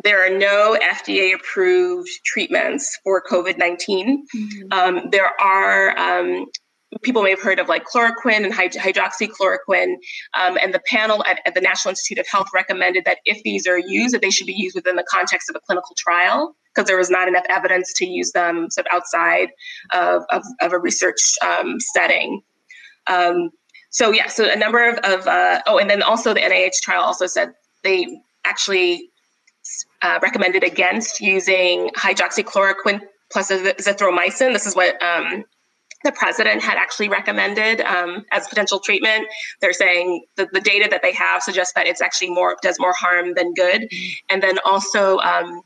there 0.03 0.25
are 0.25 0.37
no 0.37 0.77
FDA 0.83 1.35
approved 1.35 2.09
treatments 2.25 2.99
for 3.05 3.23
COVID 3.23 3.59
19. 3.59 4.27
Mm-hmm. 4.35 4.73
Um, 4.73 5.09
there 5.11 5.31
are 5.41 5.97
um, 5.99 6.47
people 7.03 7.23
may 7.23 7.31
have 7.31 7.43
heard 7.43 7.59
of 7.59 7.69
like 7.69 7.85
chloroquine 7.85 8.45
and 8.45 8.53
hydroxychloroquine. 8.53 9.95
Um, 10.39 10.59
and 10.63 10.73
the 10.73 10.81
panel 10.89 11.25
at, 11.25 11.41
at, 11.47 11.55
the 11.55 11.61
National 11.61 11.91
Institute 11.91 12.19
of 12.19 12.27
Health 12.31 12.49
recommended 12.55 13.05
that 13.05 13.19
if 13.25 13.43
these 13.43 13.67
are 13.67 13.79
used, 13.79 14.15
that 14.15 14.23
they 14.23 14.31
should 14.31 14.47
be 14.47 14.55
used 14.55 14.75
within 14.75 14.97
the 14.97 15.05
context 15.09 15.51
of 15.51 15.57
a 15.57 15.61
clinical 15.61 15.95
trial 15.97 16.55
because 16.75 16.89
there 16.89 16.97
was 16.97 17.11
not 17.11 17.29
enough 17.29 17.45
evidence 17.49 17.93
to 17.95 18.07
use 18.07 18.33
them 18.33 18.69
sort 18.71 18.87
of 18.87 18.97
outside 18.97 19.49
of, 19.93 20.23
of, 20.31 20.43
of 20.61 20.73
a 20.73 20.79
research 20.79 21.21
um, 21.43 21.79
setting. 21.95 22.43
Um, 23.07 23.51
so 23.91 24.11
yeah, 24.11 24.27
so 24.27 24.51
a 24.51 24.57
number 24.57 24.89
of, 24.89 24.99
of 24.99 25.27
uh, 25.27 25.61
oh, 25.67 25.79
and 25.79 25.89
then 25.89 26.03
also 26.03 26.35
the 26.35 26.41
NIH 26.41 26.81
trial 26.83 27.03
also 27.03 27.27
said 27.27 27.53
they 27.85 28.21
actually 28.45 29.11
uh, 30.03 30.19
recommended 30.23 30.65
against 30.65 31.21
using 31.21 31.91
hydroxychloroquine 31.97 33.01
plus 33.31 33.51
azithromycin. 33.51 34.53
This 34.53 34.67
is 34.67 34.75
what 34.75 35.01
um, 35.03 35.45
the 36.05 36.13
president 36.13 36.63
had 36.63 36.77
actually 36.77 37.09
recommended 37.09 37.81
um, 37.81 38.25
as 38.33 38.47
potential 38.47 38.79
treatment. 38.79 39.27
They're 39.61 39.73
saying 39.73 40.25
that 40.37 40.53
the 40.53 40.61
data 40.61 40.89
that 40.91 41.03
they 41.03 41.13
have 41.13 41.43
suggests 41.43 41.73
that 41.75 41.87
it's 41.87 42.03
actually 42.03 42.31
more 42.31 42.57
does 42.63 42.79
more 42.79 42.93
harm 42.93 43.35
than 43.35 43.55
good. 43.55 43.89
And 44.29 44.43
then 44.43 44.59
also 44.65 45.19
um, 45.19 45.63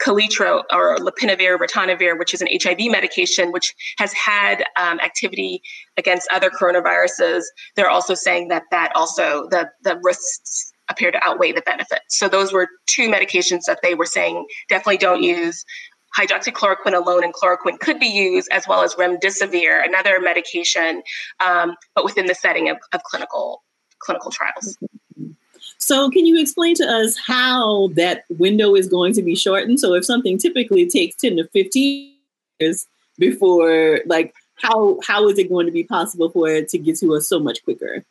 Kaletra 0.00 0.62
or 0.72 0.96
lopinavir, 0.96 1.58
ritonavir, 1.58 2.18
which 2.18 2.34
is 2.34 2.42
an 2.42 2.48
HIV 2.50 2.90
medication, 2.90 3.52
which 3.52 3.74
has 3.98 4.12
had 4.12 4.64
um, 4.76 4.98
activity 5.00 5.62
against 5.96 6.28
other 6.32 6.50
coronaviruses. 6.50 7.42
They're 7.76 7.90
also 7.90 8.14
saying 8.14 8.48
that 8.48 8.64
that 8.70 8.92
also 8.94 9.48
the 9.50 9.70
the 9.82 10.00
risks 10.02 10.72
appear 10.88 11.10
to 11.12 11.22
outweigh 11.24 11.52
the 11.52 11.62
benefits. 11.62 12.18
So 12.18 12.28
those 12.28 12.52
were 12.52 12.68
two 12.86 13.08
medications 13.08 13.62
that 13.66 13.78
they 13.82 13.94
were 13.94 14.06
saying 14.06 14.46
definitely 14.68 14.98
don't 14.98 15.22
use. 15.22 15.64
Hydroxychloroquine 16.18 16.94
alone 16.94 17.22
and 17.22 17.32
chloroquine 17.32 17.78
could 17.78 18.00
be 18.00 18.08
used, 18.08 18.48
as 18.50 18.66
well 18.66 18.82
as 18.82 18.96
remdesivir, 18.96 19.86
another 19.86 20.18
medication, 20.20 21.02
um, 21.38 21.76
but 21.94 22.04
within 22.04 22.26
the 22.26 22.34
setting 22.34 22.68
of, 22.68 22.78
of 22.92 23.00
clinical 23.04 23.62
clinical 24.00 24.30
trials. 24.30 24.76
So, 25.80 26.10
can 26.10 26.26
you 26.26 26.38
explain 26.38 26.74
to 26.76 26.84
us 26.84 27.16
how 27.16 27.88
that 27.94 28.24
window 28.28 28.74
is 28.74 28.86
going 28.86 29.14
to 29.14 29.22
be 29.22 29.34
shortened? 29.34 29.80
So, 29.80 29.94
if 29.94 30.04
something 30.04 30.38
typically 30.38 30.88
takes 30.88 31.16
10 31.16 31.38
to 31.38 31.48
15 31.48 32.14
years 32.60 32.86
before, 33.18 34.00
like, 34.06 34.34
how 34.56 34.98
how 35.02 35.26
is 35.28 35.38
it 35.38 35.48
going 35.48 35.66
to 35.66 35.72
be 35.72 35.84
possible 35.84 36.30
for 36.30 36.48
it 36.48 36.68
to 36.68 36.78
get 36.78 36.98
to 36.98 37.14
us 37.14 37.28
so 37.28 37.40
much 37.40 37.64
quicker? 37.64 38.04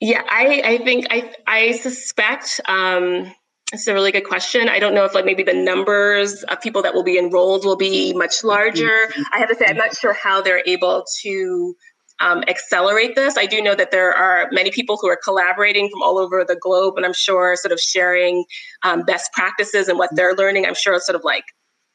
Yeah, 0.00 0.22
I, 0.28 0.62
I 0.64 0.78
think 0.78 1.06
I 1.10 1.34
I 1.46 1.72
suspect 1.72 2.60
um, 2.64 3.30
it's 3.72 3.86
a 3.86 3.94
really 3.94 4.12
good 4.12 4.24
question. 4.24 4.68
I 4.68 4.78
don't 4.78 4.94
know 4.94 5.04
if 5.04 5.14
like 5.14 5.24
maybe 5.24 5.42
the 5.42 5.54
numbers 5.54 6.42
of 6.44 6.60
people 6.60 6.82
that 6.82 6.94
will 6.94 7.04
be 7.04 7.18
enrolled 7.18 7.64
will 7.64 7.76
be 7.76 8.12
much 8.14 8.42
larger. 8.42 8.88
Mm-hmm. 8.88 9.22
I 9.32 9.38
have 9.38 9.48
to 9.48 9.54
say 9.54 9.66
I'm 9.68 9.76
not 9.76 9.94
sure 9.94 10.12
how 10.12 10.40
they're 10.40 10.62
able 10.66 11.04
to 11.22 11.76
um, 12.20 12.44
accelerate 12.48 13.16
this. 13.16 13.36
I 13.36 13.46
do 13.46 13.62
know 13.62 13.74
that 13.74 13.90
there 13.90 14.12
are 14.12 14.48
many 14.52 14.70
people 14.70 14.98
who 15.00 15.08
are 15.08 15.18
collaborating 15.22 15.88
from 15.88 16.02
all 16.02 16.18
over 16.18 16.44
the 16.44 16.56
globe, 16.56 16.96
and 16.96 17.06
I'm 17.06 17.14
sure 17.14 17.56
sort 17.56 17.72
of 17.72 17.80
sharing 17.80 18.44
um, 18.82 19.02
best 19.02 19.32
practices 19.32 19.88
and 19.88 19.98
what 19.98 20.10
they're 20.14 20.34
learning. 20.34 20.66
I'm 20.66 20.74
sure 20.74 20.98
sort 21.00 21.16
of 21.16 21.24
like 21.24 21.44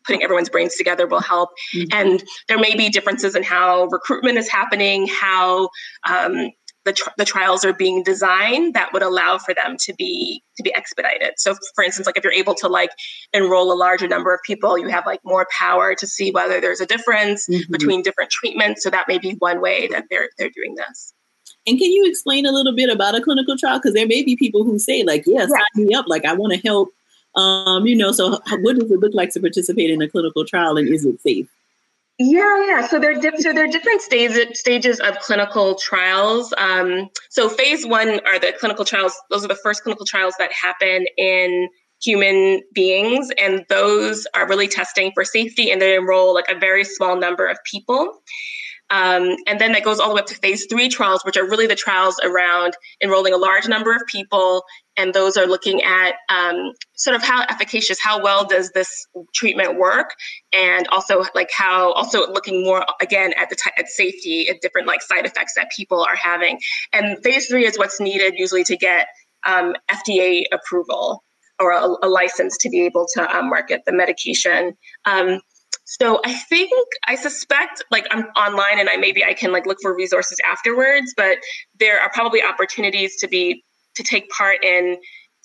putting 0.06 0.24
everyone's 0.24 0.50
brains 0.50 0.76
together 0.76 1.08
will 1.08 1.22
help. 1.22 1.50
Mm-hmm. 1.74 1.88
And 1.92 2.24
there 2.48 2.60
may 2.60 2.76
be 2.76 2.90
differences 2.90 3.36
in 3.36 3.44
how 3.44 3.86
recruitment 3.86 4.38
is 4.38 4.50
happening, 4.50 5.08
how 5.08 5.70
um, 6.08 6.52
the, 6.86 6.94
tr- 6.94 7.10
the 7.18 7.26
trials 7.26 7.66
are 7.66 7.74
being 7.74 8.04
designed 8.04 8.74
that 8.74 8.94
would 8.94 9.02
allow 9.02 9.38
for 9.38 9.54
them 9.54 9.76
to 9.80 9.94
be 9.94 10.42
to 10.58 10.64
be 10.64 10.74
expedited. 10.74 11.34
So 11.38 11.56
for 11.76 11.84
instance 11.84 12.06
like 12.06 12.18
if 12.18 12.24
you're 12.24 12.34
able 12.34 12.56
to 12.56 12.68
like 12.68 12.92
enroll 13.34 13.72
a 13.72 13.76
larger 13.76 14.08
number 14.08 14.34
of 14.34 14.40
people 14.44 14.78
you 14.78 14.88
have 14.88 15.06
like 15.06 15.20
more 15.26 15.48
power 15.58 15.96
to 15.96 16.08
see 16.08 16.32
whether 16.32 16.62
there's 16.62 16.82
a 16.82 16.86
difference 16.86 17.48
mm-hmm. 17.48 17.72
between 17.72 18.02
different 18.02 18.30
treatments. 18.30 18.84
So 18.84 18.90
that 18.90 19.08
may 19.08 19.18
be 19.18 19.34
one 19.40 19.62
way 19.62 19.88
that 19.88 20.06
they're 20.10 20.30
they're 20.38 20.52
doing 20.52 20.76
this. 20.76 21.14
And 21.68 21.80
can 21.80 21.92
you 21.92 22.08
explain 22.08 22.46
a 22.46 22.52
little 22.52 22.76
bit 22.76 22.90
about 22.90 23.16
a 23.16 23.22
clinical 23.22 23.58
trial? 23.58 23.80
Because 23.80 23.94
there 23.94 24.08
may 24.08 24.24
be 24.24 24.36
people 24.36 24.64
who 24.64 24.80
say 24.80 25.04
like 25.04 25.24
yeah 25.26 25.46
sign 25.46 25.86
me 25.86 25.94
up. 25.94 26.08
Like 26.08 26.26
i 26.26 26.34
want 26.34 26.54
to 26.54 26.60
help 26.60 26.90
um 27.36 27.86
you 27.86 27.96
know 27.96 28.12
so 28.12 28.40
what 28.62 28.78
does 28.80 28.90
it 28.90 29.00
look 29.00 29.14
like 29.14 29.32
to 29.32 29.40
participate 29.40 29.90
in 29.90 30.02
a 30.02 30.10
clinical 30.10 30.46
trial 30.46 30.78
and 30.78 30.88
is 30.88 31.06
it 31.06 31.22
safe 31.22 31.50
yeah, 32.18 32.66
yeah. 32.66 32.88
So 32.88 33.00
there, 33.00 33.20
so 33.38 33.52
there 33.52 33.66
are 33.66 33.72
different 33.72 34.02
stages 34.02 34.60
stages 34.60 35.00
of 35.02 35.20
clinical 35.20 35.76
trials. 35.76 36.54
Um, 36.58 37.10
so 37.30 37.50
phase 37.50 37.86
one 37.86 38.22
are 38.26 38.40
the 38.40 38.54
clinical 38.58 38.86
trials. 38.86 39.14
Those 39.30 39.44
are 39.44 39.50
the 39.50 39.60
first 39.62 39.84
clinical 39.84 40.06
trials 40.06 40.34
that 40.40 40.52
happen 40.54 41.06
in 41.18 41.68
human 42.02 42.62
beings, 42.74 43.32
and 43.38 43.66
those 43.68 44.28
are 44.34 44.48
really 44.48 44.68
testing 44.68 45.12
for 45.14 45.26
safety, 45.26 45.72
and 45.72 45.82
they 45.82 45.96
enroll 45.96 46.34
like 46.34 46.48
a 46.48 46.58
very 46.58 46.86
small 46.86 47.18
number 47.18 47.48
of 47.48 47.58
people. 47.70 48.22
Um, 48.92 49.36
and 49.48 49.60
then 49.60 49.72
that 49.72 49.84
goes 49.84 50.00
all 50.00 50.10
the 50.10 50.16
way 50.16 50.22
up 50.22 50.28
to 50.28 50.36
phase 50.36 50.68
three 50.70 50.90
trials, 50.90 51.24
which 51.26 51.38
are 51.38 51.50
really 51.50 51.68
the 51.68 51.76
trials 51.76 52.20
around 52.24 52.78
enrolling 53.02 53.34
a 53.34 53.38
large 53.38 53.68
number 53.68 53.94
of 53.94 54.04
people. 54.06 54.64
And 54.98 55.14
those 55.14 55.38
are 55.38 55.46
looking 55.46 55.82
at 55.84 56.16
um, 56.30 56.72
sort 56.96 57.16
of 57.16 57.24
how 57.24 57.42
efficacious, 57.44 57.98
how 58.02 58.22
well 58.22 58.46
does 58.46 58.72
this 58.72 59.08
treatment 59.34 59.78
work, 59.78 60.12
and 60.54 60.88
also 60.90 61.24
like 61.36 61.50
how, 61.56 61.92
also 61.94 62.32
looking 62.32 62.64
more 62.64 62.86
again 63.02 63.34
at 63.38 63.50
the 63.50 63.56
t- 63.56 63.72
at 63.78 63.88
safety, 63.90 64.50
at 64.50 64.62
different 64.62 64.88
like 64.88 65.02
side 65.02 65.26
effects 65.26 65.54
that 65.56 65.70
people 65.76 66.02
are 66.02 66.16
having. 66.16 66.60
And 66.94 67.22
phase 67.24 67.48
three 67.48 67.66
is 67.66 67.78
what's 67.78 68.00
needed 68.00 68.36
usually 68.38 68.64
to 68.66 68.78
get 68.78 69.08
um, 69.46 69.76
FDA 69.92 70.44
approval. 70.52 71.24
or 71.60 71.72
a, 71.72 71.88
a 72.04 72.10
license 72.10 72.58
to 72.60 72.70
be 72.70 72.82
able 72.82 73.08
to 73.16 73.36
um, 73.36 73.50
market 73.50 73.84
the 73.86 73.92
medication. 73.94 74.76
Um, 75.06 75.40
so 75.86 76.20
I 76.26 76.34
think 76.34 76.72
I 77.08 77.16
suspect 77.16 77.84
like 77.92 78.08
I'm 78.12 78.26
online 78.36 78.80
and 78.80 78.90
I 78.90 78.98
maybe 78.98 79.24
I 79.24 79.34
can 79.34 79.52
like 79.52 79.66
look 79.66 79.78
for 79.82 79.96
resources 79.96 80.40
afterwards, 80.50 81.14
but 81.16 81.38
there 81.80 82.00
are 82.02 82.10
probably 82.12 82.42
opportunities 82.42 83.18
to 83.18 83.28
be 83.28 83.64
to 83.96 84.04
take 84.04 84.30
part 84.30 84.64
in 84.64 84.98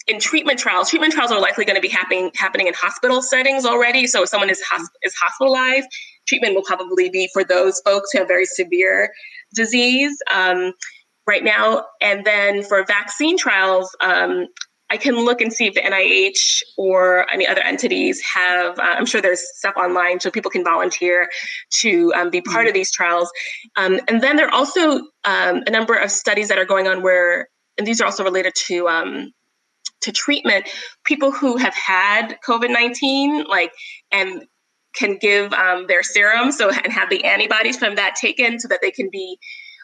in 0.07 0.19
treatment 0.19 0.59
trials. 0.59 0.91
Treatment 0.91 1.13
trials 1.13 1.31
are 1.31 1.41
likely 1.41 1.65
going 1.65 1.77
to 1.77 1.83
be 1.83 1.89
happening 1.89 2.31
happening 2.35 2.67
in 2.67 2.75
hospital 2.75 3.23
settings 3.23 3.65
already. 3.65 4.07
So 4.07 4.23
if 4.23 4.29
someone 4.29 4.51
is 4.51 4.63
hosp- 4.71 4.89
is 5.03 5.15
hospitalized, 5.15 5.87
treatment 6.27 6.55
will 6.55 6.65
probably 6.65 7.11
be 7.11 7.29
for 7.33 7.45
those 7.45 7.81
folks 7.85 8.11
who 8.13 8.19
have 8.19 8.29
very 8.29 8.47
severe 8.47 9.13
disease 9.55 10.17
um, 10.33 10.73
right 11.27 11.45
now. 11.45 11.85
And 12.01 12.25
then 12.25 12.63
for 12.63 12.85
vaccine 12.85 13.37
trials, 13.37 13.95
um, 14.01 14.47
I 14.91 14.97
can 14.97 15.15
look 15.25 15.41
and 15.41 15.53
see 15.53 15.67
if 15.67 15.75
the 15.75 15.81
NIH 15.81 16.63
or 16.77 17.31
any 17.31 17.47
other 17.47 17.61
entities 17.61 18.21
have, 18.23 18.77
uh, 18.79 18.83
I'm 18.83 19.07
sure 19.07 19.21
there's 19.21 19.43
stuff 19.57 19.75
online 19.77 20.19
so 20.19 20.31
people 20.31 20.51
can 20.51 20.65
volunteer 20.65 21.29
to 21.81 22.13
um, 22.17 22.31
be 22.31 22.41
part 22.41 22.67
of 22.67 22.75
these 22.75 22.91
trials. 22.91 23.31
Um, 23.77 24.01
and 24.09 24.21
then 24.21 24.35
there 24.37 24.49
are 24.49 24.55
also 24.55 24.99
um, 25.25 25.63
a 25.67 25.71
number 25.71 25.95
of 25.95 26.11
studies 26.11 26.49
that 26.49 26.59
are 26.59 26.65
going 26.65 26.89
on 26.89 27.03
where, 27.03 27.49
and 27.79 27.87
these 27.87 28.01
are 28.01 28.05
also 28.05 28.25
related 28.25 28.55
to, 28.67 28.89
um, 28.89 29.33
to 30.03 30.13
treatment, 30.13 30.69
people 31.05 31.31
who 31.31 31.57
have 31.57 31.75
had 31.75 32.39
COVID 32.47 32.71
19, 32.71 33.45
like, 33.45 33.73
and 34.13 34.47
can 34.95 35.17
give 35.17 35.53
um, 35.53 35.87
their 35.87 36.03
serum 36.03 36.53
so 36.53 36.71
and 36.71 36.93
have 36.93 37.11
the 37.11 37.25
antibodies 37.25 37.77
from 37.77 37.95
that 37.97 38.17
taken 38.17 38.59
so 38.59 38.69
that 38.69 38.81
they 38.83 38.91
can 38.91 39.09
be 39.11 39.39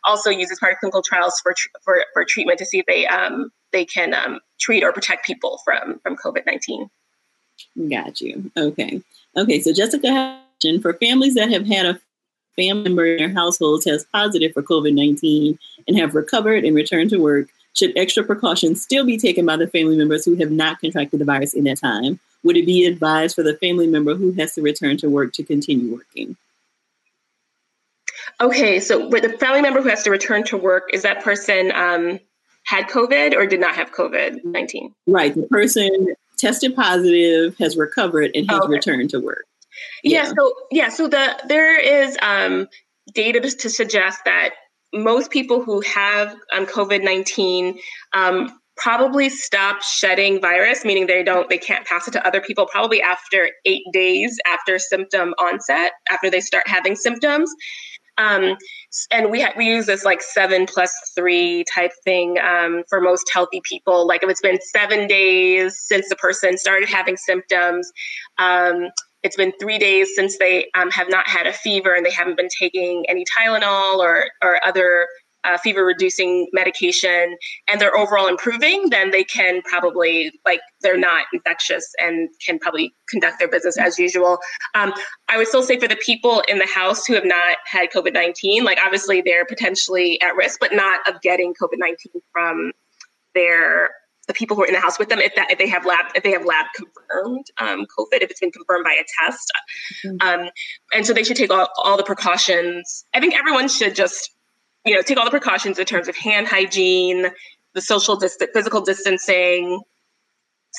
also 0.04 0.30
used 0.30 0.52
as 0.52 0.58
part 0.58 0.72
of 0.72 0.78
clinical 0.78 1.02
trials 1.02 1.40
for, 1.42 1.54
for, 1.84 2.04
for 2.12 2.24
treatment 2.24 2.58
to 2.58 2.64
see 2.64 2.78
if 2.78 2.86
they 2.86 3.06
um, 3.06 3.50
they 3.72 3.84
can 3.84 4.14
um, 4.14 4.40
treat 4.60 4.82
or 4.82 4.92
protect 4.92 5.26
people 5.26 5.60
from 5.64 5.98
from 6.00 6.16
COVID 6.16 6.46
nineteen. 6.46 6.88
Got 7.90 8.20
you. 8.20 8.50
Okay. 8.56 9.02
Okay. 9.36 9.60
So 9.60 9.72
Jessica, 9.72 10.40
for 10.80 10.94
families 10.94 11.34
that 11.34 11.50
have 11.50 11.66
had 11.66 11.86
a 11.86 12.00
family 12.56 12.84
member 12.84 13.06
in 13.06 13.18
their 13.18 13.32
household 13.32 13.82
test 13.82 14.10
positive 14.12 14.52
for 14.52 14.62
COVID 14.62 14.94
nineteen 14.94 15.58
and 15.86 15.98
have 15.98 16.14
recovered 16.14 16.64
and 16.64 16.74
returned 16.74 17.10
to 17.10 17.18
work, 17.18 17.48
should 17.76 17.96
extra 17.96 18.24
precautions 18.24 18.82
still 18.82 19.04
be 19.04 19.18
taken 19.18 19.44
by 19.44 19.56
the 19.56 19.66
family 19.68 19.96
members 19.96 20.24
who 20.24 20.34
have 20.36 20.50
not 20.50 20.80
contracted 20.80 21.20
the 21.20 21.24
virus 21.24 21.54
in 21.54 21.64
that 21.64 21.78
time? 21.78 22.18
Would 22.42 22.56
it 22.56 22.66
be 22.66 22.86
advised 22.86 23.34
for 23.34 23.42
the 23.42 23.56
family 23.56 23.86
member 23.86 24.14
who 24.14 24.32
has 24.32 24.54
to 24.54 24.62
return 24.62 24.96
to 24.98 25.10
work 25.10 25.32
to 25.34 25.42
continue 25.42 25.92
working? 25.92 26.36
Okay, 28.40 28.80
so 28.80 29.08
with 29.08 29.22
the 29.22 29.38
family 29.38 29.62
member 29.62 29.80
who 29.80 29.88
has 29.88 30.02
to 30.02 30.10
return 30.10 30.44
to 30.44 30.56
work, 30.56 30.90
is 30.92 31.02
that 31.02 31.22
person 31.22 31.72
um, 31.74 32.18
had 32.64 32.86
COVID 32.88 33.34
or 33.34 33.46
did 33.46 33.60
not 33.60 33.74
have 33.74 33.92
COVID 33.92 34.44
19? 34.44 34.94
Right. 35.06 35.34
The 35.34 35.42
person 35.44 36.14
tested 36.36 36.76
positive, 36.76 37.56
has 37.58 37.76
recovered, 37.76 38.30
and 38.34 38.48
has 38.50 38.60
okay. 38.60 38.72
returned 38.72 39.10
to 39.10 39.20
work. 39.20 39.46
Yeah. 40.02 40.24
yeah. 40.24 40.32
So, 40.36 40.52
yeah. 40.70 40.88
So 40.90 41.08
the 41.08 41.40
there 41.48 41.80
is 41.80 42.16
um, 42.20 42.68
data 43.14 43.40
to, 43.40 43.50
to 43.50 43.70
suggest 43.70 44.20
that 44.24 44.50
most 44.92 45.30
people 45.30 45.62
who 45.62 45.80
have 45.82 46.34
um, 46.54 46.66
COVID 46.66 47.02
19 47.02 47.78
um, 48.12 48.58
probably 48.76 49.28
stop 49.28 49.82
shedding 49.82 50.40
virus, 50.40 50.84
meaning 50.84 51.06
they 51.06 51.22
don't, 51.22 51.48
they 51.48 51.58
can't 51.58 51.86
pass 51.86 52.06
it 52.06 52.10
to 52.12 52.26
other 52.26 52.40
people 52.40 52.66
probably 52.66 53.00
after 53.00 53.48
eight 53.64 53.84
days 53.92 54.38
after 54.46 54.78
symptom 54.78 55.34
onset, 55.38 55.92
after 56.10 56.30
they 56.30 56.40
start 56.40 56.66
having 56.68 56.94
symptoms. 56.94 57.50
Um, 58.18 58.56
and 59.10 59.30
we 59.30 59.42
ha- 59.42 59.52
we 59.56 59.66
use 59.66 59.86
this 59.86 60.04
like 60.04 60.22
seven 60.22 60.64
plus 60.66 60.92
three 61.14 61.64
type 61.74 61.92
thing 62.02 62.38
um, 62.38 62.82
for 62.88 63.00
most 63.00 63.30
healthy 63.32 63.60
people. 63.62 64.06
Like 64.06 64.22
if 64.22 64.30
it's 64.30 64.40
been 64.40 64.58
seven 64.72 65.06
days 65.06 65.76
since 65.86 66.08
the 66.08 66.16
person 66.16 66.56
started 66.56 66.88
having 66.88 67.18
symptoms, 67.18 67.90
um, 68.38 68.88
it's 69.26 69.36
been 69.36 69.52
three 69.60 69.78
days 69.78 70.08
since 70.14 70.38
they 70.38 70.70
um, 70.74 70.90
have 70.90 71.10
not 71.10 71.26
had 71.26 71.46
a 71.46 71.52
fever 71.52 71.94
and 71.94 72.06
they 72.06 72.10
haven't 72.10 72.36
been 72.36 72.48
taking 72.48 73.04
any 73.08 73.24
Tylenol 73.36 73.98
or 73.98 74.26
or 74.42 74.60
other 74.64 75.06
uh, 75.46 75.56
fever 75.58 75.84
reducing 75.84 76.48
medication 76.52 77.36
and 77.68 77.80
they're 77.80 77.96
overall 77.96 78.26
improving, 78.26 78.90
then 78.90 79.10
they 79.12 79.22
can 79.22 79.62
probably, 79.62 80.32
like, 80.44 80.60
they're 80.80 80.98
not 80.98 81.26
infectious 81.32 81.86
and 82.02 82.28
can 82.44 82.58
probably 82.58 82.92
conduct 83.08 83.38
their 83.38 83.48
business 83.48 83.78
as 83.78 83.96
usual. 83.98 84.38
Um, 84.74 84.92
I 85.28 85.36
would 85.36 85.46
still 85.46 85.62
say 85.62 85.78
for 85.78 85.86
the 85.86 85.98
people 86.04 86.42
in 86.48 86.58
the 86.58 86.66
house 86.66 87.06
who 87.06 87.14
have 87.14 87.24
not 87.24 87.58
had 87.64 87.90
COVID 87.94 88.12
19, 88.12 88.64
like, 88.64 88.78
obviously 88.84 89.22
they're 89.22 89.44
potentially 89.44 90.20
at 90.20 90.34
risk, 90.34 90.58
but 90.58 90.72
not 90.72 91.00
of 91.08 91.20
getting 91.22 91.54
COVID 91.54 91.78
19 91.78 91.96
from 92.32 92.72
their 93.34 93.90
the 94.26 94.34
people 94.34 94.56
who 94.56 94.64
are 94.64 94.66
in 94.66 94.74
the 94.74 94.80
house 94.80 94.98
with 94.98 95.08
them 95.08 95.20
if 95.20 95.34
that 95.36 95.50
if 95.50 95.58
they 95.58 95.68
have 95.68 95.86
lab 95.86 96.06
if 96.14 96.22
they 96.22 96.32
have 96.32 96.44
lab 96.44 96.66
confirmed 96.74 97.46
um, 97.58 97.86
COVID 97.98 98.22
if 98.22 98.30
it's 98.30 98.40
been 98.40 98.50
confirmed 98.50 98.84
by 98.84 98.92
a 98.92 99.04
test, 99.24 99.52
mm-hmm. 100.04 100.16
um, 100.28 100.50
and 100.92 101.06
so 101.06 101.12
they 101.12 101.22
should 101.22 101.36
take 101.36 101.50
all, 101.50 101.68
all 101.84 101.96
the 101.96 102.04
precautions. 102.04 103.04
I 103.14 103.20
think 103.20 103.34
everyone 103.34 103.68
should 103.68 103.94
just 103.94 104.36
you 104.86 104.94
know, 104.94 105.02
take 105.02 105.18
all 105.18 105.24
the 105.24 105.30
precautions 105.30 105.78
in 105.78 105.84
terms 105.84 106.08
of 106.08 106.16
hand 106.16 106.46
hygiene, 106.46 107.26
the 107.74 107.80
social 107.80 108.16
distance, 108.16 108.50
physical 108.54 108.80
distancing. 108.80 109.82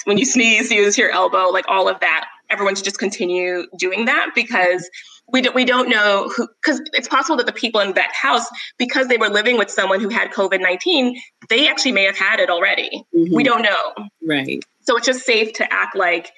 When 0.06 0.18
you 0.18 0.26
sneeze, 0.26 0.72
use 0.72 0.98
your 0.98 1.12
elbow, 1.12 1.50
like 1.50 1.66
all 1.68 1.90
of 1.90 2.00
that. 2.00 2.26
Everyone 2.50 2.76
should 2.76 2.86
just 2.86 3.00
continue 3.00 3.66
doing 3.78 4.06
that 4.06 4.30
because 4.34 4.90
we 5.32 5.42
don't, 5.42 5.56
we 5.56 5.66
don't 5.66 5.90
know 5.90 6.32
who, 6.36 6.48
because 6.62 6.82
it's 6.94 7.08
possible 7.08 7.36
that 7.38 7.46
the 7.46 7.52
people 7.52 7.82
in 7.82 7.94
that 7.94 8.12
house, 8.13 8.46
because 8.78 9.08
they 9.08 9.18
were 9.18 9.30
living 9.30 9.58
with 9.58 9.70
someone 9.70 10.00
who 10.00 10.10
had 10.10 10.32
COVID 10.32 10.62
19, 10.62 11.20
they 11.50 11.68
actually 11.68 11.92
may 11.92 12.04
have 12.04 12.18
had 12.18 12.40
it 12.40 12.50
already. 12.50 13.04
Mm-hmm. 13.16 13.36
We 13.36 13.44
don't 13.44 13.62
know. 13.62 14.10
Right. 14.26 14.63
So 14.82 14.96
it's 14.96 15.06
just 15.06 15.26
safe 15.26 15.54
to 15.54 15.74
act 15.74 15.96
like 15.96 16.32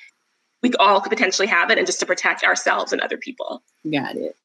we 0.63 0.73
all 0.80 1.02
could 1.02 1.12
potentially 1.12 1.47
have 1.47 1.69
it 1.69 1.78
and 1.78 1.86
just 1.86 1.99
to 1.99 2.06
protect 2.06 2.43
ourselves 2.43 2.91
and 2.91 3.02
other 3.02 3.17
people. 3.17 3.62
Got 3.89 4.15
it. 4.15 4.36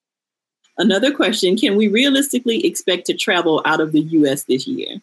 Another 0.76 1.12
question 1.12 1.56
Can 1.56 1.76
we 1.76 1.88
realistically 1.88 2.66
expect 2.66 3.06
to 3.06 3.14
travel 3.14 3.62
out 3.64 3.80
of 3.80 3.92
the 3.92 4.00
US 4.00 4.44
this 4.44 4.66
year? 4.66 5.00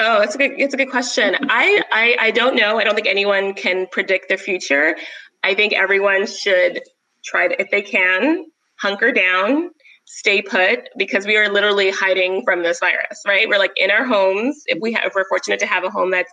Oh, 0.00 0.22
it's 0.22 0.34
a 0.34 0.38
good 0.38 0.52
it's 0.58 0.74
a 0.74 0.78
good 0.78 0.90
question. 0.90 1.36
I, 1.48 1.82
I 1.92 2.16
I 2.18 2.30
don't 2.30 2.56
know. 2.56 2.78
I 2.78 2.84
don't 2.84 2.94
think 2.94 3.06
anyone 3.06 3.54
can 3.54 3.86
predict 3.86 4.30
the 4.30 4.36
future. 4.36 4.96
I 5.42 5.54
think 5.54 5.74
everyone 5.74 6.26
should 6.26 6.80
try 7.24 7.48
to, 7.48 7.60
if 7.60 7.70
they 7.70 7.82
can, 7.82 8.46
hunker 8.80 9.12
down, 9.12 9.70
stay 10.06 10.42
put, 10.42 10.88
because 10.96 11.26
we 11.26 11.36
are 11.36 11.52
literally 11.52 11.90
hiding 11.90 12.42
from 12.44 12.62
this 12.62 12.80
virus, 12.80 13.22
right? 13.26 13.48
We're 13.48 13.58
like 13.58 13.72
in 13.76 13.90
our 13.90 14.04
homes. 14.04 14.62
If 14.66 14.78
we 14.80 14.92
have, 14.92 15.04
if 15.06 15.12
we're 15.14 15.28
fortunate 15.28 15.60
to 15.60 15.66
have 15.66 15.84
a 15.84 15.90
home 15.90 16.10
that's 16.10 16.32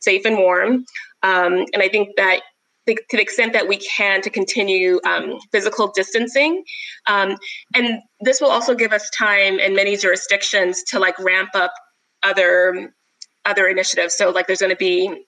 safe 0.00 0.24
and 0.24 0.36
warm, 0.36 0.84
um, 1.22 1.64
and 1.72 1.82
I 1.82 1.88
think 1.88 2.10
that 2.16 2.40
to 2.86 2.96
the 3.12 3.22
extent 3.22 3.52
that 3.54 3.66
we 3.66 3.78
can 3.78 4.20
to 4.20 4.30
continue 4.30 5.00
um, 5.06 5.38
physical 5.52 5.90
distancing. 5.94 6.62
Um, 7.06 7.36
and 7.74 8.00
this 8.20 8.40
will 8.40 8.50
also 8.50 8.74
give 8.74 8.92
us 8.92 9.08
time 9.10 9.58
in 9.58 9.74
many 9.74 9.96
jurisdictions 9.96 10.82
to 10.88 10.98
like 10.98 11.18
ramp 11.18 11.50
up 11.54 11.72
other 12.22 12.92
other 13.46 13.66
initiatives. 13.66 14.14
So 14.14 14.30
like 14.30 14.46
there's 14.46 14.60
going 14.60 14.70
to 14.70 14.76
be 14.76 15.24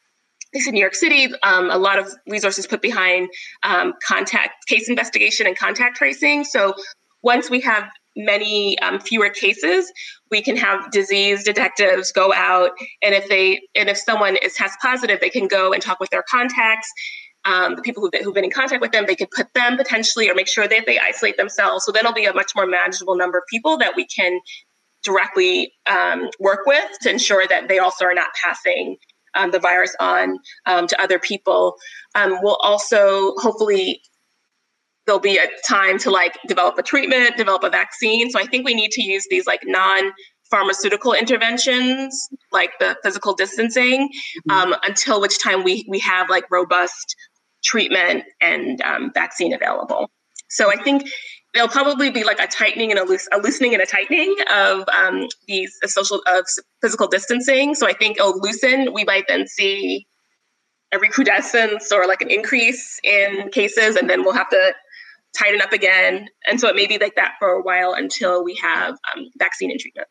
in 0.66 0.74
New 0.74 0.80
York 0.80 0.94
City, 0.94 1.28
um, 1.42 1.70
a 1.70 1.78
lot 1.78 1.98
of 1.98 2.12
resources 2.26 2.66
put 2.66 2.80
behind 2.80 3.28
um, 3.62 3.94
contact 4.06 4.66
case 4.66 4.88
investigation 4.88 5.46
and 5.46 5.56
contact 5.56 5.96
tracing. 5.96 6.44
So 6.44 6.74
once 7.22 7.50
we 7.50 7.60
have 7.60 7.84
many 8.16 8.78
um, 8.78 9.00
fewer 9.00 9.28
cases, 9.28 9.92
we 10.30 10.40
can 10.40 10.56
have 10.56 10.90
disease 10.90 11.44
detectives 11.44 12.12
go 12.12 12.32
out, 12.32 12.70
and 13.02 13.14
if 13.14 13.28
they 13.28 13.60
and 13.74 13.88
if 13.88 13.98
someone 13.98 14.36
is 14.36 14.54
test 14.54 14.78
positive, 14.80 15.20
they 15.20 15.30
can 15.30 15.48
go 15.48 15.72
and 15.72 15.82
talk 15.82 16.00
with 16.00 16.10
their 16.10 16.24
contacts 16.30 16.90
um, 17.46 17.76
the 17.76 17.82
people 17.82 18.02
who've 18.02 18.10
been, 18.10 18.24
who've 18.24 18.34
been 18.34 18.44
in 18.44 18.50
contact 18.50 18.80
with 18.80 18.92
them, 18.92 19.04
they 19.06 19.14
could 19.14 19.30
put 19.30 19.54
them 19.54 19.76
potentially 19.76 20.28
or 20.28 20.34
make 20.34 20.48
sure 20.48 20.66
that 20.66 20.84
they 20.84 20.98
isolate 20.98 21.36
themselves. 21.36 21.84
So 21.84 21.92
then 21.92 22.00
it'll 22.00 22.12
be 22.12 22.24
a 22.24 22.34
much 22.34 22.52
more 22.56 22.66
manageable 22.66 23.16
number 23.16 23.38
of 23.38 23.44
people 23.48 23.78
that 23.78 23.94
we 23.94 24.04
can 24.04 24.40
directly 25.04 25.72
um, 25.86 26.28
work 26.40 26.66
with 26.66 26.84
to 27.02 27.10
ensure 27.10 27.46
that 27.48 27.68
they 27.68 27.78
also 27.78 28.04
are 28.04 28.14
not 28.14 28.28
passing 28.42 28.96
um, 29.36 29.50
the 29.50 29.58
virus 29.58 29.94
on 30.00 30.38
um, 30.66 30.86
to 30.86 31.00
other 31.00 31.18
people. 31.18 31.76
Um, 32.14 32.38
we'll 32.42 32.58
also 32.62 33.34
hopefully 33.36 34.00
there'll 35.06 35.20
be 35.20 35.38
a 35.38 35.46
time 35.66 35.98
to 35.98 36.10
like 36.10 36.38
develop 36.48 36.78
a 36.78 36.82
treatment, 36.82 37.36
develop 37.36 37.62
a 37.62 37.70
vaccine. 37.70 38.30
So 38.30 38.40
I 38.40 38.44
think 38.44 38.66
we 38.66 38.74
need 38.74 38.90
to 38.92 39.02
use 39.02 39.26
these 39.30 39.46
like 39.46 39.60
non 39.64 40.12
pharmaceutical 40.50 41.12
interventions 41.12 42.28
like 42.52 42.70
the 42.78 42.96
physical 43.02 43.34
distancing 43.34 44.08
mm-hmm. 44.48 44.50
um, 44.50 44.74
until 44.84 45.20
which 45.20 45.42
time 45.42 45.64
we 45.64 45.84
we 45.88 45.98
have 45.98 46.30
like 46.30 46.44
robust 46.50 47.16
treatment 47.64 48.24
and 48.40 48.80
um, 48.82 49.10
vaccine 49.12 49.52
available. 49.52 50.10
So 50.48 50.70
I 50.70 50.80
think 50.82 51.08
there'll 51.56 51.70
probably 51.70 52.10
be 52.10 52.22
like 52.22 52.38
a 52.38 52.46
tightening 52.46 52.90
and 52.90 53.00
a, 53.00 53.04
loose, 53.04 53.26
a 53.32 53.38
loosening 53.38 53.72
and 53.72 53.82
a 53.82 53.86
tightening 53.86 54.34
of 54.52 54.86
um, 54.90 55.26
these 55.48 55.76
social 55.86 56.22
of 56.26 56.44
physical 56.82 57.08
distancing. 57.08 57.74
So 57.74 57.88
I 57.88 57.94
think 57.94 58.18
it'll 58.18 58.38
loosen. 58.40 58.92
We 58.92 59.04
might 59.04 59.24
then 59.26 59.46
see 59.48 60.06
a 60.92 60.98
recrudescence 60.98 61.90
or 61.90 62.06
like 62.06 62.20
an 62.20 62.30
increase 62.30 63.00
in 63.02 63.48
cases, 63.50 63.96
and 63.96 64.08
then 64.08 64.22
we'll 64.22 64.34
have 64.34 64.50
to 64.50 64.74
tighten 65.36 65.62
up 65.62 65.72
again. 65.72 66.28
And 66.46 66.60
so 66.60 66.68
it 66.68 66.76
may 66.76 66.86
be 66.86 66.98
like 66.98 67.16
that 67.16 67.34
for 67.38 67.48
a 67.48 67.62
while 67.62 67.94
until 67.94 68.44
we 68.44 68.54
have 68.56 68.92
um, 69.14 69.30
vaccine 69.38 69.70
and 69.70 69.80
treatment. 69.80 70.08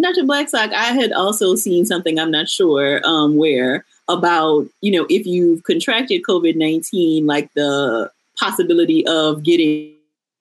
Dr. 0.00 0.24
Blackstock, 0.24 0.72
I 0.72 0.92
had 0.92 1.12
also 1.12 1.54
seen 1.54 1.86
something, 1.86 2.18
I'm 2.18 2.30
not 2.30 2.50
sure 2.50 3.00
um, 3.04 3.36
where, 3.36 3.86
about, 4.08 4.66
you 4.82 4.92
know, 4.92 5.06
if 5.08 5.26
you've 5.26 5.62
contracted 5.62 6.22
COVID 6.28 6.54
19, 6.54 7.26
like 7.26 7.50
the 7.54 8.10
possibility 8.38 9.06
of 9.06 9.42
getting 9.42 9.95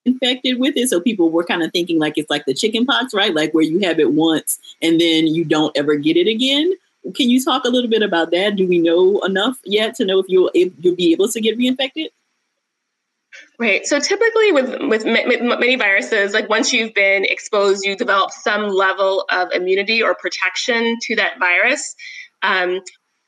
infected 0.06 0.60
with 0.60 0.78
it. 0.78 0.90
So 0.90 1.00
people 1.00 1.30
were 1.30 1.44
kind 1.44 1.64
of 1.64 1.72
thinking 1.72 2.00
like 2.00 2.18
it's 2.18 2.30
like 2.30 2.46
the 2.46 2.54
chicken 2.54 2.86
pox, 2.86 3.14
right? 3.14 3.34
Like 3.34 3.54
where 3.54 3.64
you 3.64 3.80
have 3.80 4.00
it 4.00 4.12
once 4.12 4.60
and 4.82 5.00
then 5.00 5.28
you 5.28 5.44
don't 5.44 5.76
ever 5.76 5.96
get 5.96 6.18
it 6.18 6.28
again. 6.28 6.74
Can 7.16 7.30
you 7.30 7.44
talk 7.44 7.66
a 7.66 7.70
little 7.70 7.90
bit 7.90 8.02
about 8.02 8.32
that? 8.32 8.56
Do 8.56 8.68
we 8.68 8.80
know 8.80 9.20
enough 9.22 9.58
yet 9.64 9.96
to 9.96 10.06
know 10.06 10.20
if 10.20 10.26
you'll 10.28 10.50
if 10.54 10.74
you'll 10.80 10.96
be 10.96 11.12
able 11.12 11.28
to 11.30 11.42
get 11.42 11.58
reinfected? 11.58 12.08
Right. 13.60 13.86
So 13.86 14.00
typically, 14.00 14.52
with 14.52 14.82
with 14.90 15.06
many 15.06 15.76
viruses, 15.76 16.34
like 16.34 16.50
once 16.50 16.74
you've 16.74 16.94
been 16.94 17.26
exposed, 17.26 17.86
you 17.86 17.96
develop 17.96 18.32
some 18.32 18.70
level 18.70 19.26
of 19.30 19.52
immunity 19.52 20.02
or 20.02 20.16
protection 20.16 20.98
to 21.04 21.16
that 21.18 21.38
virus. 21.40 21.96
Um, 22.42 22.82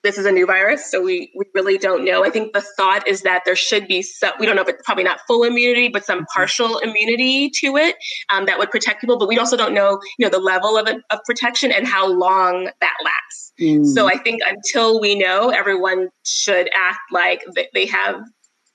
this 0.07 0.17
is 0.17 0.25
a 0.25 0.31
new 0.31 0.45
virus, 0.45 0.89
so 0.89 1.01
we, 1.01 1.29
we 1.35 1.43
really 1.53 1.77
don't 1.77 2.05
know. 2.05 2.23
I 2.23 2.29
think 2.29 2.53
the 2.53 2.61
thought 2.61 3.05
is 3.05 3.23
that 3.23 3.43
there 3.43 3.57
should 3.57 3.89
be 3.89 4.01
some, 4.01 4.31
we 4.39 4.45
don't 4.45 4.55
know 4.55 4.61
if 4.61 4.69
it's 4.69 4.81
probably 4.85 5.03
not 5.03 5.19
full 5.27 5.43
immunity, 5.43 5.89
but 5.89 6.05
some 6.05 6.19
mm-hmm. 6.19 6.33
partial 6.33 6.77
immunity 6.79 7.49
to 7.61 7.75
it 7.75 7.97
um, 8.29 8.45
that 8.45 8.57
would 8.57 8.71
protect 8.71 9.01
people. 9.01 9.17
But 9.17 9.27
we 9.27 9.37
also 9.37 9.57
don't 9.57 9.73
know, 9.73 9.99
you 10.17 10.25
know, 10.25 10.29
the 10.29 10.39
level 10.39 10.77
of, 10.77 10.87
of 11.09 11.19
protection 11.25 11.73
and 11.73 11.85
how 11.85 12.07
long 12.07 12.69
that 12.79 12.93
lasts. 13.03 13.51
Mm. 13.59 13.85
So 13.85 14.07
I 14.07 14.17
think 14.17 14.41
until 14.47 15.01
we 15.01 15.13
know, 15.13 15.49
everyone 15.49 16.07
should 16.23 16.69
act 16.73 16.99
like 17.11 17.43
they 17.73 17.85
have 17.87 18.21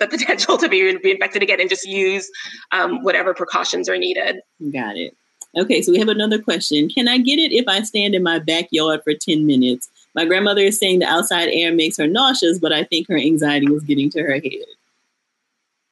the 0.00 0.08
potential 0.10 0.58
to 0.58 0.68
be 0.68 0.80
reinfected 0.82 1.40
again 1.40 1.62
and 1.62 1.70
just 1.70 1.86
use 1.86 2.30
um, 2.72 3.02
whatever 3.02 3.32
precautions 3.32 3.88
are 3.88 3.96
needed. 3.96 4.36
Got 4.70 4.98
it. 4.98 5.16
Okay, 5.56 5.80
so 5.80 5.92
we 5.92 5.98
have 5.98 6.08
another 6.08 6.40
question. 6.40 6.88
Can 6.90 7.08
I 7.08 7.18
get 7.18 7.38
it 7.38 7.52
if 7.52 7.68
I 7.68 7.82
stand 7.82 8.14
in 8.14 8.22
my 8.22 8.38
backyard 8.38 9.00
for 9.04 9.14
10 9.14 9.46
minutes? 9.46 9.88
My 10.14 10.25
grandmother 10.25 10.62
is 10.62 10.79
saying 10.79 10.98
the 10.98 11.07
outside 11.07 11.48
air 11.51 11.72
makes 11.72 11.96
her 11.96 12.07
nauseous, 12.07 12.59
but 12.59 12.72
I 12.72 12.85
think 12.85 13.09
her 13.09 13.16
anxiety 13.16 13.66
is 13.72 13.83
getting 13.83 14.11
to 14.11 14.22
her 14.22 14.35
head. 14.35 14.64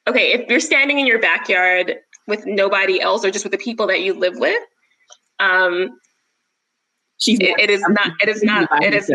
Okay, 0.07 0.33
if 0.33 0.49
you're 0.49 0.59
standing 0.59 0.99
in 0.99 1.07
your 1.07 1.19
backyard 1.19 1.97
with 2.27 2.45
nobody 2.45 3.01
else 3.01 3.25
or 3.25 3.31
just 3.31 3.45
with 3.45 3.51
the 3.51 3.57
people 3.57 3.87
that 3.87 4.01
you 4.01 4.13
live 4.13 4.37
with, 4.37 4.61
um, 5.39 5.99
she's 7.17 7.39
it, 7.39 7.59
it 7.59 7.69
is 7.69 7.81
not. 7.81 8.11
It 8.21 8.29
is 8.29 8.43
not. 8.43 8.69
It 8.83 8.93
is. 8.93 9.11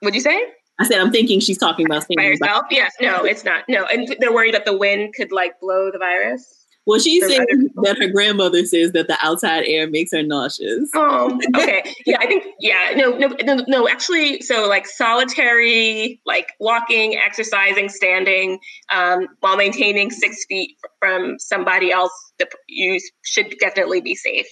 What'd 0.00 0.14
you 0.14 0.20
say? 0.20 0.40
I 0.80 0.84
said 0.84 1.00
I'm 1.00 1.10
thinking 1.10 1.40
she's 1.40 1.58
talking 1.58 1.86
about 1.86 2.06
by 2.16 2.22
herself. 2.24 2.62
By- 2.70 2.76
yes. 2.76 2.94
No, 3.00 3.24
it's 3.24 3.44
not. 3.44 3.64
No, 3.68 3.84
and 3.86 4.14
they're 4.20 4.32
worried 4.32 4.54
that 4.54 4.64
the 4.64 4.76
wind 4.76 5.14
could 5.14 5.32
like 5.32 5.58
blow 5.60 5.90
the 5.90 5.98
virus. 5.98 6.57
Well, 6.88 6.98
she 6.98 7.20
said 7.20 7.44
that 7.82 7.98
her 7.98 8.08
grandmother 8.08 8.64
says 8.64 8.92
that 8.92 9.08
the 9.08 9.18
outside 9.20 9.64
air 9.66 9.90
makes 9.90 10.10
her 10.12 10.22
nauseous. 10.22 10.88
Oh, 10.94 11.38
okay. 11.54 11.82
yeah, 12.06 12.16
I 12.18 12.26
think 12.26 12.44
yeah. 12.60 12.94
No, 12.96 13.10
no, 13.10 13.28
no, 13.42 13.62
no. 13.68 13.86
Actually, 13.86 14.40
so 14.40 14.66
like 14.66 14.86
solitary, 14.86 16.18
like 16.24 16.52
walking, 16.60 17.14
exercising, 17.14 17.90
standing, 17.90 18.58
um, 18.90 19.28
while 19.40 19.58
maintaining 19.58 20.10
six 20.10 20.46
feet 20.46 20.78
from 20.98 21.38
somebody 21.38 21.92
else, 21.92 22.32
you 22.68 22.98
should 23.22 23.54
definitely 23.60 24.00
be 24.00 24.14
safe. 24.14 24.48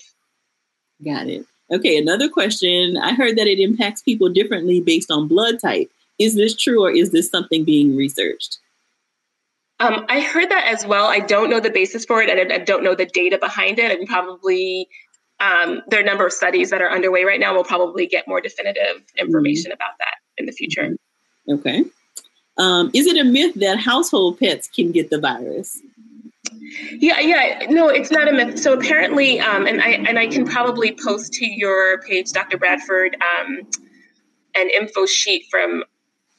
Got 1.02 1.28
it. 1.28 1.46
Okay, 1.72 1.96
another 1.96 2.28
question. 2.28 2.98
I 2.98 3.14
heard 3.14 3.38
that 3.38 3.46
it 3.46 3.60
impacts 3.60 4.02
people 4.02 4.28
differently 4.28 4.80
based 4.80 5.10
on 5.10 5.26
blood 5.26 5.58
type. 5.58 5.90
Is 6.18 6.34
this 6.34 6.54
true, 6.54 6.84
or 6.84 6.90
is 6.90 7.12
this 7.12 7.30
something 7.30 7.64
being 7.64 7.96
researched? 7.96 8.58
Um, 9.78 10.06
I 10.08 10.20
heard 10.20 10.50
that 10.50 10.66
as 10.72 10.86
well. 10.86 11.06
I 11.06 11.20
don't 11.20 11.50
know 11.50 11.60
the 11.60 11.70
basis 11.70 12.04
for 12.04 12.22
it, 12.22 12.30
and 12.30 12.52
I 12.52 12.58
don't 12.58 12.82
know 12.82 12.94
the 12.94 13.06
data 13.06 13.38
behind 13.38 13.78
it. 13.78 13.98
And 13.98 14.08
probably 14.08 14.88
um, 15.40 15.82
there 15.88 16.00
are 16.00 16.02
a 16.02 16.06
number 16.06 16.26
of 16.26 16.32
studies 16.32 16.70
that 16.70 16.80
are 16.80 16.90
underway 16.90 17.24
right 17.24 17.38
now. 17.38 17.52
We'll 17.52 17.64
probably 17.64 18.06
get 18.06 18.26
more 18.26 18.40
definitive 18.40 19.02
information 19.18 19.70
mm-hmm. 19.70 19.74
about 19.74 19.98
that 19.98 20.14
in 20.38 20.46
the 20.46 20.52
future. 20.52 20.96
Okay. 21.48 21.84
Um, 22.58 22.90
is 22.94 23.06
it 23.06 23.18
a 23.18 23.24
myth 23.24 23.54
that 23.56 23.78
household 23.78 24.40
pets 24.40 24.68
can 24.68 24.92
get 24.92 25.10
the 25.10 25.20
virus? 25.20 25.78
Yeah, 26.98 27.20
yeah, 27.20 27.66
no, 27.68 27.88
it's 27.88 28.10
not 28.10 28.28
a 28.28 28.32
myth. 28.32 28.58
So 28.58 28.72
apparently, 28.72 29.40
um, 29.40 29.66
and 29.66 29.80
I 29.80 29.88
and 29.90 30.18
I 30.18 30.26
can 30.26 30.46
probably 30.46 30.96
post 31.04 31.32
to 31.34 31.46
your 31.46 32.00
page, 32.02 32.32
Dr. 32.32 32.56
Bradford, 32.56 33.16
um, 33.16 33.60
an 34.54 34.70
info 34.70 35.06
sheet 35.06 35.46
from 35.50 35.84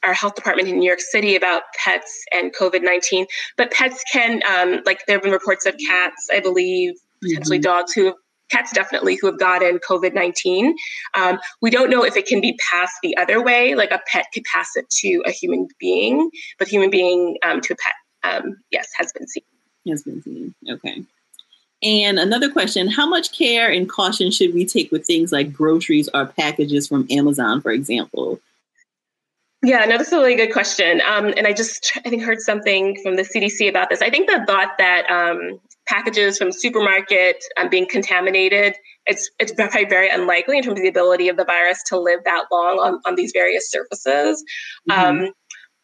our 0.04 0.14
health 0.14 0.34
department 0.34 0.68
in 0.68 0.78
New 0.78 0.86
York 0.86 1.00
City 1.00 1.36
about 1.36 1.62
pets 1.82 2.24
and 2.32 2.54
COVID 2.54 2.82
19. 2.82 3.26
But 3.56 3.70
pets 3.70 4.02
can, 4.12 4.42
um, 4.48 4.80
like, 4.86 5.04
there 5.06 5.16
have 5.16 5.22
been 5.22 5.32
reports 5.32 5.66
of 5.66 5.74
cats, 5.86 6.28
I 6.32 6.40
believe, 6.40 6.94
potentially 7.22 7.58
mm-hmm. 7.58 7.62
dogs 7.62 7.92
who 7.92 8.06
have 8.06 8.14
cats 8.50 8.72
definitely 8.72 9.16
who 9.20 9.26
have 9.26 9.38
gotten 9.38 9.78
COVID 9.78 10.14
19. 10.14 10.76
Um, 11.14 11.38
we 11.60 11.70
don't 11.70 11.90
know 11.90 12.04
if 12.04 12.16
it 12.16 12.26
can 12.26 12.40
be 12.40 12.58
passed 12.70 12.96
the 13.02 13.16
other 13.16 13.42
way, 13.42 13.74
like 13.74 13.90
a 13.90 14.00
pet 14.06 14.26
could 14.32 14.44
pass 14.44 14.70
it 14.76 14.88
to 15.00 15.22
a 15.26 15.30
human 15.30 15.68
being, 15.78 16.30
but 16.58 16.68
human 16.68 16.90
being 16.90 17.36
um, 17.42 17.60
to 17.62 17.74
a 17.74 17.76
pet, 17.76 17.94
um, 18.24 18.56
yes, 18.70 18.88
has 18.96 19.12
been 19.12 19.26
seen. 19.26 19.44
Has 19.88 20.02
been 20.02 20.22
seen. 20.22 20.54
Okay. 20.68 21.02
And 21.82 22.18
another 22.18 22.50
question 22.50 22.88
How 22.88 23.08
much 23.08 23.36
care 23.36 23.70
and 23.70 23.88
caution 23.88 24.30
should 24.30 24.54
we 24.54 24.64
take 24.66 24.90
with 24.90 25.06
things 25.06 25.32
like 25.32 25.52
groceries 25.52 26.08
or 26.12 26.26
packages 26.26 26.88
from 26.88 27.06
Amazon, 27.10 27.60
for 27.60 27.70
example? 27.70 28.40
Yeah, 29.62 29.84
no, 29.86 29.98
that's 29.98 30.12
a 30.12 30.16
really 30.16 30.36
good 30.36 30.52
question. 30.52 31.00
Um, 31.00 31.32
and 31.36 31.46
I 31.46 31.52
just, 31.52 31.92
I 32.04 32.08
think, 32.08 32.22
heard 32.22 32.40
something 32.40 32.96
from 33.02 33.16
the 33.16 33.22
CDC 33.22 33.68
about 33.68 33.90
this. 33.90 34.00
I 34.00 34.10
think 34.10 34.30
the 34.30 34.44
thought 34.46 34.78
that 34.78 35.10
um, 35.10 35.58
packages 35.86 36.38
from 36.38 36.52
supermarket 36.52 37.42
um, 37.56 37.68
being 37.68 37.86
contaminated, 37.88 38.76
it's 39.06 39.28
it's 39.40 39.52
probably 39.52 39.84
very 39.84 40.08
unlikely 40.08 40.58
in 40.58 40.62
terms 40.62 40.78
of 40.78 40.82
the 40.82 40.88
ability 40.88 41.28
of 41.28 41.36
the 41.36 41.44
virus 41.44 41.82
to 41.88 41.98
live 41.98 42.20
that 42.24 42.44
long 42.52 42.78
on, 42.78 43.00
on 43.04 43.16
these 43.16 43.32
various 43.32 43.68
surfaces. 43.68 44.44
Mm-hmm. 44.88 45.24
Um, 45.24 45.32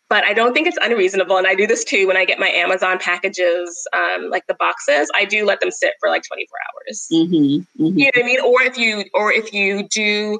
but 0.09 0.23
I 0.25 0.35
don't 0.35 0.53
think 0.53 0.69
it's 0.69 0.79
unreasonable. 0.81 1.37
And 1.37 1.47
I 1.47 1.57
do 1.57 1.67
this 1.67 1.83
too 1.83 2.07
when 2.07 2.17
I 2.17 2.25
get 2.25 2.39
my 2.39 2.49
Amazon 2.49 2.99
packages, 2.99 3.89
um, 3.93 4.31
like 4.31 4.47
the 4.47 4.55
boxes. 4.55 5.11
I 5.15 5.25
do 5.25 5.45
let 5.45 5.61
them 5.61 5.73
sit 5.73 5.95
for 5.99 6.09
like 6.09 6.23
24 6.29 6.59
hours. 6.69 7.09
Mm-hmm, 7.13 7.83
mm-hmm. 7.83 7.99
You 7.99 8.05
know 8.05 8.11
what 8.15 8.23
I 8.23 8.27
mean? 8.27 8.41
Or 8.41 8.63
if 8.63 8.79
you, 8.79 9.05
or 9.15 9.33
if 9.33 9.53
you 9.53 9.89
do 9.89 10.39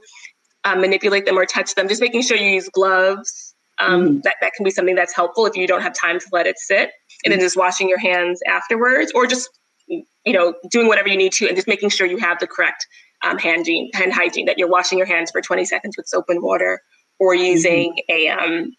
um, 0.65 0.81
manipulate 0.81 1.27
them 1.27 1.39
or 1.39 1.47
touch 1.47 1.75
them. 1.75 1.89
Just 1.89 2.01
making 2.01 2.23
sure 2.23 2.37
you 2.37 2.51
use 2.51 2.69
gloves. 2.69 3.55
Um, 3.81 4.03
mm 4.03 4.23
that, 4.23 4.37
that 4.41 4.53
can 4.55 4.63
be 4.63 4.71
something 4.71 4.95
that's 4.95 5.13
helpful 5.13 5.47
if 5.47 5.57
you 5.57 5.67
don't 5.67 5.83
have 5.83 5.95
time 5.95 6.21
to 6.21 6.27
let 6.31 6.47
it 6.47 6.59
sit. 6.59 6.93
And 7.25 7.33
then 7.33 7.41
just 7.41 7.57
washing 7.57 7.89
your 7.89 7.99
hands 7.99 8.41
afterwards, 8.49 9.11
or 9.15 9.27
just 9.27 9.51
you 9.89 10.33
know 10.33 10.55
doing 10.71 10.87
whatever 10.87 11.09
you 11.09 11.17
need 11.17 11.33
to, 11.33 11.47
and 11.49 11.57
just 11.57 11.67
making 11.67 11.89
sure 11.89 12.07
you 12.07 12.19
have 12.19 12.39
the 12.39 12.47
correct 12.47 12.87
um, 13.25 13.37
hand, 13.39 13.59
hygiene, 13.59 13.91
hand 13.93 14.13
hygiene. 14.13 14.47
That 14.47 14.59
you're 14.59 14.69
washing 14.69 14.97
your 14.97 15.09
hands 15.09 15.31
for 15.31 15.41
20 15.41 15.65
seconds 15.65 15.97
with 15.97 16.07
soap 16.07 16.27
and 16.29 16.41
water, 16.41 16.81
or 17.19 17.35
using 17.35 17.97
mm-hmm. 18.09 18.13
a 18.13 18.29
um, 18.29 18.77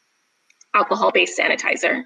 alcohol-based 0.74 1.38
sanitizer. 1.38 2.04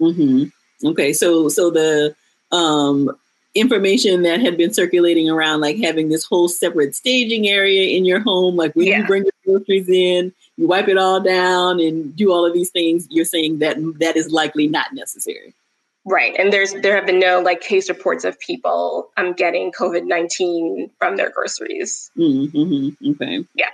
Mm-hmm. 0.00 0.88
Okay, 0.88 1.14
so 1.14 1.48
so 1.48 1.70
the 1.70 2.14
um, 2.52 3.10
information 3.56 4.22
that 4.22 4.40
had 4.40 4.56
been 4.56 4.72
circulating 4.72 5.28
around, 5.28 5.60
like 5.60 5.78
having 5.78 6.08
this 6.08 6.24
whole 6.24 6.48
separate 6.48 6.94
staging 6.94 7.48
area 7.48 7.96
in 7.96 8.04
your 8.04 8.20
home. 8.20 8.56
Like 8.56 8.74
when 8.74 8.86
yeah. 8.86 8.98
you 8.98 9.06
bring 9.06 9.24
your 9.24 9.58
groceries 9.58 9.88
in, 9.88 10.32
you 10.56 10.68
wipe 10.68 10.88
it 10.88 10.98
all 10.98 11.20
down 11.20 11.80
and 11.80 12.14
do 12.14 12.32
all 12.32 12.46
of 12.46 12.54
these 12.54 12.70
things. 12.70 13.06
You're 13.10 13.24
saying 13.24 13.58
that 13.58 13.76
that 13.98 14.16
is 14.16 14.30
likely 14.30 14.66
not 14.66 14.92
necessary. 14.92 15.54
Right, 16.08 16.36
and 16.38 16.52
there's 16.52 16.72
there 16.72 16.94
have 16.94 17.04
been 17.04 17.18
no 17.18 17.40
like 17.40 17.60
case 17.60 17.88
reports 17.88 18.24
of 18.24 18.38
people 18.38 19.10
um 19.16 19.32
getting 19.32 19.72
COVID 19.72 20.06
nineteen 20.06 20.88
from 21.00 21.16
their 21.16 21.30
groceries. 21.30 22.12
Mm-hmm. 22.16 23.10
Okay. 23.10 23.44
Yeah. 23.54 23.70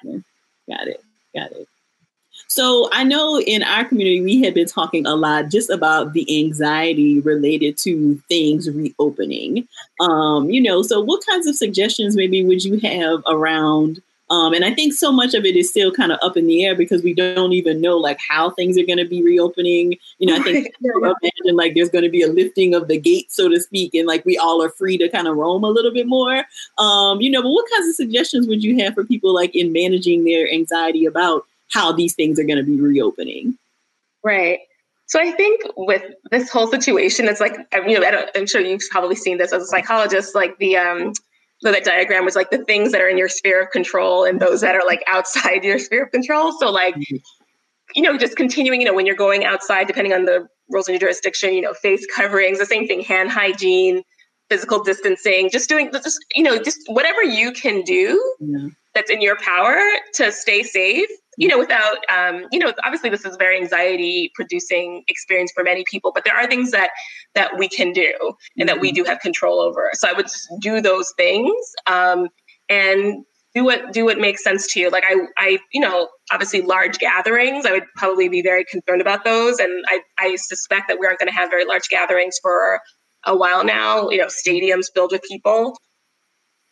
Got 0.66 0.88
it. 0.88 1.05
Got 1.35 1.53
it. 1.53 1.68
So 2.53 2.91
I 2.93 3.03
know 3.03 3.41
in 3.41 3.62
our 3.62 3.83
community, 3.83 4.21
we 4.21 4.43
have 4.43 4.53
been 4.53 4.67
talking 4.67 5.07
a 5.07 5.15
lot 5.15 5.49
just 5.49 5.71
about 5.71 6.12
the 6.12 6.45
anxiety 6.45 7.19
related 7.21 7.79
to 7.79 8.17
things 8.29 8.69
reopening. 8.69 9.67
Um, 10.01 10.51
you 10.51 10.61
know, 10.61 10.83
so 10.83 11.01
what 11.01 11.25
kinds 11.27 11.47
of 11.47 11.57
suggestions 11.57 12.15
maybe 12.15 12.45
would 12.45 12.62
you 12.62 12.79
have 12.81 13.23
around? 13.27 14.03
Um, 14.29 14.53
and 14.53 14.67
I 14.67 14.75
think 14.75 14.93
so 14.93 15.11
much 15.11 15.33
of 15.33 15.47
it 15.47 15.57
is 15.57 15.71
still 15.71 15.91
kind 15.91 16.12
of 16.12 16.19
up 16.21 16.37
in 16.37 16.47
the 16.47 16.62
air 16.62 16.75
because 16.75 17.03
we 17.03 17.15
don't 17.15 17.55
even 17.55 17.81
know 17.81 17.97
like 17.97 18.19
how 18.29 18.51
things 18.51 18.77
are 18.77 18.85
going 18.85 18.99
to 18.99 19.09
be 19.09 19.23
reopening. 19.23 19.97
You 20.19 20.27
know, 20.27 20.37
I 20.37 20.43
think 20.43 20.75
imagine 20.83 21.57
like 21.57 21.75
there's 21.75 21.88
going 21.88 22.05
to 22.05 22.11
be 22.11 22.21
a 22.21 22.29
lifting 22.29 22.75
of 22.75 22.87
the 22.87 23.01
gate, 23.01 23.33
so 23.33 23.49
to 23.49 23.61
speak, 23.62 23.95
and 23.95 24.07
like 24.07 24.27
we 24.27 24.37
all 24.37 24.62
are 24.62 24.69
free 24.69 24.99
to 24.99 25.09
kind 25.09 25.27
of 25.27 25.38
roam 25.38 25.65
a 25.65 25.71
little 25.71 25.93
bit 25.93 26.07
more. 26.07 26.45
Um, 26.77 27.23
you 27.23 27.31
know, 27.31 27.41
but 27.41 27.51
what 27.51 27.71
kinds 27.71 27.88
of 27.88 27.95
suggestions 27.95 28.47
would 28.47 28.62
you 28.62 28.79
have 28.85 28.93
for 28.93 29.05
people 29.05 29.35
like 29.35 29.57
in 29.57 29.73
managing 29.73 30.25
their 30.25 30.53
anxiety 30.53 31.07
about 31.07 31.46
how 31.73 31.92
these 31.92 32.14
things 32.14 32.38
are 32.38 32.44
going 32.44 32.58
to 32.58 32.64
be 32.64 32.81
reopening. 32.81 33.56
Right. 34.25 34.60
So 35.06 35.20
I 35.20 35.31
think 35.33 35.60
with 35.77 36.02
this 36.31 36.48
whole 36.48 36.68
situation, 36.68 37.29
it's 37.29 37.40
like 37.40 37.56
you 37.87 38.00
know 38.00 38.27
I'm 38.35 38.46
sure 38.46 38.60
you've 38.60 38.81
probably 38.90 39.16
seen 39.16 39.38
this 39.38 39.52
as 39.52 39.62
a 39.62 39.66
psychologist. 39.66 40.35
Like 40.35 40.56
the 40.58 40.77
um, 40.77 41.12
so 41.60 41.70
that 41.70 41.85
diagram 41.85 42.25
was 42.25 42.35
like 42.35 42.50
the 42.50 42.64
things 42.64 42.92
that 42.92 43.00
are 43.00 43.08
in 43.08 43.18
your 43.18 43.29
sphere 43.29 43.62
of 43.62 43.70
control 43.70 44.25
and 44.25 44.40
those 44.40 44.62
that 44.62 44.75
are 44.75 44.87
like 44.87 45.02
outside 45.06 45.64
your 45.64 45.79
sphere 45.79 46.04
of 46.04 46.12
control. 46.12 46.52
So 46.58 46.70
like 46.70 46.94
mm-hmm. 46.94 47.16
you 47.94 48.02
know 48.02 48.16
just 48.16 48.37
continuing 48.37 48.81
you 48.81 48.87
know 48.87 48.94
when 48.94 49.04
you're 49.04 49.16
going 49.16 49.44
outside, 49.44 49.87
depending 49.87 50.12
on 50.12 50.25
the 50.25 50.48
rules 50.70 50.88
in 50.88 50.94
your 50.94 51.00
jurisdiction, 51.00 51.52
you 51.52 51.60
know 51.60 51.75
face 51.75 52.06
coverings, 52.14 52.58
the 52.58 52.66
same 52.66 52.87
thing, 52.87 53.02
hand 53.02 53.31
hygiene, 53.31 54.02
physical 54.48 54.83
distancing, 54.83 55.50
just 55.50 55.68
doing 55.68 55.90
just 55.92 56.25
you 56.35 56.42
know 56.42 56.62
just 56.62 56.81
whatever 56.87 57.23
you 57.23 57.52
can 57.52 57.83
do 57.83 58.35
yeah. 58.40 58.68
that's 58.94 59.10
in 59.10 59.20
your 59.20 59.37
power 59.37 59.79
to 60.14 60.33
stay 60.33 60.62
safe 60.62 61.10
you 61.38 61.48
know, 61.48 61.58
without, 61.58 61.98
um, 62.14 62.46
you 62.52 62.58
know, 62.58 62.72
obviously 62.85 63.08
this 63.08 63.24
is 63.24 63.37
very 63.37 63.56
anxiety 63.56 64.30
producing 64.35 65.02
experience 65.08 65.50
for 65.54 65.64
many 65.64 65.85
people, 65.90 66.12
but 66.14 66.24
there 66.24 66.37
are 66.37 66.46
things 66.46 66.70
that 66.72 66.90
that 67.35 67.56
we 67.58 67.68
can 67.68 67.92
do 67.92 68.12
and 68.58 68.68
that 68.68 68.80
we 68.80 68.88
mm-hmm. 68.88 68.96
do 68.96 69.04
have 69.04 69.20
control 69.20 69.60
over. 69.60 69.90
So 69.94 70.08
I 70.08 70.12
would 70.12 70.26
just 70.26 70.48
do 70.60 70.80
those 70.80 71.12
things 71.16 71.54
um, 71.87 72.28
and 72.68 73.24
do 73.54 73.64
what 73.64 73.92
do 73.92 74.04
what 74.04 74.18
makes 74.18 74.42
sense 74.44 74.70
to 74.72 74.80
you. 74.80 74.90
Like 74.90 75.04
I, 75.06 75.26
I, 75.38 75.58
you 75.72 75.80
know, 75.80 76.08
obviously 76.33 76.62
large 76.62 76.98
gatherings, 76.98 77.66
I 77.66 77.72
would 77.72 77.85
probably 77.96 78.28
be 78.28 78.42
very 78.42 78.64
concerned 78.64 79.00
about 79.00 79.24
those, 79.24 79.58
and 79.58 79.85
I, 79.88 80.00
I 80.18 80.37
suspect 80.37 80.88
that 80.88 80.98
we 80.98 81.06
aren't 81.06 81.18
going 81.18 81.28
to 81.28 81.35
have 81.35 81.50
very 81.50 81.64
large 81.64 81.88
gatherings 81.88 82.38
for 82.42 82.80
a 83.24 83.37
while 83.37 83.64
now. 83.64 84.08
You 84.10 84.18
know, 84.18 84.26
stadiums 84.26 84.87
filled 84.94 85.12
with 85.12 85.22
people. 85.22 85.76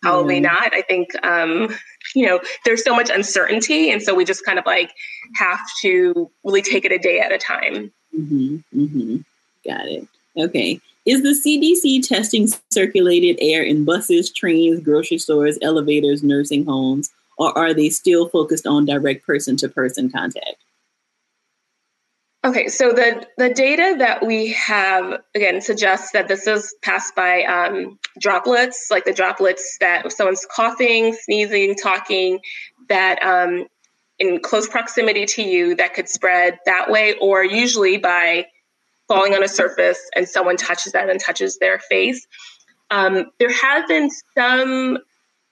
Probably 0.02 0.38
mm. 0.38 0.44
not. 0.44 0.72
I 0.72 0.80
think, 0.80 1.08
um, 1.22 1.76
you 2.14 2.26
know, 2.26 2.40
there's 2.64 2.84
so 2.84 2.94
much 2.94 3.10
uncertainty. 3.10 3.90
And 3.90 4.02
so 4.02 4.14
we 4.14 4.24
just 4.24 4.44
kind 4.44 4.58
of 4.58 4.66
like 4.66 4.92
have 5.36 5.60
to 5.82 6.30
really 6.44 6.62
take 6.62 6.84
it 6.84 6.92
a 6.92 6.98
day 6.98 7.20
at 7.20 7.32
a 7.32 7.38
time. 7.38 7.92
Mm-hmm, 8.18 8.56
mm-hmm. 8.74 9.16
Got 9.66 9.86
it. 9.86 10.06
Okay. 10.36 10.80
Is 11.06 11.22
the 11.22 11.30
CDC 11.30 12.06
testing 12.06 12.46
circulated 12.70 13.36
air 13.40 13.62
in 13.62 13.84
buses, 13.84 14.30
trains, 14.30 14.80
grocery 14.80 15.18
stores, 15.18 15.58
elevators, 15.62 16.22
nursing 16.22 16.64
homes, 16.64 17.10
or 17.38 17.56
are 17.56 17.72
they 17.72 17.88
still 17.88 18.28
focused 18.28 18.66
on 18.66 18.84
direct 18.84 19.26
person 19.26 19.56
to 19.58 19.68
person 19.68 20.10
contact? 20.10 20.56
Okay, 22.42 22.68
so 22.68 22.92
the 22.92 23.26
the 23.36 23.52
data 23.52 23.96
that 23.98 24.24
we 24.24 24.52
have 24.52 25.20
again 25.34 25.60
suggests 25.60 26.12
that 26.12 26.26
this 26.26 26.46
is 26.46 26.74
passed 26.80 27.14
by 27.14 27.42
um, 27.42 27.98
droplets, 28.18 28.86
like 28.90 29.04
the 29.04 29.12
droplets 29.12 29.76
that 29.80 30.06
if 30.06 30.12
someone's 30.12 30.46
coughing, 30.54 31.12
sneezing, 31.12 31.74
talking, 31.74 32.40
that 32.88 33.22
um, 33.22 33.66
in 34.18 34.40
close 34.40 34.66
proximity 34.66 35.26
to 35.26 35.42
you 35.42 35.74
that 35.74 35.92
could 35.92 36.08
spread 36.08 36.58
that 36.64 36.90
way, 36.90 37.14
or 37.20 37.44
usually 37.44 37.98
by 37.98 38.46
falling 39.06 39.34
on 39.34 39.42
a 39.42 39.48
surface 39.48 40.00
and 40.16 40.26
someone 40.26 40.56
touches 40.56 40.92
that 40.92 41.10
and 41.10 41.20
touches 41.20 41.58
their 41.58 41.78
face. 41.78 42.26
Um, 42.90 43.26
there 43.38 43.52
has 43.52 43.84
been 43.86 44.08
some 44.34 44.96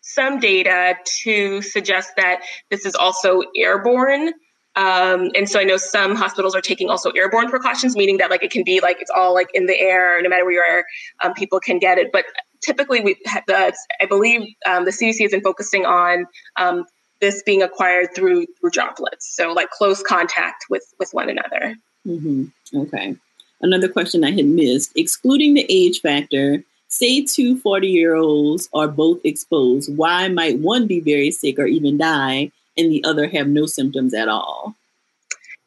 some 0.01 0.41
data 0.41 0.95
to 1.23 1.61
suggest 1.61 2.13
that 2.17 2.41
this 2.71 2.87
is 2.87 2.95
also 2.95 3.43
airborne. 3.55 4.33
Um, 4.79 5.33
and 5.35 5.49
so 5.49 5.59
I 5.59 5.65
know 5.65 5.77
some 5.77 6.15
hospitals 6.15 6.55
are 6.55 6.61
taking 6.61 6.89
also 6.89 7.11
airborne 7.11 7.51
precautions, 7.51 7.97
meaning 7.97 8.19
that 8.19 8.31
like 8.31 8.45
it 8.45 8.53
can 8.53 8.63
be 8.63 8.79
like 8.81 9.01
it's 9.01 9.11
all 9.11 9.35
like 9.35 9.49
in 9.53 9.67
the 9.67 9.77
air, 9.77 10.23
no 10.23 10.29
matter 10.29 10.45
where 10.45 10.55
you 10.55 10.61
are, 10.61 10.85
um, 11.25 11.35
people 11.35 11.59
can 11.59 11.81
get 11.81 11.99
it. 11.99 12.13
But 12.13 12.27
typically, 12.65 13.01
we 13.01 13.17
the, 13.49 13.75
I 14.01 14.07
believe 14.07 14.43
um, 14.69 14.85
the 14.85 14.93
CDC 14.93 15.21
has 15.23 15.33
been 15.33 15.41
focusing 15.41 15.85
on 15.85 16.27
um, 16.61 16.85
this 17.21 17.43
being 17.43 17.61
acquired 17.61 18.15
through 18.15 18.47
through 18.61 18.71
droplets, 18.71 19.35
so 19.35 19.53
like 19.53 19.69
close 19.71 20.01
contact 20.01 20.67
with 20.71 20.85
with 21.01 21.11
one 21.11 21.29
another. 21.29 21.75
Mm-hmm. 22.07 22.45
Okay. 22.79 23.17
Another 23.61 23.89
question 23.89 24.23
I 24.23 24.31
had 24.31 24.45
missed: 24.45 24.93
excluding 24.95 25.55
the 25.55 25.67
age 25.69 26.01
factor, 26.01 26.63
say 26.87 27.25
two 27.25 27.59
40 27.59 27.89
year 27.89 28.15
olds 28.15 28.69
are 28.73 28.87
both 28.87 29.19
exposed, 29.25 29.97
why 29.97 30.29
might 30.29 30.61
one 30.61 30.87
be 30.87 31.01
very 31.01 31.33
sick 31.33 31.59
or 31.59 31.67
even 31.67 31.99
die? 31.99 32.53
And 32.79 32.91
the 32.91 33.05
other 33.05 33.29
have 33.29 33.49
no 33.49 33.67
symptoms 33.67 34.15
at 34.15 34.29
all? 34.29 34.75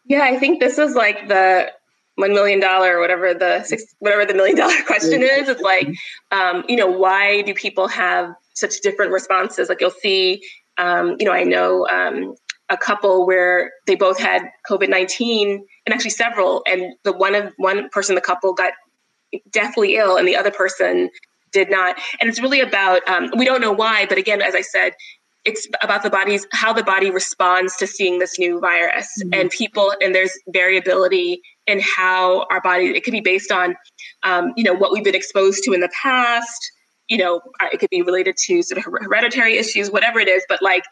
Yeah, 0.05 0.23
I 0.23 0.37
think 0.37 0.59
this 0.59 0.77
is 0.77 0.95
like 0.95 1.27
the 1.27 1.71
one 2.15 2.33
million 2.33 2.59
dollar 2.59 2.99
whatever 2.99 3.33
the 3.33 3.63
six 3.63 3.83
whatever 3.99 4.25
the 4.25 4.33
million 4.33 4.57
dollar 4.57 4.75
question 4.87 5.21
is. 5.21 5.47
It's 5.47 5.61
like, 5.61 5.87
um, 6.31 6.63
you 6.67 6.75
know, 6.75 6.87
why 6.87 7.41
do 7.41 7.53
people 7.53 7.87
have 7.87 8.33
such 8.53 8.79
different 8.81 9.11
responses? 9.11 9.69
Like 9.69 9.81
you'll 9.81 9.91
see, 9.91 10.41
um, 10.77 11.15
you 11.19 11.25
know, 11.25 11.31
I 11.31 11.43
know 11.43 11.87
um, 11.87 12.35
a 12.69 12.77
couple 12.77 13.25
where 13.25 13.71
they 13.87 13.95
both 13.95 14.19
had 14.19 14.43
COVID 14.69 14.89
nineteen 14.89 15.65
and 15.85 15.93
actually 15.93 16.11
several, 16.11 16.63
and 16.67 16.93
the 17.03 17.11
one 17.11 17.35
of 17.35 17.53
one 17.57 17.89
person, 17.89 18.15
the 18.15 18.21
couple 18.21 18.53
got 18.53 18.73
deathly 19.51 19.95
ill, 19.95 20.17
and 20.17 20.27
the 20.27 20.35
other 20.35 20.51
person 20.51 21.09
did 21.51 21.69
not. 21.69 21.97
And 22.19 22.29
it's 22.29 22.41
really 22.41 22.61
about 22.61 23.07
um, 23.07 23.31
we 23.37 23.45
don't 23.45 23.61
know 23.61 23.71
why, 23.71 24.05
but 24.07 24.17
again, 24.17 24.41
as 24.41 24.55
I 24.55 24.61
said, 24.61 24.93
it's 25.43 25.67
about 25.81 26.03
the 26.03 26.09
body's 26.09 26.45
how 26.51 26.71
the 26.71 26.83
body 26.83 27.09
responds 27.09 27.75
to 27.77 27.87
seeing 27.87 28.19
this 28.19 28.37
new 28.37 28.59
virus 28.59 29.09
mm-hmm. 29.19 29.33
and 29.33 29.49
people 29.49 29.93
and 30.01 30.13
there's 30.13 30.37
variability 30.49 31.41
in 31.67 31.79
how 31.79 32.45
our 32.51 32.61
body 32.61 32.87
it 32.95 33.03
could 33.03 33.11
be 33.11 33.21
based 33.21 33.51
on 33.51 33.75
um, 34.23 34.53
you 34.55 34.63
know 34.63 34.73
what 34.73 34.91
we've 34.91 35.03
been 35.03 35.15
exposed 35.15 35.63
to 35.63 35.73
in 35.73 35.79
the 35.79 35.89
past 36.01 36.71
you 37.07 37.17
know 37.17 37.41
uh, 37.59 37.67
it 37.71 37.79
could 37.79 37.89
be 37.89 38.01
related 38.01 38.35
to 38.37 38.61
sort 38.61 38.77
of 38.77 38.83
hereditary 38.83 39.57
issues 39.57 39.89
whatever 39.89 40.19
it 40.19 40.27
is 40.27 40.43
but 40.47 40.61
like 40.61 40.83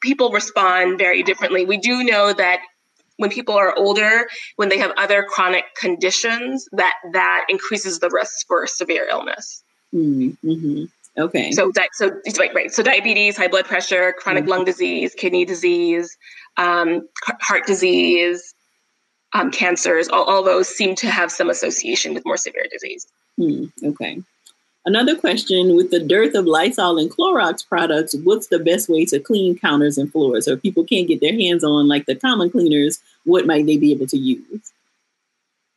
people 0.00 0.30
respond 0.30 0.98
very 0.98 1.22
differently 1.22 1.64
we 1.64 1.76
do 1.76 2.04
know 2.04 2.32
that 2.32 2.60
when 3.16 3.30
people 3.30 3.56
are 3.56 3.76
older 3.76 4.28
when 4.56 4.68
they 4.68 4.78
have 4.78 4.92
other 4.96 5.24
chronic 5.24 5.64
conditions 5.74 6.68
that 6.72 6.94
that 7.12 7.44
increases 7.48 7.98
the 7.98 8.08
risk 8.10 8.46
for 8.46 8.66
severe 8.66 9.08
illness 9.08 9.64
mm-hmm. 9.92 10.84
Okay. 11.18 11.50
So, 11.52 11.72
di- 11.72 11.88
so 11.92 12.10
right, 12.38 12.54
right. 12.54 12.72
So 12.72 12.82
diabetes, 12.82 13.36
high 13.36 13.48
blood 13.48 13.64
pressure, 13.64 14.14
chronic 14.18 14.44
mm-hmm. 14.44 14.50
lung 14.50 14.64
disease, 14.64 15.14
kidney 15.14 15.44
disease, 15.44 16.16
um, 16.56 17.08
heart 17.40 17.66
disease, 17.66 18.54
um, 19.34 19.50
cancers, 19.50 20.08
all, 20.08 20.24
all 20.24 20.42
those 20.42 20.68
seem 20.68 20.94
to 20.96 21.10
have 21.10 21.30
some 21.30 21.50
association 21.50 22.14
with 22.14 22.24
more 22.24 22.36
severe 22.36 22.66
disease. 22.70 23.06
Mm, 23.38 23.70
okay. 23.84 24.22
Another 24.86 25.16
question 25.16 25.74
with 25.74 25.90
the 25.90 26.00
dearth 26.00 26.34
of 26.34 26.46
Lysol 26.46 26.98
and 26.98 27.10
Clorox 27.10 27.66
products, 27.66 28.14
what's 28.24 28.46
the 28.46 28.58
best 28.58 28.88
way 28.88 29.04
to 29.06 29.20
clean 29.20 29.58
counters 29.58 29.98
and 29.98 30.10
floors? 30.10 30.46
So 30.46 30.52
if 30.52 30.62
people 30.62 30.84
can't 30.84 31.06
get 31.06 31.20
their 31.20 31.34
hands 31.34 31.62
on 31.62 31.88
like 31.88 32.06
the 32.06 32.14
common 32.14 32.48
cleaners, 32.48 32.98
what 33.24 33.44
might 33.44 33.66
they 33.66 33.76
be 33.76 33.92
able 33.92 34.06
to 34.06 34.16
use? 34.16 34.72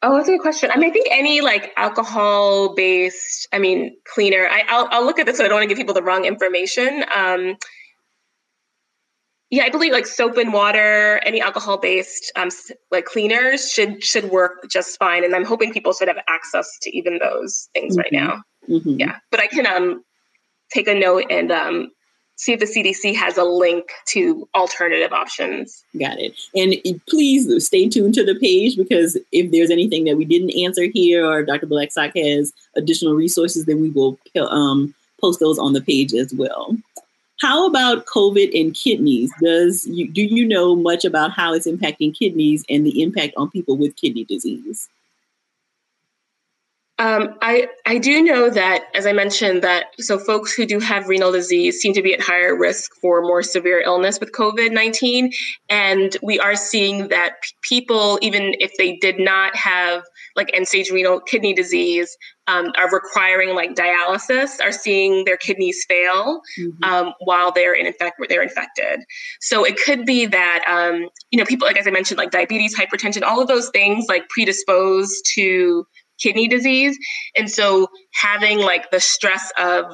Oh, 0.03 0.15
that's 0.15 0.27
a 0.27 0.31
good 0.31 0.41
question. 0.41 0.71
I 0.73 0.77
mean, 0.77 0.89
I 0.89 0.93
think 0.93 1.07
any 1.11 1.41
like 1.41 1.73
alcohol 1.77 2.73
based, 2.73 3.47
I 3.53 3.59
mean, 3.59 3.95
cleaner, 4.05 4.47
I, 4.49 4.63
will 4.75 4.87
I'll 4.91 5.05
look 5.05 5.19
at 5.19 5.27
this 5.27 5.37
so 5.37 5.45
I 5.45 5.47
don't 5.47 5.57
want 5.57 5.63
to 5.63 5.67
give 5.69 5.77
people 5.77 5.93
the 5.93 6.01
wrong 6.01 6.25
information. 6.25 7.05
Um, 7.15 7.57
yeah, 9.51 9.65
I 9.65 9.69
believe 9.69 9.91
like 9.91 10.07
soap 10.07 10.37
and 10.37 10.53
water, 10.53 11.19
any 11.23 11.41
alcohol 11.41 11.77
based 11.77 12.31
um, 12.35 12.49
like 12.89 13.05
cleaners 13.05 13.69
should 13.69 14.03
should 14.03 14.31
work 14.31 14.69
just 14.69 14.97
fine. 14.97 15.23
And 15.23 15.35
I'm 15.35 15.45
hoping 15.45 15.73
people 15.73 15.93
should 15.93 16.07
have 16.07 16.17
access 16.27 16.79
to 16.81 16.97
even 16.97 17.19
those 17.19 17.69
things 17.73 17.93
mm-hmm. 17.93 17.99
right 17.99 18.13
now. 18.13 18.43
Mm-hmm. 18.69 18.99
Yeah, 18.99 19.17
but 19.29 19.41
I 19.41 19.47
can 19.47 19.67
um, 19.67 20.03
take 20.73 20.87
a 20.87 20.95
note 20.95 21.25
and 21.29 21.51
um, 21.51 21.91
see 22.41 22.53
if 22.53 22.59
the 22.59 22.65
CDC 22.65 23.15
has 23.15 23.37
a 23.37 23.43
link 23.43 23.91
to 24.07 24.49
alternative 24.55 25.13
options. 25.13 25.83
Got 25.99 26.17
it. 26.19 26.33
And 26.55 26.75
please 27.07 27.63
stay 27.63 27.87
tuned 27.87 28.15
to 28.15 28.25
the 28.25 28.33
page 28.33 28.75
because 28.75 29.15
if 29.31 29.51
there's 29.51 29.69
anything 29.69 30.05
that 30.05 30.17
we 30.17 30.25
didn't 30.25 30.57
answer 30.57 30.85
here 30.91 31.23
or 31.23 31.43
Dr. 31.43 31.67
Blackstock 31.67 32.15
has 32.15 32.51
additional 32.75 33.13
resources, 33.13 33.65
then 33.65 33.79
we 33.79 33.91
will 33.91 34.17
um, 34.39 34.95
post 35.21 35.39
those 35.39 35.59
on 35.59 35.73
the 35.73 35.81
page 35.81 36.15
as 36.15 36.33
well. 36.33 36.75
How 37.41 37.67
about 37.67 38.07
COVID 38.07 38.59
and 38.59 38.73
kidneys? 38.73 39.31
Does 39.39 39.85
you, 39.85 40.09
do 40.09 40.23
you 40.23 40.47
know 40.47 40.75
much 40.75 41.05
about 41.05 41.31
how 41.31 41.53
it's 41.53 41.67
impacting 41.67 42.17
kidneys 42.17 42.65
and 42.69 42.83
the 42.83 43.03
impact 43.03 43.35
on 43.37 43.51
people 43.51 43.77
with 43.77 43.95
kidney 43.97 44.25
disease? 44.25 44.89
Um, 47.01 47.35
I 47.41 47.67
I 47.87 47.97
do 47.97 48.21
know 48.21 48.51
that, 48.51 48.83
as 48.93 49.07
I 49.07 49.11
mentioned, 49.11 49.63
that 49.63 49.85
so 49.99 50.19
folks 50.19 50.53
who 50.53 50.67
do 50.67 50.79
have 50.79 51.07
renal 51.07 51.31
disease 51.31 51.79
seem 51.79 51.93
to 51.93 52.01
be 52.03 52.13
at 52.13 52.21
higher 52.21 52.55
risk 52.55 52.91
for 53.01 53.23
more 53.23 53.41
severe 53.41 53.81
illness 53.81 54.19
with 54.19 54.31
COVID 54.33 54.71
nineteen, 54.71 55.31
and 55.67 56.15
we 56.21 56.39
are 56.39 56.55
seeing 56.55 57.07
that 57.07 57.41
p- 57.41 57.55
people, 57.63 58.19
even 58.21 58.53
if 58.59 58.71
they 58.77 58.97
did 58.97 59.17
not 59.17 59.55
have 59.55 60.03
like 60.35 60.51
end 60.53 60.67
stage 60.67 60.91
renal 60.91 61.19
kidney 61.19 61.53
disease, 61.53 62.15
um, 62.45 62.71
are 62.77 62.91
requiring 62.91 63.55
like 63.55 63.73
dialysis, 63.73 64.61
are 64.61 64.71
seeing 64.71 65.25
their 65.25 65.37
kidneys 65.37 65.83
fail 65.89 66.41
mm-hmm. 66.59 66.83
um, 66.83 67.13
while 67.21 67.51
they're 67.51 67.73
in 67.73 67.87
infect 67.87 68.17
they're 68.29 68.43
infected. 68.43 68.99
So 69.39 69.65
it 69.65 69.75
could 69.83 70.05
be 70.05 70.27
that 70.27 70.63
um, 70.67 71.09
you 71.31 71.39
know 71.39 71.45
people, 71.45 71.65
like 71.65 71.79
as 71.79 71.87
I 71.87 71.91
mentioned, 71.91 72.19
like 72.19 72.29
diabetes, 72.29 72.77
hypertension, 72.77 73.23
all 73.23 73.41
of 73.41 73.47
those 73.47 73.69
things 73.69 74.05
like 74.07 74.29
predispose 74.29 75.19
to 75.33 75.87
kidney 76.21 76.47
disease. 76.47 76.97
And 77.35 77.49
so 77.49 77.87
having 78.13 78.59
like 78.59 78.91
the 78.91 78.99
stress 78.99 79.51
of 79.57 79.85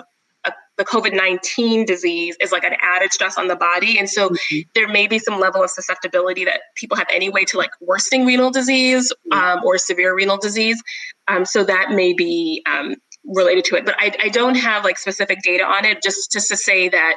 a, 0.46 0.54
the 0.78 0.86
COVID 0.86 1.16
19 1.16 1.86
disease 1.86 2.36
is 2.42 2.52
like 2.52 2.64
an 2.64 2.76
added 2.82 3.14
stress 3.14 3.38
on 3.38 3.48
the 3.48 3.56
body. 3.56 3.98
And 3.98 4.10
so 4.10 4.30
mm-hmm. 4.30 4.60
there 4.76 4.88
may 4.88 5.08
be 5.08 5.20
some 5.20 5.40
level 5.40 5.64
of 5.64 5.70
susceptibility 5.70 6.46
that 6.46 6.62
people 6.76 6.98
have 6.98 7.08
anyway 7.12 7.46
to 7.46 7.58
like 7.58 7.72
worsening 7.82 8.26
renal 8.26 8.52
disease 8.52 9.14
um, 9.32 9.62
or 9.64 9.78
severe 9.78 10.16
renal 10.16 10.38
disease. 10.38 10.82
Um, 11.28 11.46
so 11.46 11.64
that 11.64 11.92
may 11.92 12.14
be 12.14 12.64
um, 12.66 12.96
related 13.26 13.66
to 13.66 13.76
it. 13.76 13.86
But 13.86 13.96
I, 13.98 14.14
I 14.22 14.30
don't 14.30 14.56
have 14.56 14.84
like 14.84 14.98
specific 14.98 15.42
data 15.42 15.64
on 15.64 15.86
it, 15.86 16.02
just, 16.02 16.32
just 16.32 16.50
to 16.50 16.58
say 16.58 16.90
that 16.90 17.16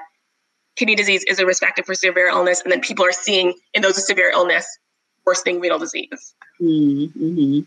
kidney 0.77 0.95
disease 0.95 1.25
is 1.25 1.39
a 1.39 1.47
risk 1.47 1.63
factor 1.63 1.83
for 1.83 1.95
severe 1.95 2.29
illness. 2.29 2.63
And 2.63 2.73
then 2.73 2.81
people 2.81 3.05
are 3.05 3.13
seeing 3.13 3.55
in 3.75 3.83
those 3.83 3.97
with 3.97 4.05
severe 4.05 4.31
illness 4.31 4.67
worsening 5.27 5.61
renal 5.61 5.79
disease. 5.79 6.35
Mm-hmm. 6.61 7.61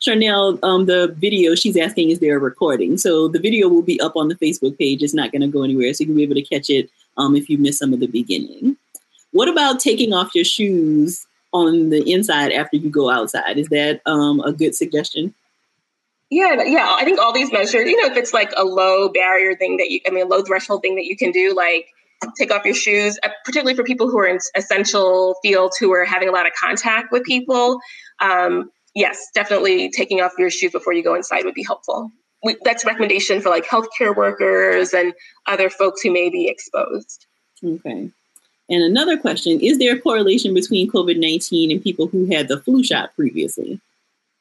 Charnel, 0.00 0.58
um, 0.62 0.86
the 0.86 1.14
video 1.18 1.54
she's 1.54 1.76
asking 1.76 2.10
is 2.10 2.20
there 2.20 2.36
a 2.36 2.40
recording? 2.40 2.96
So 2.96 3.28
the 3.28 3.38
video 3.38 3.68
will 3.68 3.82
be 3.82 4.00
up 4.00 4.16
on 4.16 4.28
the 4.28 4.34
Facebook 4.34 4.78
page. 4.78 5.02
It's 5.02 5.14
not 5.14 5.30
going 5.30 5.42
to 5.42 5.48
go 5.48 5.62
anywhere, 5.62 5.92
so 5.92 6.04
you'll 6.04 6.16
be 6.16 6.22
able 6.22 6.36
to 6.36 6.42
catch 6.42 6.70
it 6.70 6.90
um, 7.18 7.36
if 7.36 7.50
you 7.50 7.58
miss 7.58 7.78
some 7.78 7.92
of 7.92 8.00
the 8.00 8.06
beginning. 8.06 8.76
What 9.32 9.48
about 9.48 9.78
taking 9.78 10.12
off 10.12 10.34
your 10.34 10.44
shoes 10.44 11.26
on 11.52 11.90
the 11.90 12.10
inside 12.10 12.52
after 12.52 12.78
you 12.78 12.88
go 12.88 13.10
outside? 13.10 13.58
Is 13.58 13.68
that 13.68 14.00
um, 14.06 14.40
a 14.40 14.52
good 14.52 14.74
suggestion? 14.74 15.34
Yeah, 16.30 16.62
yeah. 16.62 16.94
I 16.96 17.04
think 17.04 17.20
all 17.20 17.32
these 17.32 17.52
measures, 17.52 17.88
you 17.88 18.00
know, 18.00 18.10
if 18.10 18.16
it's 18.16 18.32
like 18.32 18.52
a 18.56 18.64
low 18.64 19.08
barrier 19.08 19.54
thing 19.56 19.76
that 19.78 19.90
you, 19.90 20.00
I 20.06 20.10
mean, 20.10 20.24
a 20.24 20.28
low 20.28 20.42
threshold 20.42 20.80
thing 20.82 20.94
that 20.94 21.04
you 21.04 21.16
can 21.16 21.32
do, 21.32 21.54
like 21.54 21.88
take 22.38 22.52
off 22.52 22.64
your 22.64 22.74
shoes, 22.74 23.18
uh, 23.22 23.28
particularly 23.44 23.74
for 23.74 23.82
people 23.82 24.08
who 24.08 24.18
are 24.18 24.26
in 24.26 24.38
essential 24.54 25.36
fields 25.42 25.76
who 25.76 25.92
are 25.92 26.04
having 26.04 26.28
a 26.28 26.32
lot 26.32 26.46
of 26.46 26.52
contact 26.58 27.10
with 27.12 27.24
people. 27.24 27.80
Um, 28.20 28.70
yes, 28.94 29.28
definitely 29.34 29.90
taking 29.90 30.20
off 30.20 30.32
your 30.38 30.50
shoes 30.50 30.72
before 30.72 30.92
you 30.92 31.02
go 31.02 31.14
inside 31.14 31.44
would 31.44 31.54
be 31.54 31.64
helpful. 31.64 32.10
We, 32.42 32.56
that's 32.64 32.84
a 32.84 32.86
recommendation 32.86 33.40
for 33.40 33.50
like 33.50 33.66
healthcare 33.66 34.16
workers 34.16 34.94
and 34.94 35.12
other 35.46 35.68
folks 35.68 36.00
who 36.02 36.10
may 36.10 36.30
be 36.30 36.48
exposed. 36.48 37.26
Okay. 37.62 38.10
And 38.70 38.84
another 38.84 39.18
question 39.18 39.60
Is 39.60 39.78
there 39.78 39.96
a 39.96 40.00
correlation 40.00 40.54
between 40.54 40.90
COVID 40.90 41.18
19 41.18 41.70
and 41.70 41.82
people 41.82 42.06
who 42.06 42.26
had 42.26 42.48
the 42.48 42.60
flu 42.60 42.82
shot 42.82 43.14
previously? 43.14 43.80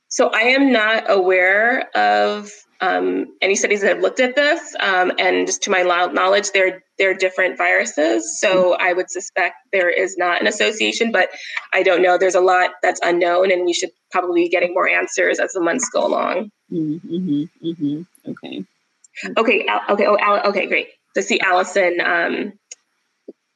So 0.07 0.29
I 0.29 0.41
am 0.41 0.71
not 0.71 1.03
aware 1.09 1.89
of 1.95 2.51
um, 2.81 3.27
any 3.41 3.55
studies 3.55 3.81
that 3.81 3.89
have 3.89 3.99
looked 3.99 4.19
at 4.19 4.35
this, 4.35 4.75
um, 4.79 5.11
and 5.19 5.45
just 5.45 5.61
to 5.63 5.69
my 5.69 5.81
knowledge, 5.83 6.51
they're 6.51 6.81
they're 6.97 7.13
different 7.13 7.57
viruses. 7.57 8.39
So 8.39 8.75
I 8.75 8.93
would 8.93 9.09
suspect 9.09 9.55
there 9.73 9.89
is 9.89 10.17
not 10.17 10.41
an 10.41 10.47
association, 10.47 11.11
but 11.11 11.29
I 11.73 11.83
don't 11.83 12.01
know. 12.01 12.17
There's 12.17 12.35
a 12.35 12.41
lot 12.41 12.71
that's 12.81 12.99
unknown, 13.03 13.51
and 13.51 13.65
we 13.65 13.73
should 13.73 13.91
probably 14.11 14.49
getting 14.49 14.73
more 14.73 14.87
answers 14.87 15.39
as 15.39 15.53
the 15.53 15.61
months 15.61 15.89
go 15.89 16.05
along. 16.05 16.51
Mm-hmm, 16.71 17.43
mm-hmm. 17.63 18.01
Okay. 18.31 18.63
Okay. 19.37 19.65
Okay. 19.89 20.05
Oh, 20.07 20.49
okay. 20.49 20.67
Great. 20.67 20.89
To 21.15 21.21
see 21.21 21.39
Allison 21.39 21.99
um, 22.01 22.53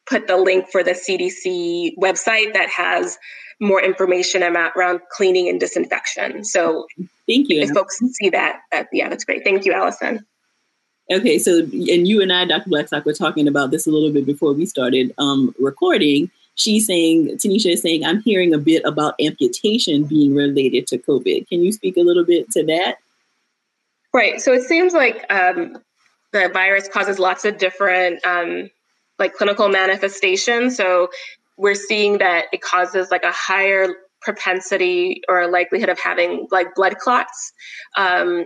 put 0.06 0.28
the 0.28 0.38
link 0.38 0.70
for 0.70 0.84
the 0.84 0.92
CDC 0.92 1.98
website 1.98 2.54
that 2.54 2.70
has 2.70 3.18
more 3.60 3.82
information 3.82 4.44
about, 4.44 4.74
around 4.76 5.00
cleaning 5.12 5.48
and 5.48 5.60
disinfection. 5.60 6.44
So 6.44 6.88
thank 7.28 7.50
you. 7.50 7.62
If 7.62 7.70
folks 7.70 8.00
see 8.14 8.30
that, 8.30 8.62
that, 8.72 8.88
yeah, 8.92 9.10
that's 9.10 9.24
great. 9.24 9.44
Thank 9.44 9.66
you, 9.66 9.74
Allison. 9.74 10.26
Okay, 11.12 11.38
so 11.38 11.60
and 11.60 12.08
you 12.08 12.22
and 12.22 12.32
I, 12.32 12.46
Dr. 12.46 12.70
Blackstock, 12.70 13.06
were 13.06 13.14
talking 13.14 13.48
about 13.48 13.72
this 13.72 13.86
a 13.86 13.92
little 13.92 14.12
bit 14.12 14.26
before 14.26 14.54
we 14.54 14.66
started 14.66 15.14
um, 15.18 15.54
recording. 15.60 16.32
She's 16.56 16.86
saying, 16.86 17.38
Tanisha 17.38 17.74
is 17.74 17.82
saying, 17.82 18.06
I'm 18.06 18.22
hearing 18.22 18.54
a 18.54 18.60
bit 18.60 18.84
about 18.86 19.16
amputation 19.20 20.04
being 20.04 20.36
related 20.36 20.88
to 20.88 20.98
COVID. 20.98 21.48
Can 21.48 21.62
you 21.62 21.72
speak 21.72 21.98
a 21.98 22.02
little 22.02 22.24
bit 22.24 22.52
to 22.52 22.64
that? 22.66 22.98
Right. 24.14 24.40
So 24.40 24.54
it 24.54 24.64
seems 24.64 24.94
like 24.94 25.26
um, 25.32 25.80
the 26.32 26.50
virus 26.54 26.88
causes 26.88 27.18
lots 27.18 27.46
of 27.46 27.58
different 27.58 28.24
um, 28.26 28.70
like 29.18 29.34
clinical 29.34 29.70
manifestations. 29.70 30.78
So 30.78 31.10
we're 31.58 31.76
seeing 31.76 32.20
that 32.20 32.46
it 32.54 32.62
causes 32.62 33.10
like 33.10 33.24
a 33.24 33.32
higher 33.32 33.88
propensity 34.22 35.22
or 35.28 35.50
likelihood 35.50 35.90
of 35.90 36.00
having 36.00 36.48
like 36.52 36.76
blood 36.76 36.98
clots. 36.98 37.52
Um, 37.98 38.46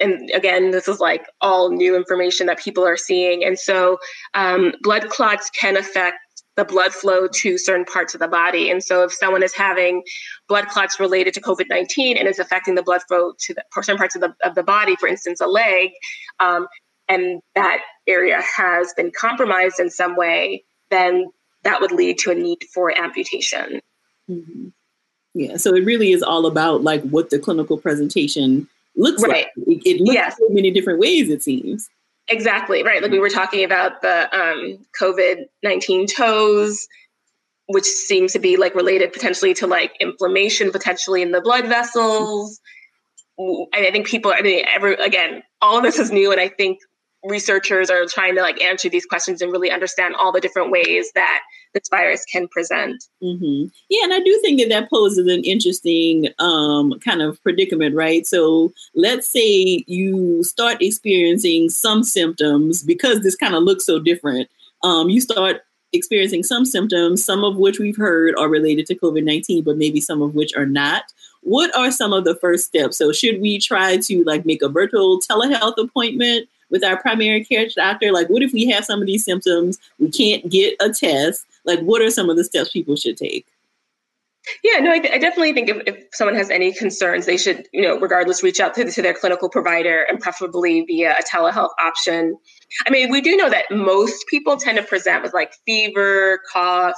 and 0.00 0.30
again, 0.34 0.70
this 0.70 0.86
is 0.86 1.00
like 1.00 1.26
all 1.40 1.70
new 1.70 1.96
information 1.96 2.46
that 2.46 2.58
people 2.58 2.86
are 2.86 2.96
seeing. 2.96 3.44
And 3.44 3.58
so 3.58 3.98
um, 4.34 4.72
blood 4.82 5.08
clots 5.08 5.50
can 5.50 5.76
affect 5.76 6.18
the 6.58 6.64
blood 6.64 6.92
flow 6.92 7.28
to 7.28 7.56
certain 7.56 7.84
parts 7.84 8.14
of 8.14 8.20
the 8.20 8.26
body. 8.26 8.68
And 8.68 8.82
so 8.82 9.04
if 9.04 9.12
someone 9.12 9.44
is 9.44 9.54
having 9.54 10.02
blood 10.48 10.66
clots 10.66 10.98
related 10.98 11.32
to 11.34 11.40
COVID 11.40 11.66
19 11.70 12.16
and 12.16 12.26
is 12.26 12.40
affecting 12.40 12.74
the 12.74 12.82
blood 12.82 13.00
flow 13.06 13.32
to 13.38 13.54
the 13.54 13.62
certain 13.80 13.96
parts 13.96 14.16
of 14.16 14.22
the, 14.22 14.34
of 14.42 14.56
the 14.56 14.64
body, 14.64 14.96
for 14.96 15.08
instance, 15.08 15.40
a 15.40 15.46
leg, 15.46 15.90
um, 16.40 16.66
and 17.08 17.40
that 17.54 17.82
area 18.08 18.42
has 18.56 18.92
been 18.94 19.12
compromised 19.16 19.78
in 19.78 19.88
some 19.88 20.16
way, 20.16 20.64
then 20.90 21.28
that 21.62 21.80
would 21.80 21.92
lead 21.92 22.18
to 22.18 22.32
a 22.32 22.34
need 22.34 22.58
for 22.74 22.90
amputation. 22.90 23.80
Mm-hmm. 24.28 24.68
Yeah, 25.34 25.58
so 25.58 25.72
it 25.76 25.84
really 25.84 26.10
is 26.10 26.24
all 26.24 26.44
about 26.46 26.82
like 26.82 27.02
what 27.02 27.30
the 27.30 27.38
clinical 27.38 27.78
presentation 27.78 28.66
looks 28.96 29.22
right. 29.22 29.46
like. 29.56 29.68
It, 29.68 29.86
it 29.86 30.00
looks 30.00 30.14
yes. 30.14 30.36
so 30.36 30.48
many 30.50 30.72
different 30.72 30.98
ways, 30.98 31.30
it 31.30 31.44
seems. 31.44 31.88
Exactly, 32.28 32.82
right. 32.82 33.02
Like 33.02 33.10
we 33.10 33.18
were 33.18 33.30
talking 33.30 33.64
about 33.64 34.02
the 34.02 34.28
um, 34.38 34.84
COVID 35.00 35.44
19 35.62 36.06
toes, 36.06 36.86
which 37.66 37.84
seems 37.84 38.32
to 38.32 38.38
be 38.38 38.56
like 38.56 38.74
related 38.74 39.12
potentially 39.12 39.54
to 39.54 39.66
like 39.66 39.94
inflammation, 40.00 40.70
potentially 40.70 41.22
in 41.22 41.32
the 41.32 41.40
blood 41.40 41.66
vessels. 41.66 42.60
I 43.72 43.90
think 43.92 44.06
people, 44.06 44.34
I 44.36 44.42
mean, 44.42 44.64
every, 44.66 44.94
again, 44.94 45.42
all 45.62 45.78
of 45.78 45.84
this 45.84 45.98
is 45.98 46.10
new. 46.10 46.32
And 46.32 46.40
I 46.40 46.48
think 46.48 46.80
researchers 47.24 47.90
are 47.90 48.06
trying 48.06 48.36
to 48.36 48.42
like 48.42 48.62
answer 48.62 48.88
these 48.88 49.04
questions 49.04 49.42
and 49.42 49.50
really 49.52 49.70
understand 49.70 50.14
all 50.14 50.32
the 50.32 50.40
different 50.40 50.70
ways 50.70 51.10
that 51.14 51.40
this 51.74 51.88
virus 51.90 52.24
can 52.24 52.48
present. 52.48 53.04
Mm-hmm. 53.22 53.68
Yeah, 53.88 54.04
and 54.04 54.14
I 54.14 54.20
do 54.20 54.38
think 54.42 54.60
that 54.60 54.68
that 54.68 54.90
poses 54.90 55.26
an 55.26 55.44
interesting 55.44 56.28
um, 56.38 56.98
kind 57.00 57.22
of 57.22 57.42
predicament, 57.42 57.94
right? 57.94 58.26
So 58.26 58.72
let's 58.94 59.28
say 59.28 59.84
you 59.86 60.42
start 60.44 60.80
experiencing 60.80 61.70
some 61.70 62.02
symptoms 62.04 62.82
because 62.82 63.22
this 63.22 63.36
kind 63.36 63.54
of 63.54 63.64
looks 63.64 63.84
so 63.84 63.98
different. 63.98 64.48
Um, 64.82 65.10
you 65.10 65.20
start 65.20 65.62
experiencing 65.92 66.42
some 66.42 66.64
symptoms, 66.64 67.24
some 67.24 67.44
of 67.44 67.56
which 67.56 67.78
we've 67.78 67.96
heard 67.96 68.34
are 68.38 68.48
related 68.48 68.86
to 68.86 68.94
COVID 68.94 69.24
19, 69.24 69.64
but 69.64 69.76
maybe 69.76 70.00
some 70.00 70.22
of 70.22 70.34
which 70.34 70.54
are 70.54 70.66
not. 70.66 71.04
What 71.42 71.74
are 71.76 71.90
some 71.90 72.12
of 72.12 72.24
the 72.24 72.36
first 72.36 72.66
steps? 72.66 72.98
So, 72.98 73.12
should 73.12 73.40
we 73.40 73.58
try 73.58 73.96
to 73.96 74.24
like 74.24 74.44
make 74.44 74.62
a 74.62 74.68
virtual 74.68 75.20
telehealth 75.20 75.78
appointment? 75.78 76.48
With 76.70 76.84
our 76.84 77.00
primary 77.00 77.44
care 77.44 77.66
doctor? 77.74 78.12
Like, 78.12 78.28
what 78.28 78.42
if 78.42 78.52
we 78.52 78.66
have 78.70 78.84
some 78.84 79.00
of 79.00 79.06
these 79.06 79.24
symptoms? 79.24 79.78
We 79.98 80.10
can't 80.10 80.48
get 80.50 80.74
a 80.80 80.90
test. 80.90 81.46
Like, 81.64 81.80
what 81.80 82.02
are 82.02 82.10
some 82.10 82.30
of 82.30 82.36
the 82.36 82.44
steps 82.44 82.70
people 82.70 82.96
should 82.96 83.16
take? 83.16 83.46
Yeah, 84.64 84.78
no, 84.80 84.92
I, 84.92 84.98
th- 84.98 85.12
I 85.12 85.18
definitely 85.18 85.52
think 85.52 85.68
if, 85.68 85.82
if, 85.86 86.04
someone 86.12 86.34
has 86.36 86.50
any 86.50 86.72
concerns, 86.72 87.26
they 87.26 87.36
should, 87.36 87.68
you 87.72 87.82
know, 87.82 87.98
regardless, 87.98 88.42
reach 88.42 88.60
out 88.60 88.74
to, 88.74 88.90
to 88.90 89.02
their 89.02 89.14
clinical 89.14 89.48
provider 89.48 90.04
and 90.08 90.18
preferably 90.20 90.82
via 90.82 91.16
a 91.18 91.22
telehealth 91.22 91.70
option. 91.78 92.36
I 92.86 92.90
mean, 92.90 93.10
we 93.10 93.20
do 93.20 93.36
know 93.36 93.50
that 93.50 93.66
most 93.70 94.26
people 94.28 94.56
tend 94.56 94.78
to 94.78 94.84
present 94.84 95.22
with 95.22 95.34
like 95.34 95.52
fever, 95.66 96.40
cough, 96.50 96.96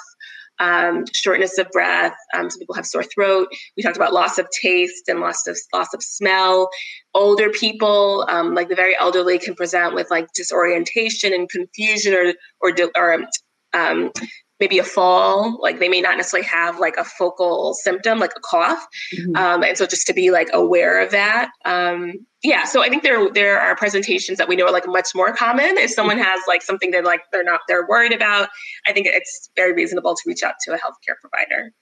um, 0.61 1.05
shortness 1.13 1.59
of 1.59 1.69
breath. 1.71 2.15
Um, 2.37 2.51
some 2.51 2.59
people 2.59 2.75
have 2.75 2.87
sore 2.87 3.03
throat. 3.03 3.49
We 3.77 3.83
talked 3.83 3.97
about 3.97 4.13
loss 4.13 4.39
of 4.39 4.47
taste 4.63 5.09
and 5.09 5.21
loss 5.21 5.47
of 5.47 5.59
loss 5.73 5.93
of 5.95 6.03
smell. 6.03 6.69
Older 7.15 7.51
people, 7.51 8.27
um, 8.29 8.55
like 8.55 8.69
the 8.69 8.77
very 8.77 8.97
elderly, 8.99 9.39
can 9.39 9.55
present 9.55 9.95
with 9.95 10.11
like 10.11 10.29
disorientation 10.35 11.33
and 11.33 11.49
confusion 11.49 12.15
or 12.15 12.35
or, 12.61 12.73
or 12.97 13.25
um, 13.73 14.13
maybe 14.61 14.79
a 14.79 14.85
fall 14.85 15.59
like 15.61 15.79
they 15.79 15.89
may 15.89 16.01
not 16.01 16.17
necessarily 16.17 16.47
have 16.47 16.79
like 16.79 16.97
a 16.97 17.05
focal 17.05 17.75
symptom 17.75 18.19
like 18.19 18.33
a 18.37 18.41
cough 18.41 18.87
mm-hmm. 19.15 19.35
um, 19.37 19.65
and 19.65 19.77
so 19.77 19.87
just 19.87 20.07
to 20.07 20.13
be 20.13 20.31
like 20.31 20.49
aware 20.53 21.03
of 21.03 21.11
that 21.11 21.51
um, 21.65 22.13
yeah 22.43 22.65
so 22.65 22.83
i 22.83 22.89
think 22.89 23.03
there 23.03 23.31
there 23.33 23.59
are 23.59 23.75
presentations 23.75 24.39
that 24.39 24.49
we 24.49 24.55
know 24.55 24.67
are 24.67 24.73
like 24.73 24.87
much 24.87 25.09
more 25.15 25.35
common 25.35 25.77
if 25.79 25.91
someone 25.91 26.17
mm-hmm. 26.17 26.25
has 26.25 26.41
like 26.47 26.63
something 26.63 26.91
that 26.91 27.05
like 27.05 27.23
they're 27.33 27.43
not 27.43 27.61
they're 27.67 27.87
worried 27.89 28.13
about 28.13 28.49
i 28.87 28.93
think 28.93 29.07
it's 29.07 29.51
very 29.57 29.73
reasonable 29.73 30.15
to 30.15 30.23
reach 30.27 30.43
out 30.43 30.55
to 30.61 30.73
a 30.73 30.77
healthcare 30.77 31.17
provider 31.21 31.73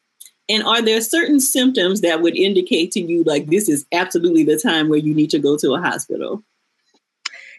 and 0.51 0.63
are 0.63 0.81
there 0.81 1.03
certain 1.03 1.41
symptoms 1.41 2.01
that 2.01 2.23
would 2.23 2.37
indicate 2.37 2.93
to 2.93 3.01
you 3.01 3.23
like 3.25 3.47
this 3.47 3.69
is 3.69 3.85
absolutely 3.93 4.45
the 4.45 4.59
time 4.59 4.89
where 4.89 4.99
you 4.99 5.15
need 5.15 5.31
to 5.31 5.39
go 5.39 5.57
to 5.57 5.75
a 5.75 5.81
hospital 5.81 6.43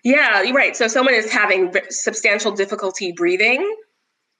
yeah, 0.01 0.41
you're 0.43 0.55
right. 0.55 0.77
So 0.77 0.87
someone 0.87 1.13
is 1.13 1.29
having 1.29 1.73
substantial 1.89 2.53
difficulty 2.53 3.11
breathing 3.11 3.75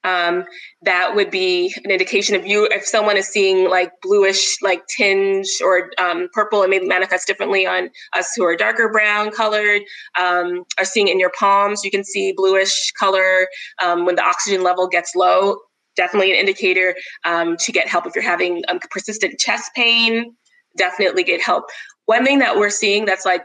um, 0.03 0.45
that 0.81 1.15
would 1.15 1.29
be 1.29 1.73
an 1.83 1.91
indication 1.91 2.35
of 2.35 2.45
you 2.45 2.67
if 2.71 2.85
someone 2.85 3.17
is 3.17 3.27
seeing 3.27 3.69
like 3.69 3.91
bluish 4.01 4.57
like 4.61 4.81
tinge 4.87 5.47
or 5.63 5.91
um, 5.99 6.29
purple 6.33 6.63
it 6.63 6.69
may 6.69 6.79
manifest 6.79 7.27
differently 7.27 7.65
on 7.65 7.89
us 8.13 8.33
who 8.35 8.43
are 8.43 8.55
darker 8.55 8.89
brown 8.89 9.31
colored 9.31 9.81
um, 10.17 10.63
are 10.77 10.85
seeing 10.85 11.07
in 11.07 11.19
your 11.19 11.31
palms 11.37 11.83
you 11.83 11.91
can 11.91 12.03
see 12.03 12.33
bluish 12.35 12.91
color 12.93 13.47
um, 13.83 14.05
when 14.05 14.15
the 14.15 14.23
oxygen 14.23 14.63
level 14.63 14.87
gets 14.87 15.15
low 15.15 15.57
definitely 15.95 16.31
an 16.31 16.37
indicator 16.37 16.95
um, 17.25 17.57
to 17.57 17.71
get 17.71 17.87
help 17.87 18.05
if 18.05 18.15
you're 18.15 18.23
having 18.23 18.63
um, 18.69 18.79
persistent 18.89 19.37
chest 19.37 19.71
pain 19.75 20.33
definitely 20.77 21.23
get 21.23 21.41
help. 21.41 21.65
One 22.05 22.25
thing 22.25 22.39
that 22.39 22.57
we're 22.57 22.69
seeing 22.69 23.05
that's 23.05 23.25
like 23.25 23.43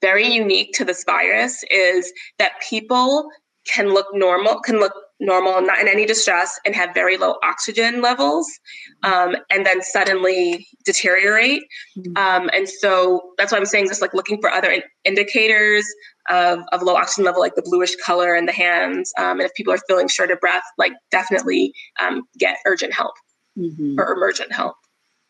very 0.00 0.26
unique 0.26 0.72
to 0.74 0.84
this 0.84 1.04
virus 1.04 1.64
is 1.70 2.12
that 2.38 2.52
people 2.68 3.28
can 3.74 3.92
look 3.92 4.06
normal 4.12 4.60
can 4.60 4.78
look 4.78 4.92
normal, 5.18 5.62
not 5.62 5.78
in 5.78 5.88
any 5.88 6.04
distress, 6.06 6.58
and 6.64 6.74
have 6.74 6.92
very 6.92 7.16
low 7.16 7.36
oxygen 7.42 8.02
levels, 8.02 8.46
um, 9.02 9.36
and 9.50 9.64
then 9.64 9.82
suddenly 9.82 10.66
deteriorate. 10.84 11.62
Mm-hmm. 11.98 12.16
Um, 12.16 12.50
and 12.52 12.68
so 12.68 13.32
that's 13.38 13.52
why 13.52 13.58
I'm 13.58 13.66
saying 13.66 13.86
just 13.88 14.02
like 14.02 14.14
looking 14.14 14.40
for 14.40 14.50
other 14.50 14.70
in- 14.70 14.82
indicators 15.04 15.86
of, 16.28 16.60
of 16.72 16.82
low 16.82 16.96
oxygen 16.96 17.24
level, 17.24 17.40
like 17.40 17.54
the 17.54 17.62
bluish 17.62 17.96
color 17.96 18.34
in 18.34 18.46
the 18.46 18.52
hands. 18.52 19.12
Um, 19.18 19.40
and 19.40 19.42
if 19.42 19.54
people 19.54 19.72
are 19.72 19.78
feeling 19.88 20.08
short 20.08 20.30
of 20.30 20.40
breath, 20.40 20.64
like 20.76 20.92
definitely 21.10 21.72
um, 22.00 22.22
get 22.38 22.58
urgent 22.66 22.92
help 22.92 23.14
mm-hmm. 23.56 23.98
or 23.98 24.12
emergent 24.12 24.52
help. 24.52 24.76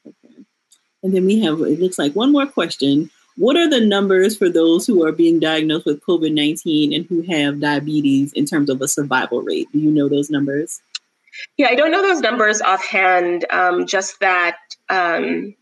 Okay. 0.07 0.35
And 1.03 1.15
then 1.15 1.27
we 1.27 1.41
have, 1.41 1.61
it 1.61 1.79
looks 1.79 1.99
like 1.99 2.15
one 2.15 2.33
more 2.33 2.47
question. 2.47 3.11
What 3.37 3.57
are 3.57 3.69
the 3.69 3.85
numbers 3.85 4.37
for 4.37 4.49
those 4.49 4.87
who 4.87 5.05
are 5.05 5.13
being 5.13 5.39
diagnosed 5.39 5.87
with 5.87 6.01
COVID 6.01 6.33
19 6.33 6.93
and 6.93 7.05
who 7.07 7.23
have 7.23 7.61
diabetes 7.61 8.33
in 8.33 8.47
terms 8.47 8.71
of 8.71 8.81
a 8.81 8.89
survival 8.89 9.43
rate? 9.43 9.69
Do 9.73 9.79
you 9.79 9.91
know 9.91 10.09
those 10.09 10.31
numbers? 10.31 10.81
Yeah, 11.59 11.69
I 11.69 11.75
don't 11.75 11.91
know 11.91 12.03
those 12.03 12.21
numbers 12.21 12.63
offhand. 12.63 13.45
Um, 13.51 13.87
just 13.87 14.21
that 14.21 14.57
um, 14.89 15.55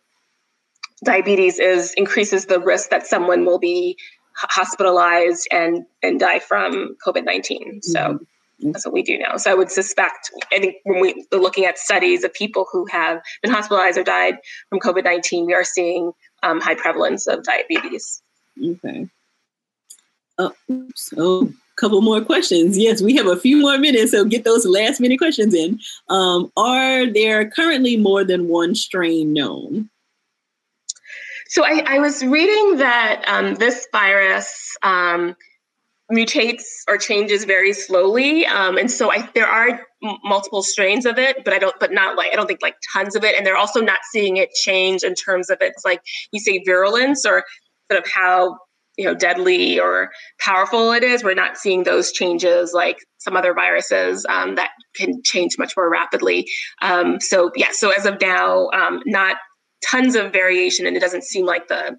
diabetes 1.05 1.59
is 1.59 1.93
increases 1.95 2.47
the 2.47 2.61
risk 2.61 2.91
that 2.91 3.09
someone 3.09 3.45
will 3.45 3.59
be 3.59 3.97
hospitalized 4.37 5.49
and 5.51 5.85
and 6.03 6.20
die 6.20 6.39
from 6.39 6.97
COVID 7.05 7.25
nineteen. 7.25 7.83
So. 7.83 8.01
Mm-hmm. 8.01 8.70
That's 8.70 8.87
what 8.87 8.95
we 8.95 9.03
do 9.03 9.18
now. 9.18 9.37
So 9.37 9.51
I 9.51 9.55
would 9.55 9.70
suspect, 9.70 10.31
I 10.53 10.61
think 10.61 10.77
when 10.85 11.01
we 11.01 11.27
are 11.33 11.39
looking 11.39 11.64
at 11.64 11.77
studies 11.77 12.22
of 12.22 12.33
people 12.33 12.66
who 12.70 12.87
have 12.87 13.20
been 13.43 13.51
hospitalized 13.51 13.99
or 13.99 14.05
died 14.05 14.37
from 14.70 14.79
COVID 14.79 15.03
19, 15.03 15.45
we 15.47 15.55
are 15.55 15.64
seeing 15.64 16.12
um, 16.45 16.61
high 16.61 16.74
prevalence 16.74 17.26
of 17.26 17.42
diabetes. 17.42 18.22
Okay. 18.62 19.09
Oh, 20.38 20.53
so 20.95 21.53
couple 21.76 22.01
more 22.01 22.24
questions. 22.24 22.78
Yes, 22.78 23.03
we 23.03 23.16
have 23.16 23.26
a 23.26 23.36
few 23.36 23.61
more 23.61 23.78
minutes, 23.78 24.12
so 24.12 24.24
get 24.24 24.45
those 24.45 24.64
last 24.64 25.01
minute 25.01 25.18
questions 25.18 25.55
in. 25.55 25.80
Um, 26.09 26.53
are 26.57 27.07
there 27.07 27.51
currently 27.51 27.97
more 27.97 28.24
than 28.24 28.49
one 28.49 28.74
strain 28.74 29.32
known? 29.32 29.90
So 31.49 31.64
I, 31.64 31.82
I 31.86 31.99
was 31.99 32.24
reading 32.24 32.78
that 32.78 33.24
um, 33.26 33.55
this 33.57 33.86
virus 33.92 34.76
um, 34.82 35.36
mutates 36.15 36.62
or 36.89 36.97
changes 36.97 37.45
very 37.45 37.73
slowly, 37.73 38.47
um, 38.47 38.77
and 38.77 38.91
so 38.91 39.11
I, 39.11 39.29
there 39.35 39.47
are 39.47 39.81
m- 40.03 40.19
multiple 40.25 40.62
strains 40.62 41.07
of 41.07 41.19
it, 41.19 41.45
but 41.45 41.53
I 41.53 41.59
don't, 41.59 41.75
but 41.81 41.93
not 41.93 42.17
like 42.17 42.33
I 42.33 42.37
don't 42.37 42.47
think 42.47 42.62
like 42.62 42.77
tons 42.93 43.17
of 43.17 43.25
it, 43.25 43.37
and 43.37 43.47
they're 43.47 43.57
also 43.57 43.81
not 43.81 43.99
seeing 44.12 44.37
it 44.37 44.51
change 44.53 45.03
in 45.03 45.15
terms 45.15 45.51
of 45.51 45.59
its 45.61 45.85
like 45.85 46.01
you 46.33 46.41
say 46.41 46.62
virulence 46.65 47.27
or 47.27 47.45
sort 47.91 48.05
of 48.05 48.11
how 48.11 48.59
you 48.97 49.05
know 49.05 49.15
deadly 49.15 49.79
or 49.81 50.11
powerful 50.41 50.93
it 50.93 51.03
is. 51.03 51.25
We're 51.25 51.35
not 51.35 51.57
seeing 51.57 51.85
those 51.85 52.12
changes 52.12 52.73
like 52.73 52.99
some 53.19 53.37
other 53.37 53.55
viruses 53.55 54.25
um, 54.29 54.55
that 54.57 54.71
can 54.95 55.23
change 55.25 55.59
much 55.59 55.75
more 55.77 55.91
rapidly. 55.91 56.47
Um, 56.83 57.21
so 57.21 57.51
yeah 57.57 57.73
so 57.73 57.91
as 57.91 58.07
of 58.07 58.21
now 58.21 58.69
um, 58.71 59.03
not 59.07 59.37
tons 59.91 60.15
of 60.15 60.33
variation 60.33 60.87
and 60.87 60.97
it 60.97 61.01
doesn't 61.01 61.25
seem 61.25 61.45
like 61.45 61.69
the 61.69 61.97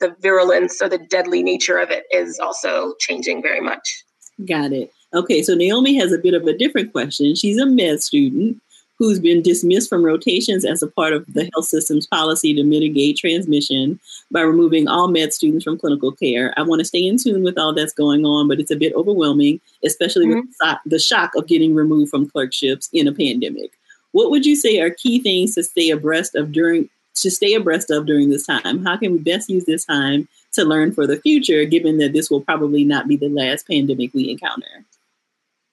the 0.00 0.14
virulence 0.20 0.80
or 0.82 0.88
the 0.88 0.98
deadly 0.98 1.42
nature 1.42 1.78
of 1.78 1.90
it 1.90 2.04
is 2.10 2.38
also 2.38 2.94
changing 3.00 3.42
very 3.42 3.60
much 3.60 4.04
got 4.46 4.72
it 4.72 4.92
okay 5.14 5.42
so 5.42 5.54
naomi 5.54 5.96
has 5.96 6.12
a 6.12 6.18
bit 6.18 6.34
of 6.34 6.44
a 6.46 6.56
different 6.56 6.92
question 6.92 7.34
she's 7.34 7.58
a 7.58 7.66
med 7.66 8.02
student 8.02 8.60
who's 8.98 9.18
been 9.18 9.42
dismissed 9.42 9.88
from 9.88 10.04
rotations 10.04 10.64
as 10.64 10.82
a 10.82 10.86
part 10.86 11.12
of 11.12 11.26
the 11.34 11.50
health 11.52 11.66
system's 11.66 12.06
policy 12.06 12.54
to 12.54 12.62
mitigate 12.62 13.16
transmission 13.16 13.98
by 14.30 14.40
removing 14.40 14.86
all 14.88 15.08
med 15.08 15.32
students 15.32 15.64
from 15.64 15.78
clinical 15.78 16.12
care. 16.12 16.54
I 16.56 16.62
want 16.62 16.80
to 16.80 16.84
stay 16.84 17.04
in 17.04 17.18
tune 17.18 17.42
with 17.42 17.58
all 17.58 17.74
that's 17.74 17.92
going 17.92 18.24
on, 18.24 18.48
but 18.48 18.60
it's 18.60 18.70
a 18.70 18.76
bit 18.76 18.94
overwhelming, 18.94 19.60
especially 19.84 20.26
mm-hmm. 20.26 20.48
with 20.60 20.78
the 20.86 20.98
shock 20.98 21.32
of 21.36 21.46
getting 21.46 21.74
removed 21.74 22.10
from 22.10 22.28
clerkships 22.30 22.88
in 22.92 23.08
a 23.08 23.12
pandemic. 23.12 23.72
What 24.12 24.30
would 24.30 24.46
you 24.46 24.54
say 24.54 24.80
are 24.80 24.90
key 24.90 25.20
things 25.20 25.54
to 25.56 25.64
stay 25.64 25.90
abreast 25.90 26.36
of 26.36 26.52
during 26.52 26.88
to 27.16 27.30
stay 27.30 27.54
abreast 27.54 27.90
of 27.90 28.06
during 28.06 28.30
this 28.30 28.46
time? 28.46 28.84
How 28.84 28.96
can 28.96 29.12
we 29.12 29.18
best 29.18 29.48
use 29.48 29.64
this 29.64 29.84
time 29.84 30.28
to 30.52 30.64
learn 30.64 30.92
for 30.92 31.06
the 31.06 31.16
future, 31.16 31.64
given 31.64 31.98
that 31.98 32.12
this 32.12 32.30
will 32.30 32.40
probably 32.40 32.84
not 32.84 33.08
be 33.08 33.16
the 33.16 33.28
last 33.28 33.66
pandemic 33.66 34.12
we 34.14 34.30
encounter? 34.30 34.84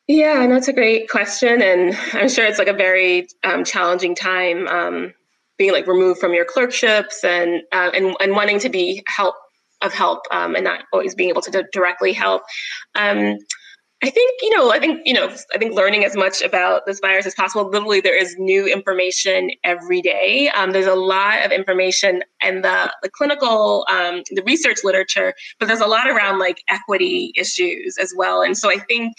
Yeah, 0.08 0.42
and 0.44 0.52
that's 0.52 0.68
a 0.68 0.74
great 0.74 1.10
question, 1.10 1.62
and 1.62 1.96
I'm 2.14 2.30
sure 2.30 2.46
it's 2.46 2.60
like 2.60 2.68
a 2.68 2.74
very 2.74 3.28
um, 3.44 3.64
challenging 3.64 4.16
time, 4.16 4.68
um, 4.68 5.14
being 5.58 5.72
like 5.72 5.88
removed 5.88 6.20
from 6.20 6.34
your 6.34 6.46
clerkships 6.46 7.24
and 7.24 7.62
uh, 7.72 7.92
and 7.94 8.16
and 8.20 8.34
wanting 8.34 8.60
to 8.60 8.70
be 8.70 9.04
help 9.08 9.36
of 9.82 9.94
help 9.94 10.24
um, 10.32 10.56
and 10.56 10.64
not 10.64 10.84
always 10.92 11.16
being 11.16 11.30
able 11.30 11.42
to 11.42 11.52
d- 11.52 11.64
directly 11.72 12.14
help. 12.14 12.44
I 14.04 14.10
think 14.10 14.39
you 14.41 14.58
know. 14.58 14.72
I 14.72 14.80
think 14.80 15.02
you 15.06 15.14
know. 15.14 15.30
I 15.54 15.60
think 15.60 15.76
learning 15.76 16.06
as 16.06 16.16
much 16.16 16.41
about 16.41 16.88
this 16.88 16.99
virus 16.99 17.28
as 17.28 17.36
possible. 17.36 17.70
Literally, 17.70 18.02
there 18.02 18.18
is 18.18 18.36
new 18.39 18.66
information 18.66 19.52
every 19.64 20.02
day. 20.02 20.49
Um, 20.49 20.72
there's 20.72 20.88
a 20.88 20.95
lot 20.95 21.45
of 21.45 21.52
information 21.52 22.24
in 22.43 22.64
the 22.64 22.91
the 23.04 23.10
clinical, 23.10 23.86
um, 23.91 24.24
the 24.32 24.41
research 24.43 24.80
literature, 24.84 25.36
but 25.60 25.68
there's 25.68 25.82
a 25.82 25.88
lot 25.88 26.10
around 26.10 26.39
like 26.39 26.64
equity 26.68 27.32
issues 27.36 27.97
as 27.99 28.12
well. 28.18 28.41
And 28.41 28.58
so 28.58 28.72
I 28.72 28.80
think 28.80 29.14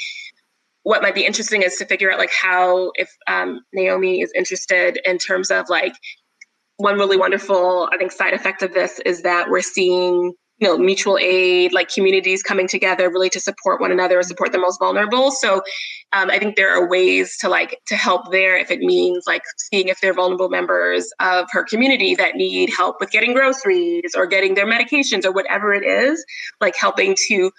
what 0.82 1.00
might 1.00 1.14
be 1.14 1.24
interesting 1.24 1.62
is 1.62 1.76
to 1.76 1.86
figure 1.86 2.10
out 2.10 2.18
like 2.18 2.32
how 2.32 2.90
if 2.96 3.08
um, 3.28 3.60
Naomi 3.72 4.20
is 4.20 4.32
interested 4.34 4.98
in 5.04 5.18
terms 5.18 5.52
of 5.52 5.68
like 5.68 5.94
one 6.78 6.96
really 6.96 7.16
wonderful 7.16 7.88
I 7.92 7.98
think 7.98 8.10
side 8.10 8.34
effect 8.34 8.62
of 8.62 8.74
this 8.74 8.98
is 9.06 9.22
that 9.22 9.48
we're 9.48 9.62
seeing 9.62 10.32
you 10.62 10.68
know 10.68 10.78
mutual 10.78 11.18
aid 11.18 11.72
like 11.72 11.88
communities 11.88 12.40
coming 12.40 12.68
together 12.68 13.10
really 13.10 13.28
to 13.28 13.40
support 13.40 13.80
one 13.80 13.90
another 13.90 14.22
support 14.22 14.52
the 14.52 14.58
most 14.58 14.78
vulnerable 14.78 15.32
so 15.32 15.56
um, 16.12 16.30
i 16.30 16.38
think 16.38 16.54
there 16.54 16.70
are 16.70 16.88
ways 16.88 17.36
to 17.36 17.48
like 17.48 17.80
to 17.86 17.96
help 17.96 18.30
there 18.30 18.56
if 18.56 18.70
it 18.70 18.78
means 18.78 19.24
like 19.26 19.42
seeing 19.56 19.88
if 19.88 20.00
they're 20.00 20.14
vulnerable 20.14 20.48
members 20.48 21.10
of 21.18 21.48
her 21.50 21.64
community 21.64 22.14
that 22.14 22.36
need 22.36 22.70
help 22.70 22.96
with 23.00 23.10
getting 23.10 23.32
groceries 23.32 24.12
or 24.16 24.24
getting 24.24 24.54
their 24.54 24.66
medications 24.66 25.24
or 25.24 25.32
whatever 25.32 25.74
it 25.74 25.84
is 25.84 26.24
like 26.60 26.76
helping 26.76 27.16
to 27.28 27.50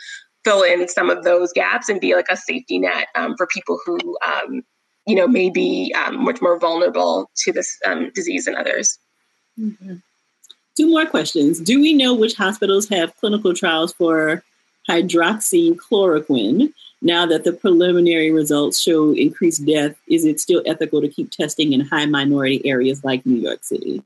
fill 0.46 0.64
in 0.64 0.88
some 0.88 1.10
of 1.10 1.26
those 1.26 1.52
gaps 1.52 1.90
and 1.90 2.00
be 2.00 2.16
like 2.16 2.28
a 2.30 2.38
safety 2.38 2.80
net 2.80 3.08
um, 3.16 3.36
for 3.38 3.48
people 3.48 3.80
who 3.86 3.98
um, 4.26 4.62
you 5.06 5.16
know 5.16 5.28
may 5.28 5.50
be 5.50 5.94
um, 5.98 6.24
much 6.24 6.42
more 6.42 6.58
vulnerable 6.58 7.30
to 7.36 7.52
this 7.52 7.78
um, 7.86 8.12
disease 8.16 8.46
than 8.46 8.56
others 8.56 8.98
mm-hmm. 9.60 9.96
Two 10.76 10.90
more 10.90 11.06
questions. 11.06 11.60
Do 11.60 11.80
we 11.80 11.94
know 11.94 12.14
which 12.14 12.36
hospitals 12.36 12.88
have 12.90 13.16
clinical 13.18 13.54
trials 13.54 13.94
for 13.94 14.44
hydroxychloroquine? 14.90 16.74
Now 17.02 17.26
that 17.26 17.44
the 17.44 17.54
preliminary 17.54 18.32
results 18.32 18.80
show 18.80 19.14
increased 19.14 19.66
death 19.66 19.96
is 20.08 20.26
it 20.26 20.40
still 20.40 20.64
ethical 20.66 21.02
to 21.02 21.10
keep 21.10 21.32
testing 21.32 21.74
in 21.74 21.82
high 21.82 22.06
minority 22.06 22.66
areas 22.66 23.04
like 23.04 23.26
new 23.26 23.36
york 23.36 23.64
city? 23.64 24.02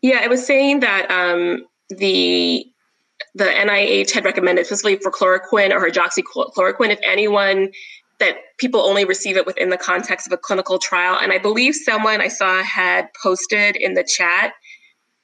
Yeah 0.00 0.20
i 0.22 0.28
was 0.28 0.46
saying 0.46 0.80
that 0.80 1.10
um, 1.10 1.66
the 1.88 2.66
the 3.34 3.44
NIH 3.44 4.12
had 4.12 4.24
recommended 4.24 4.66
specifically 4.66 4.96
for 4.96 5.10
chloroquine 5.10 5.72
or 5.72 5.80
hydroxychloroquine, 5.80 6.90
if 6.90 7.00
anyone 7.02 7.70
that 8.20 8.36
people 8.58 8.80
only 8.80 9.04
receive 9.04 9.36
it 9.36 9.46
within 9.46 9.70
the 9.70 9.76
context 9.76 10.26
of 10.26 10.32
a 10.32 10.36
clinical 10.36 10.78
trial. 10.78 11.18
And 11.20 11.32
I 11.32 11.38
believe 11.38 11.74
someone 11.74 12.20
I 12.20 12.28
saw 12.28 12.62
had 12.62 13.08
posted 13.22 13.76
in 13.76 13.94
the 13.94 14.02
chat 14.02 14.54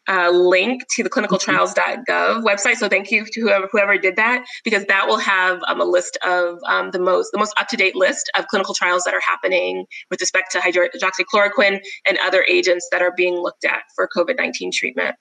a 0.09 0.30
link 0.30 0.82
to 0.96 1.02
the 1.02 1.11
clinicaltrials.gov 1.11 2.42
website. 2.42 2.76
So 2.76 2.88
thank 2.88 3.11
you 3.11 3.24
to 3.24 3.40
whoever, 3.40 3.68
whoever 3.70 3.98
did 3.98 4.16
that, 4.16 4.44
because 4.64 4.84
that 4.86 5.07
will 5.07 5.18
have 5.18 5.62
um, 5.68 5.80
a 5.80 5.84
list 5.84 6.18
of 6.24 6.59
um, 6.66 6.90
the 6.90 6.98
most 6.98 7.30
the 7.32 7.38
most 7.38 7.55
up 7.59 7.68
to 7.68 7.76
date 7.76 7.96
list 7.96 8.30
of 8.38 8.46
clinical 8.48 8.74
trials 8.74 9.05
that 9.05 9.14
are 9.14 9.20
happening 9.20 9.86
with 10.11 10.20
respect 10.20 10.52
to 10.52 10.59
hydroxychloroquine 10.59 11.80
and 12.07 12.18
other 12.22 12.44
agents 12.48 12.88
that 12.90 13.02
are 13.02 13.12
being 13.16 13.34
looked 13.34 13.64
at 13.64 13.82
for 13.94 14.09
COVID 14.14 14.36
nineteen 14.36 14.70
treatment. 14.72 15.16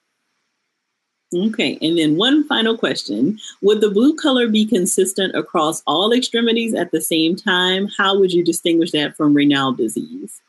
Okay, 1.35 1.79
and 1.81 1.97
then 1.97 2.15
one 2.15 2.47
final 2.47 2.77
question. 2.77 3.39
Would 3.63 3.81
the 3.81 3.89
blue 3.89 4.15
color 4.15 4.47
be 4.47 4.65
consistent 4.65 5.35
across 5.35 5.81
all 5.87 6.13
extremities 6.13 6.75
at 6.75 6.91
the 6.91 7.01
same 7.01 7.35
time? 7.35 7.87
How 7.97 8.17
would 8.19 8.31
you 8.31 8.43
distinguish 8.43 8.91
that 8.91 9.15
from 9.17 9.33
Raynaud's 9.33 9.77
disease? 9.77 10.41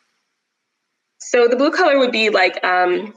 So 1.20 1.48
the 1.48 1.56
blue 1.56 1.70
color 1.70 1.98
would 1.98 2.12
be 2.12 2.28
like 2.28 2.62
um, 2.62 3.14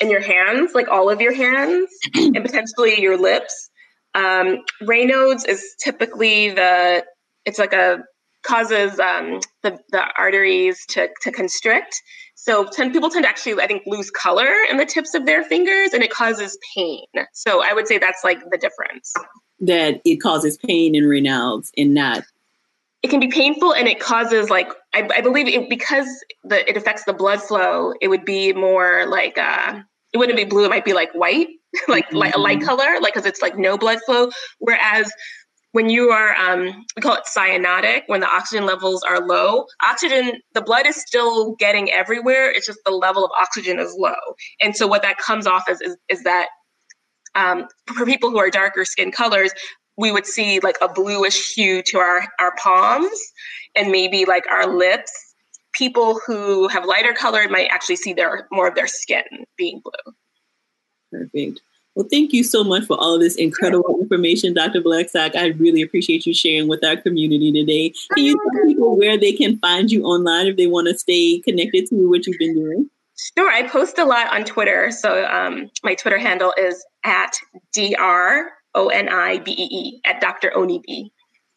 in 0.00 0.10
your 0.10 0.20
hands, 0.20 0.72
like 0.74 0.88
all 0.88 1.10
of 1.10 1.20
your 1.20 1.34
hands, 1.34 1.88
and 2.14 2.42
potentially 2.42 3.00
your 3.00 3.16
lips. 3.16 3.70
Um, 4.14 4.58
Raynaud's 4.82 5.44
is 5.44 5.74
typically 5.82 6.50
the, 6.50 7.04
it's 7.44 7.58
like 7.58 7.72
a, 7.72 8.02
causes 8.42 8.98
um, 8.98 9.40
the, 9.62 9.78
the 9.90 10.02
arteries 10.16 10.84
to, 10.86 11.08
to 11.22 11.32
constrict. 11.32 12.00
So 12.34 12.64
ten, 12.64 12.92
people 12.92 13.10
tend 13.10 13.24
to 13.24 13.28
actually, 13.28 13.60
I 13.60 13.66
think, 13.66 13.82
lose 13.86 14.10
color 14.10 14.48
in 14.70 14.76
the 14.76 14.86
tips 14.86 15.14
of 15.14 15.26
their 15.26 15.44
fingers, 15.44 15.92
and 15.92 16.02
it 16.02 16.10
causes 16.10 16.56
pain. 16.74 17.04
So 17.32 17.62
I 17.62 17.72
would 17.72 17.86
say 17.88 17.98
that's 17.98 18.22
like 18.24 18.38
the 18.50 18.56
difference. 18.56 19.12
That 19.60 20.00
it 20.04 20.16
causes 20.16 20.56
pain 20.56 20.94
in 20.94 21.04
Raynaud's 21.04 21.72
and 21.76 21.94
not. 21.94 22.22
It 23.02 23.10
can 23.10 23.20
be 23.20 23.28
painful, 23.28 23.74
and 23.74 23.86
it 23.86 24.00
causes 24.00 24.50
like 24.50 24.68
I, 24.94 25.08
I 25.14 25.20
believe 25.20 25.46
it 25.46 25.68
because 25.68 26.08
the 26.44 26.68
it 26.68 26.76
affects 26.76 27.04
the 27.04 27.12
blood 27.12 27.40
flow. 27.40 27.92
It 28.00 28.08
would 28.08 28.24
be 28.24 28.52
more 28.52 29.06
like 29.06 29.38
uh, 29.38 29.80
it 30.12 30.18
wouldn't 30.18 30.36
be 30.36 30.44
blue. 30.44 30.64
It 30.64 30.70
might 30.70 30.84
be 30.84 30.94
like 30.94 31.12
white, 31.12 31.48
like 31.88 32.06
mm-hmm. 32.06 32.16
like 32.16 32.34
a 32.34 32.40
light 32.40 32.60
color, 32.60 33.00
like 33.00 33.14
because 33.14 33.26
it's 33.26 33.42
like 33.42 33.56
no 33.56 33.78
blood 33.78 33.98
flow. 34.04 34.30
Whereas 34.58 35.12
when 35.72 35.90
you 35.90 36.10
are 36.10 36.34
um, 36.36 36.84
we 36.96 37.02
call 37.02 37.14
it 37.14 37.24
cyanotic 37.24 38.02
when 38.06 38.20
the 38.20 38.28
oxygen 38.28 38.66
levels 38.66 39.02
are 39.08 39.26
low 39.26 39.66
oxygen 39.84 40.40
the 40.54 40.62
blood 40.62 40.86
is 40.86 40.96
still 40.96 41.54
getting 41.56 41.90
everywhere 41.90 42.50
it's 42.50 42.66
just 42.66 42.78
the 42.84 42.90
level 42.90 43.24
of 43.24 43.30
oxygen 43.40 43.78
is 43.78 43.94
low 43.98 44.14
and 44.62 44.76
so 44.76 44.86
what 44.86 45.02
that 45.02 45.18
comes 45.18 45.46
off 45.46 45.64
as 45.68 45.80
is, 45.80 45.96
is 46.08 46.22
that 46.24 46.48
um, 47.34 47.66
for 47.94 48.06
people 48.06 48.30
who 48.30 48.38
are 48.38 48.50
darker 48.50 48.84
skin 48.84 49.12
colors 49.12 49.52
we 49.98 50.12
would 50.12 50.24
see 50.24 50.60
like 50.60 50.76
a 50.80 50.88
bluish 50.88 51.54
hue 51.54 51.82
to 51.82 51.98
our 51.98 52.22
our 52.40 52.54
palms 52.56 53.20
and 53.74 53.90
maybe 53.90 54.24
like 54.24 54.44
our 54.50 54.66
lips 54.66 55.12
people 55.72 56.18
who 56.26 56.66
have 56.68 56.86
lighter 56.86 57.12
color 57.12 57.46
might 57.48 57.68
actually 57.70 57.96
see 57.96 58.14
their 58.14 58.48
more 58.50 58.68
of 58.68 58.74
their 58.74 58.86
skin 58.86 59.24
being 59.58 59.82
blue 59.84 60.14
perfect 61.12 61.60
Well, 61.94 62.06
thank 62.08 62.32
you 62.32 62.44
so 62.44 62.62
much 62.62 62.84
for 62.86 62.96
all 62.96 63.14
of 63.14 63.20
this 63.20 63.34
incredible 63.34 63.98
information, 64.00 64.54
Dr. 64.54 64.80
Blackstock. 64.80 65.34
I 65.34 65.46
really 65.58 65.82
appreciate 65.82 66.26
you 66.26 66.32
sharing 66.32 66.68
with 66.68 66.84
our 66.84 66.96
community 66.96 67.50
today. 67.50 67.92
Can 68.14 68.24
you 68.24 68.36
tell 68.38 68.66
people 68.66 68.96
where 68.96 69.18
they 69.18 69.32
can 69.32 69.58
find 69.58 69.90
you 69.90 70.04
online 70.04 70.46
if 70.46 70.56
they 70.56 70.68
want 70.68 70.86
to 70.86 70.96
stay 70.96 71.40
connected 71.40 71.88
to 71.88 72.08
what 72.08 72.24
you've 72.24 72.38
been 72.38 72.54
doing? 72.54 72.88
Sure. 73.34 73.50
I 73.50 73.66
post 73.66 73.98
a 73.98 74.04
lot 74.04 74.32
on 74.32 74.44
Twitter. 74.44 74.92
So 74.92 75.26
um, 75.26 75.72
my 75.82 75.96
Twitter 75.96 76.18
handle 76.18 76.54
is 76.56 76.86
at 77.02 77.32
D 77.72 77.96
R 77.96 78.52
O 78.74 78.88
N 78.88 79.08
I 79.08 79.38
B 79.38 79.52
E 79.52 79.68
E, 79.70 80.00
at 80.04 80.20
Dr. 80.20 80.56
Oni 80.56 80.80
B. 80.86 81.12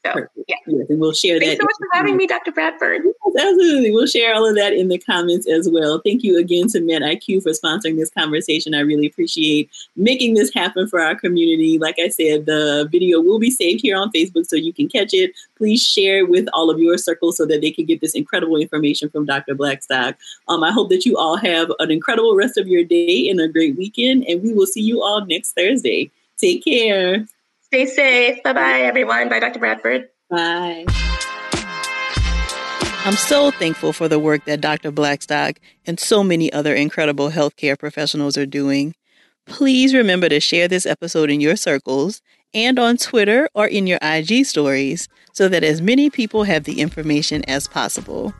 So, 0.05 0.13
yeah. 0.47 0.55
Yes, 0.65 0.89
and 0.89 0.99
we'll 0.99 1.13
share 1.13 1.39
Thanks 1.39 1.57
that. 1.57 1.59
Thanks 1.59 1.77
so 1.77 1.85
much 1.85 1.91
for 1.91 1.97
having 1.97 2.17
me, 2.17 2.25
Dr. 2.25 2.51
Bradford. 2.51 3.03
Yes, 3.05 3.45
absolutely. 3.45 3.91
We'll 3.91 4.07
share 4.07 4.33
all 4.33 4.49
of 4.49 4.55
that 4.55 4.73
in 4.73 4.87
the 4.87 4.97
comments 4.97 5.47
as 5.47 5.69
well. 5.69 6.01
Thank 6.03 6.23
you 6.23 6.39
again 6.39 6.67
to 6.69 6.79
MedIQ 6.79 7.43
for 7.43 7.51
sponsoring 7.51 7.97
this 7.97 8.09
conversation. 8.09 8.73
I 8.73 8.79
really 8.79 9.05
appreciate 9.05 9.69
making 9.95 10.33
this 10.33 10.51
happen 10.53 10.87
for 10.87 10.99
our 10.99 11.15
community. 11.15 11.77
Like 11.77 11.99
I 11.99 12.07
said, 12.07 12.47
the 12.47 12.87
video 12.91 13.21
will 13.21 13.37
be 13.37 13.51
saved 13.51 13.81
here 13.81 13.95
on 13.95 14.11
Facebook 14.11 14.47
so 14.47 14.55
you 14.55 14.73
can 14.73 14.89
catch 14.89 15.13
it. 15.13 15.33
Please 15.55 15.85
share 15.85 16.19
it 16.19 16.29
with 16.29 16.47
all 16.53 16.71
of 16.71 16.79
your 16.79 16.97
circles 16.97 17.37
so 17.37 17.45
that 17.45 17.61
they 17.61 17.71
can 17.71 17.85
get 17.85 18.01
this 18.01 18.15
incredible 18.15 18.57
information 18.57 19.07
from 19.09 19.25
Dr. 19.25 19.53
Blackstock. 19.53 20.17
Um, 20.47 20.63
I 20.63 20.71
hope 20.71 20.89
that 20.89 21.05
you 21.05 21.15
all 21.15 21.37
have 21.37 21.71
an 21.77 21.91
incredible 21.91 22.35
rest 22.35 22.57
of 22.57 22.67
your 22.67 22.83
day 22.83 23.29
and 23.29 23.39
a 23.39 23.47
great 23.47 23.77
weekend, 23.77 24.25
and 24.27 24.41
we 24.41 24.51
will 24.51 24.65
see 24.65 24.81
you 24.81 25.03
all 25.03 25.23
next 25.25 25.51
Thursday. 25.51 26.09
Take 26.41 26.65
care. 26.65 27.25
Stay 27.61 27.85
safe. 27.85 28.43
Bye 28.43 28.53
bye, 28.53 28.81
everyone. 28.81 29.29
Bye, 29.29 29.39
Dr. 29.39 29.59
Bradford. 29.59 30.09
Bye. 30.29 30.85
I'm 33.03 33.13
so 33.13 33.51
thankful 33.51 33.93
for 33.93 34.07
the 34.07 34.19
work 34.19 34.45
that 34.45 34.61
Dr. 34.61 34.91
Blackstock 34.91 35.59
and 35.85 35.99
so 35.99 36.23
many 36.23 36.51
other 36.53 36.75
incredible 36.75 37.31
healthcare 37.31 37.77
professionals 37.77 38.37
are 38.37 38.45
doing. 38.45 38.93
Please 39.47 39.93
remember 39.93 40.29
to 40.29 40.39
share 40.39 40.67
this 40.67 40.85
episode 40.85 41.31
in 41.31 41.41
your 41.41 41.55
circles 41.55 42.21
and 42.53 42.77
on 42.77 42.97
Twitter 42.97 43.49
or 43.55 43.65
in 43.67 43.87
your 43.87 43.97
IG 44.01 44.45
stories 44.45 45.07
so 45.33 45.47
that 45.47 45.63
as 45.63 45.81
many 45.81 46.09
people 46.09 46.43
have 46.43 46.65
the 46.65 46.79
information 46.79 47.43
as 47.45 47.67
possible. 47.67 48.33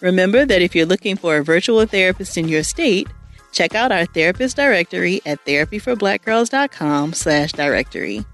Remember 0.00 0.44
that 0.44 0.60
if 0.60 0.74
you're 0.74 0.84
looking 0.84 1.16
for 1.16 1.38
a 1.38 1.44
virtual 1.44 1.86
therapist 1.86 2.36
in 2.36 2.48
your 2.48 2.62
state, 2.62 3.08
check 3.54 3.74
out 3.74 3.92
our 3.92 4.04
therapist 4.06 4.56
directory 4.56 5.22
at 5.24 5.44
therapyforblackgirls.com 5.44 7.12
slash 7.12 7.52
directory. 7.52 8.24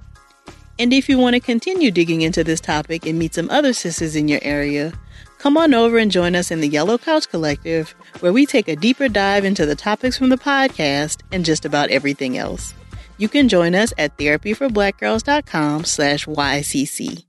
And 0.79 0.93
if 0.95 1.09
you 1.09 1.18
want 1.18 1.35
to 1.35 1.41
continue 1.41 1.91
digging 1.91 2.23
into 2.23 2.43
this 2.43 2.61
topic 2.61 3.05
and 3.05 3.18
meet 3.18 3.35
some 3.35 3.51
other 3.51 3.75
sisters 3.75 4.16
in 4.16 4.29
your 4.29 4.41
area, 4.43 4.93
come 5.39 5.59
on 5.59 5.75
over 5.75 5.99
and 5.99 6.11
join 6.11 6.35
us 6.35 6.51
in 6.51 6.62
the 6.62 6.68
Yellow 6.68 6.97
Couch 6.97 7.29
Collective, 7.29 7.91
where 8.21 8.33
we 8.33 8.47
take 8.47 8.66
a 8.66 8.77
deeper 8.77 9.09
dive 9.09 9.45
into 9.45 9.66
the 9.66 9.77
topics 9.77 10.16
from 10.16 10.31
the 10.31 10.39
podcast 10.39 11.21
and 11.33 11.45
just 11.45 11.66
about 11.66 11.91
everything 11.91 12.39
else. 12.39 12.73
You 13.18 13.29
can 13.29 13.51
join 13.51 13.75
us 13.75 13.93
at 13.99 14.16
therapyforblackgirls.com 14.16 15.85
slash 15.85 16.25
YCC. 16.25 17.25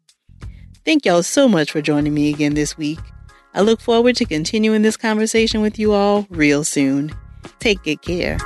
Thank 0.86 1.06
y'all 1.06 1.22
so 1.22 1.50
much 1.50 1.72
for 1.72 1.82
joining 1.82 2.14
me 2.14 2.34
again 2.34 2.54
this 2.54 2.78
week. 2.78 3.00
I 3.54 3.60
look 3.60 3.82
forward 3.82 4.16
to 4.16 4.26
continuing 4.26 4.82
this 4.82 4.96
conversation 4.96 5.60
with 5.60 5.78
you 5.78 5.92
all 5.92 6.26
real 6.30 6.64
soon. 6.64 7.14
Take 7.60 7.84
good 7.84 8.02
care. 8.02 8.38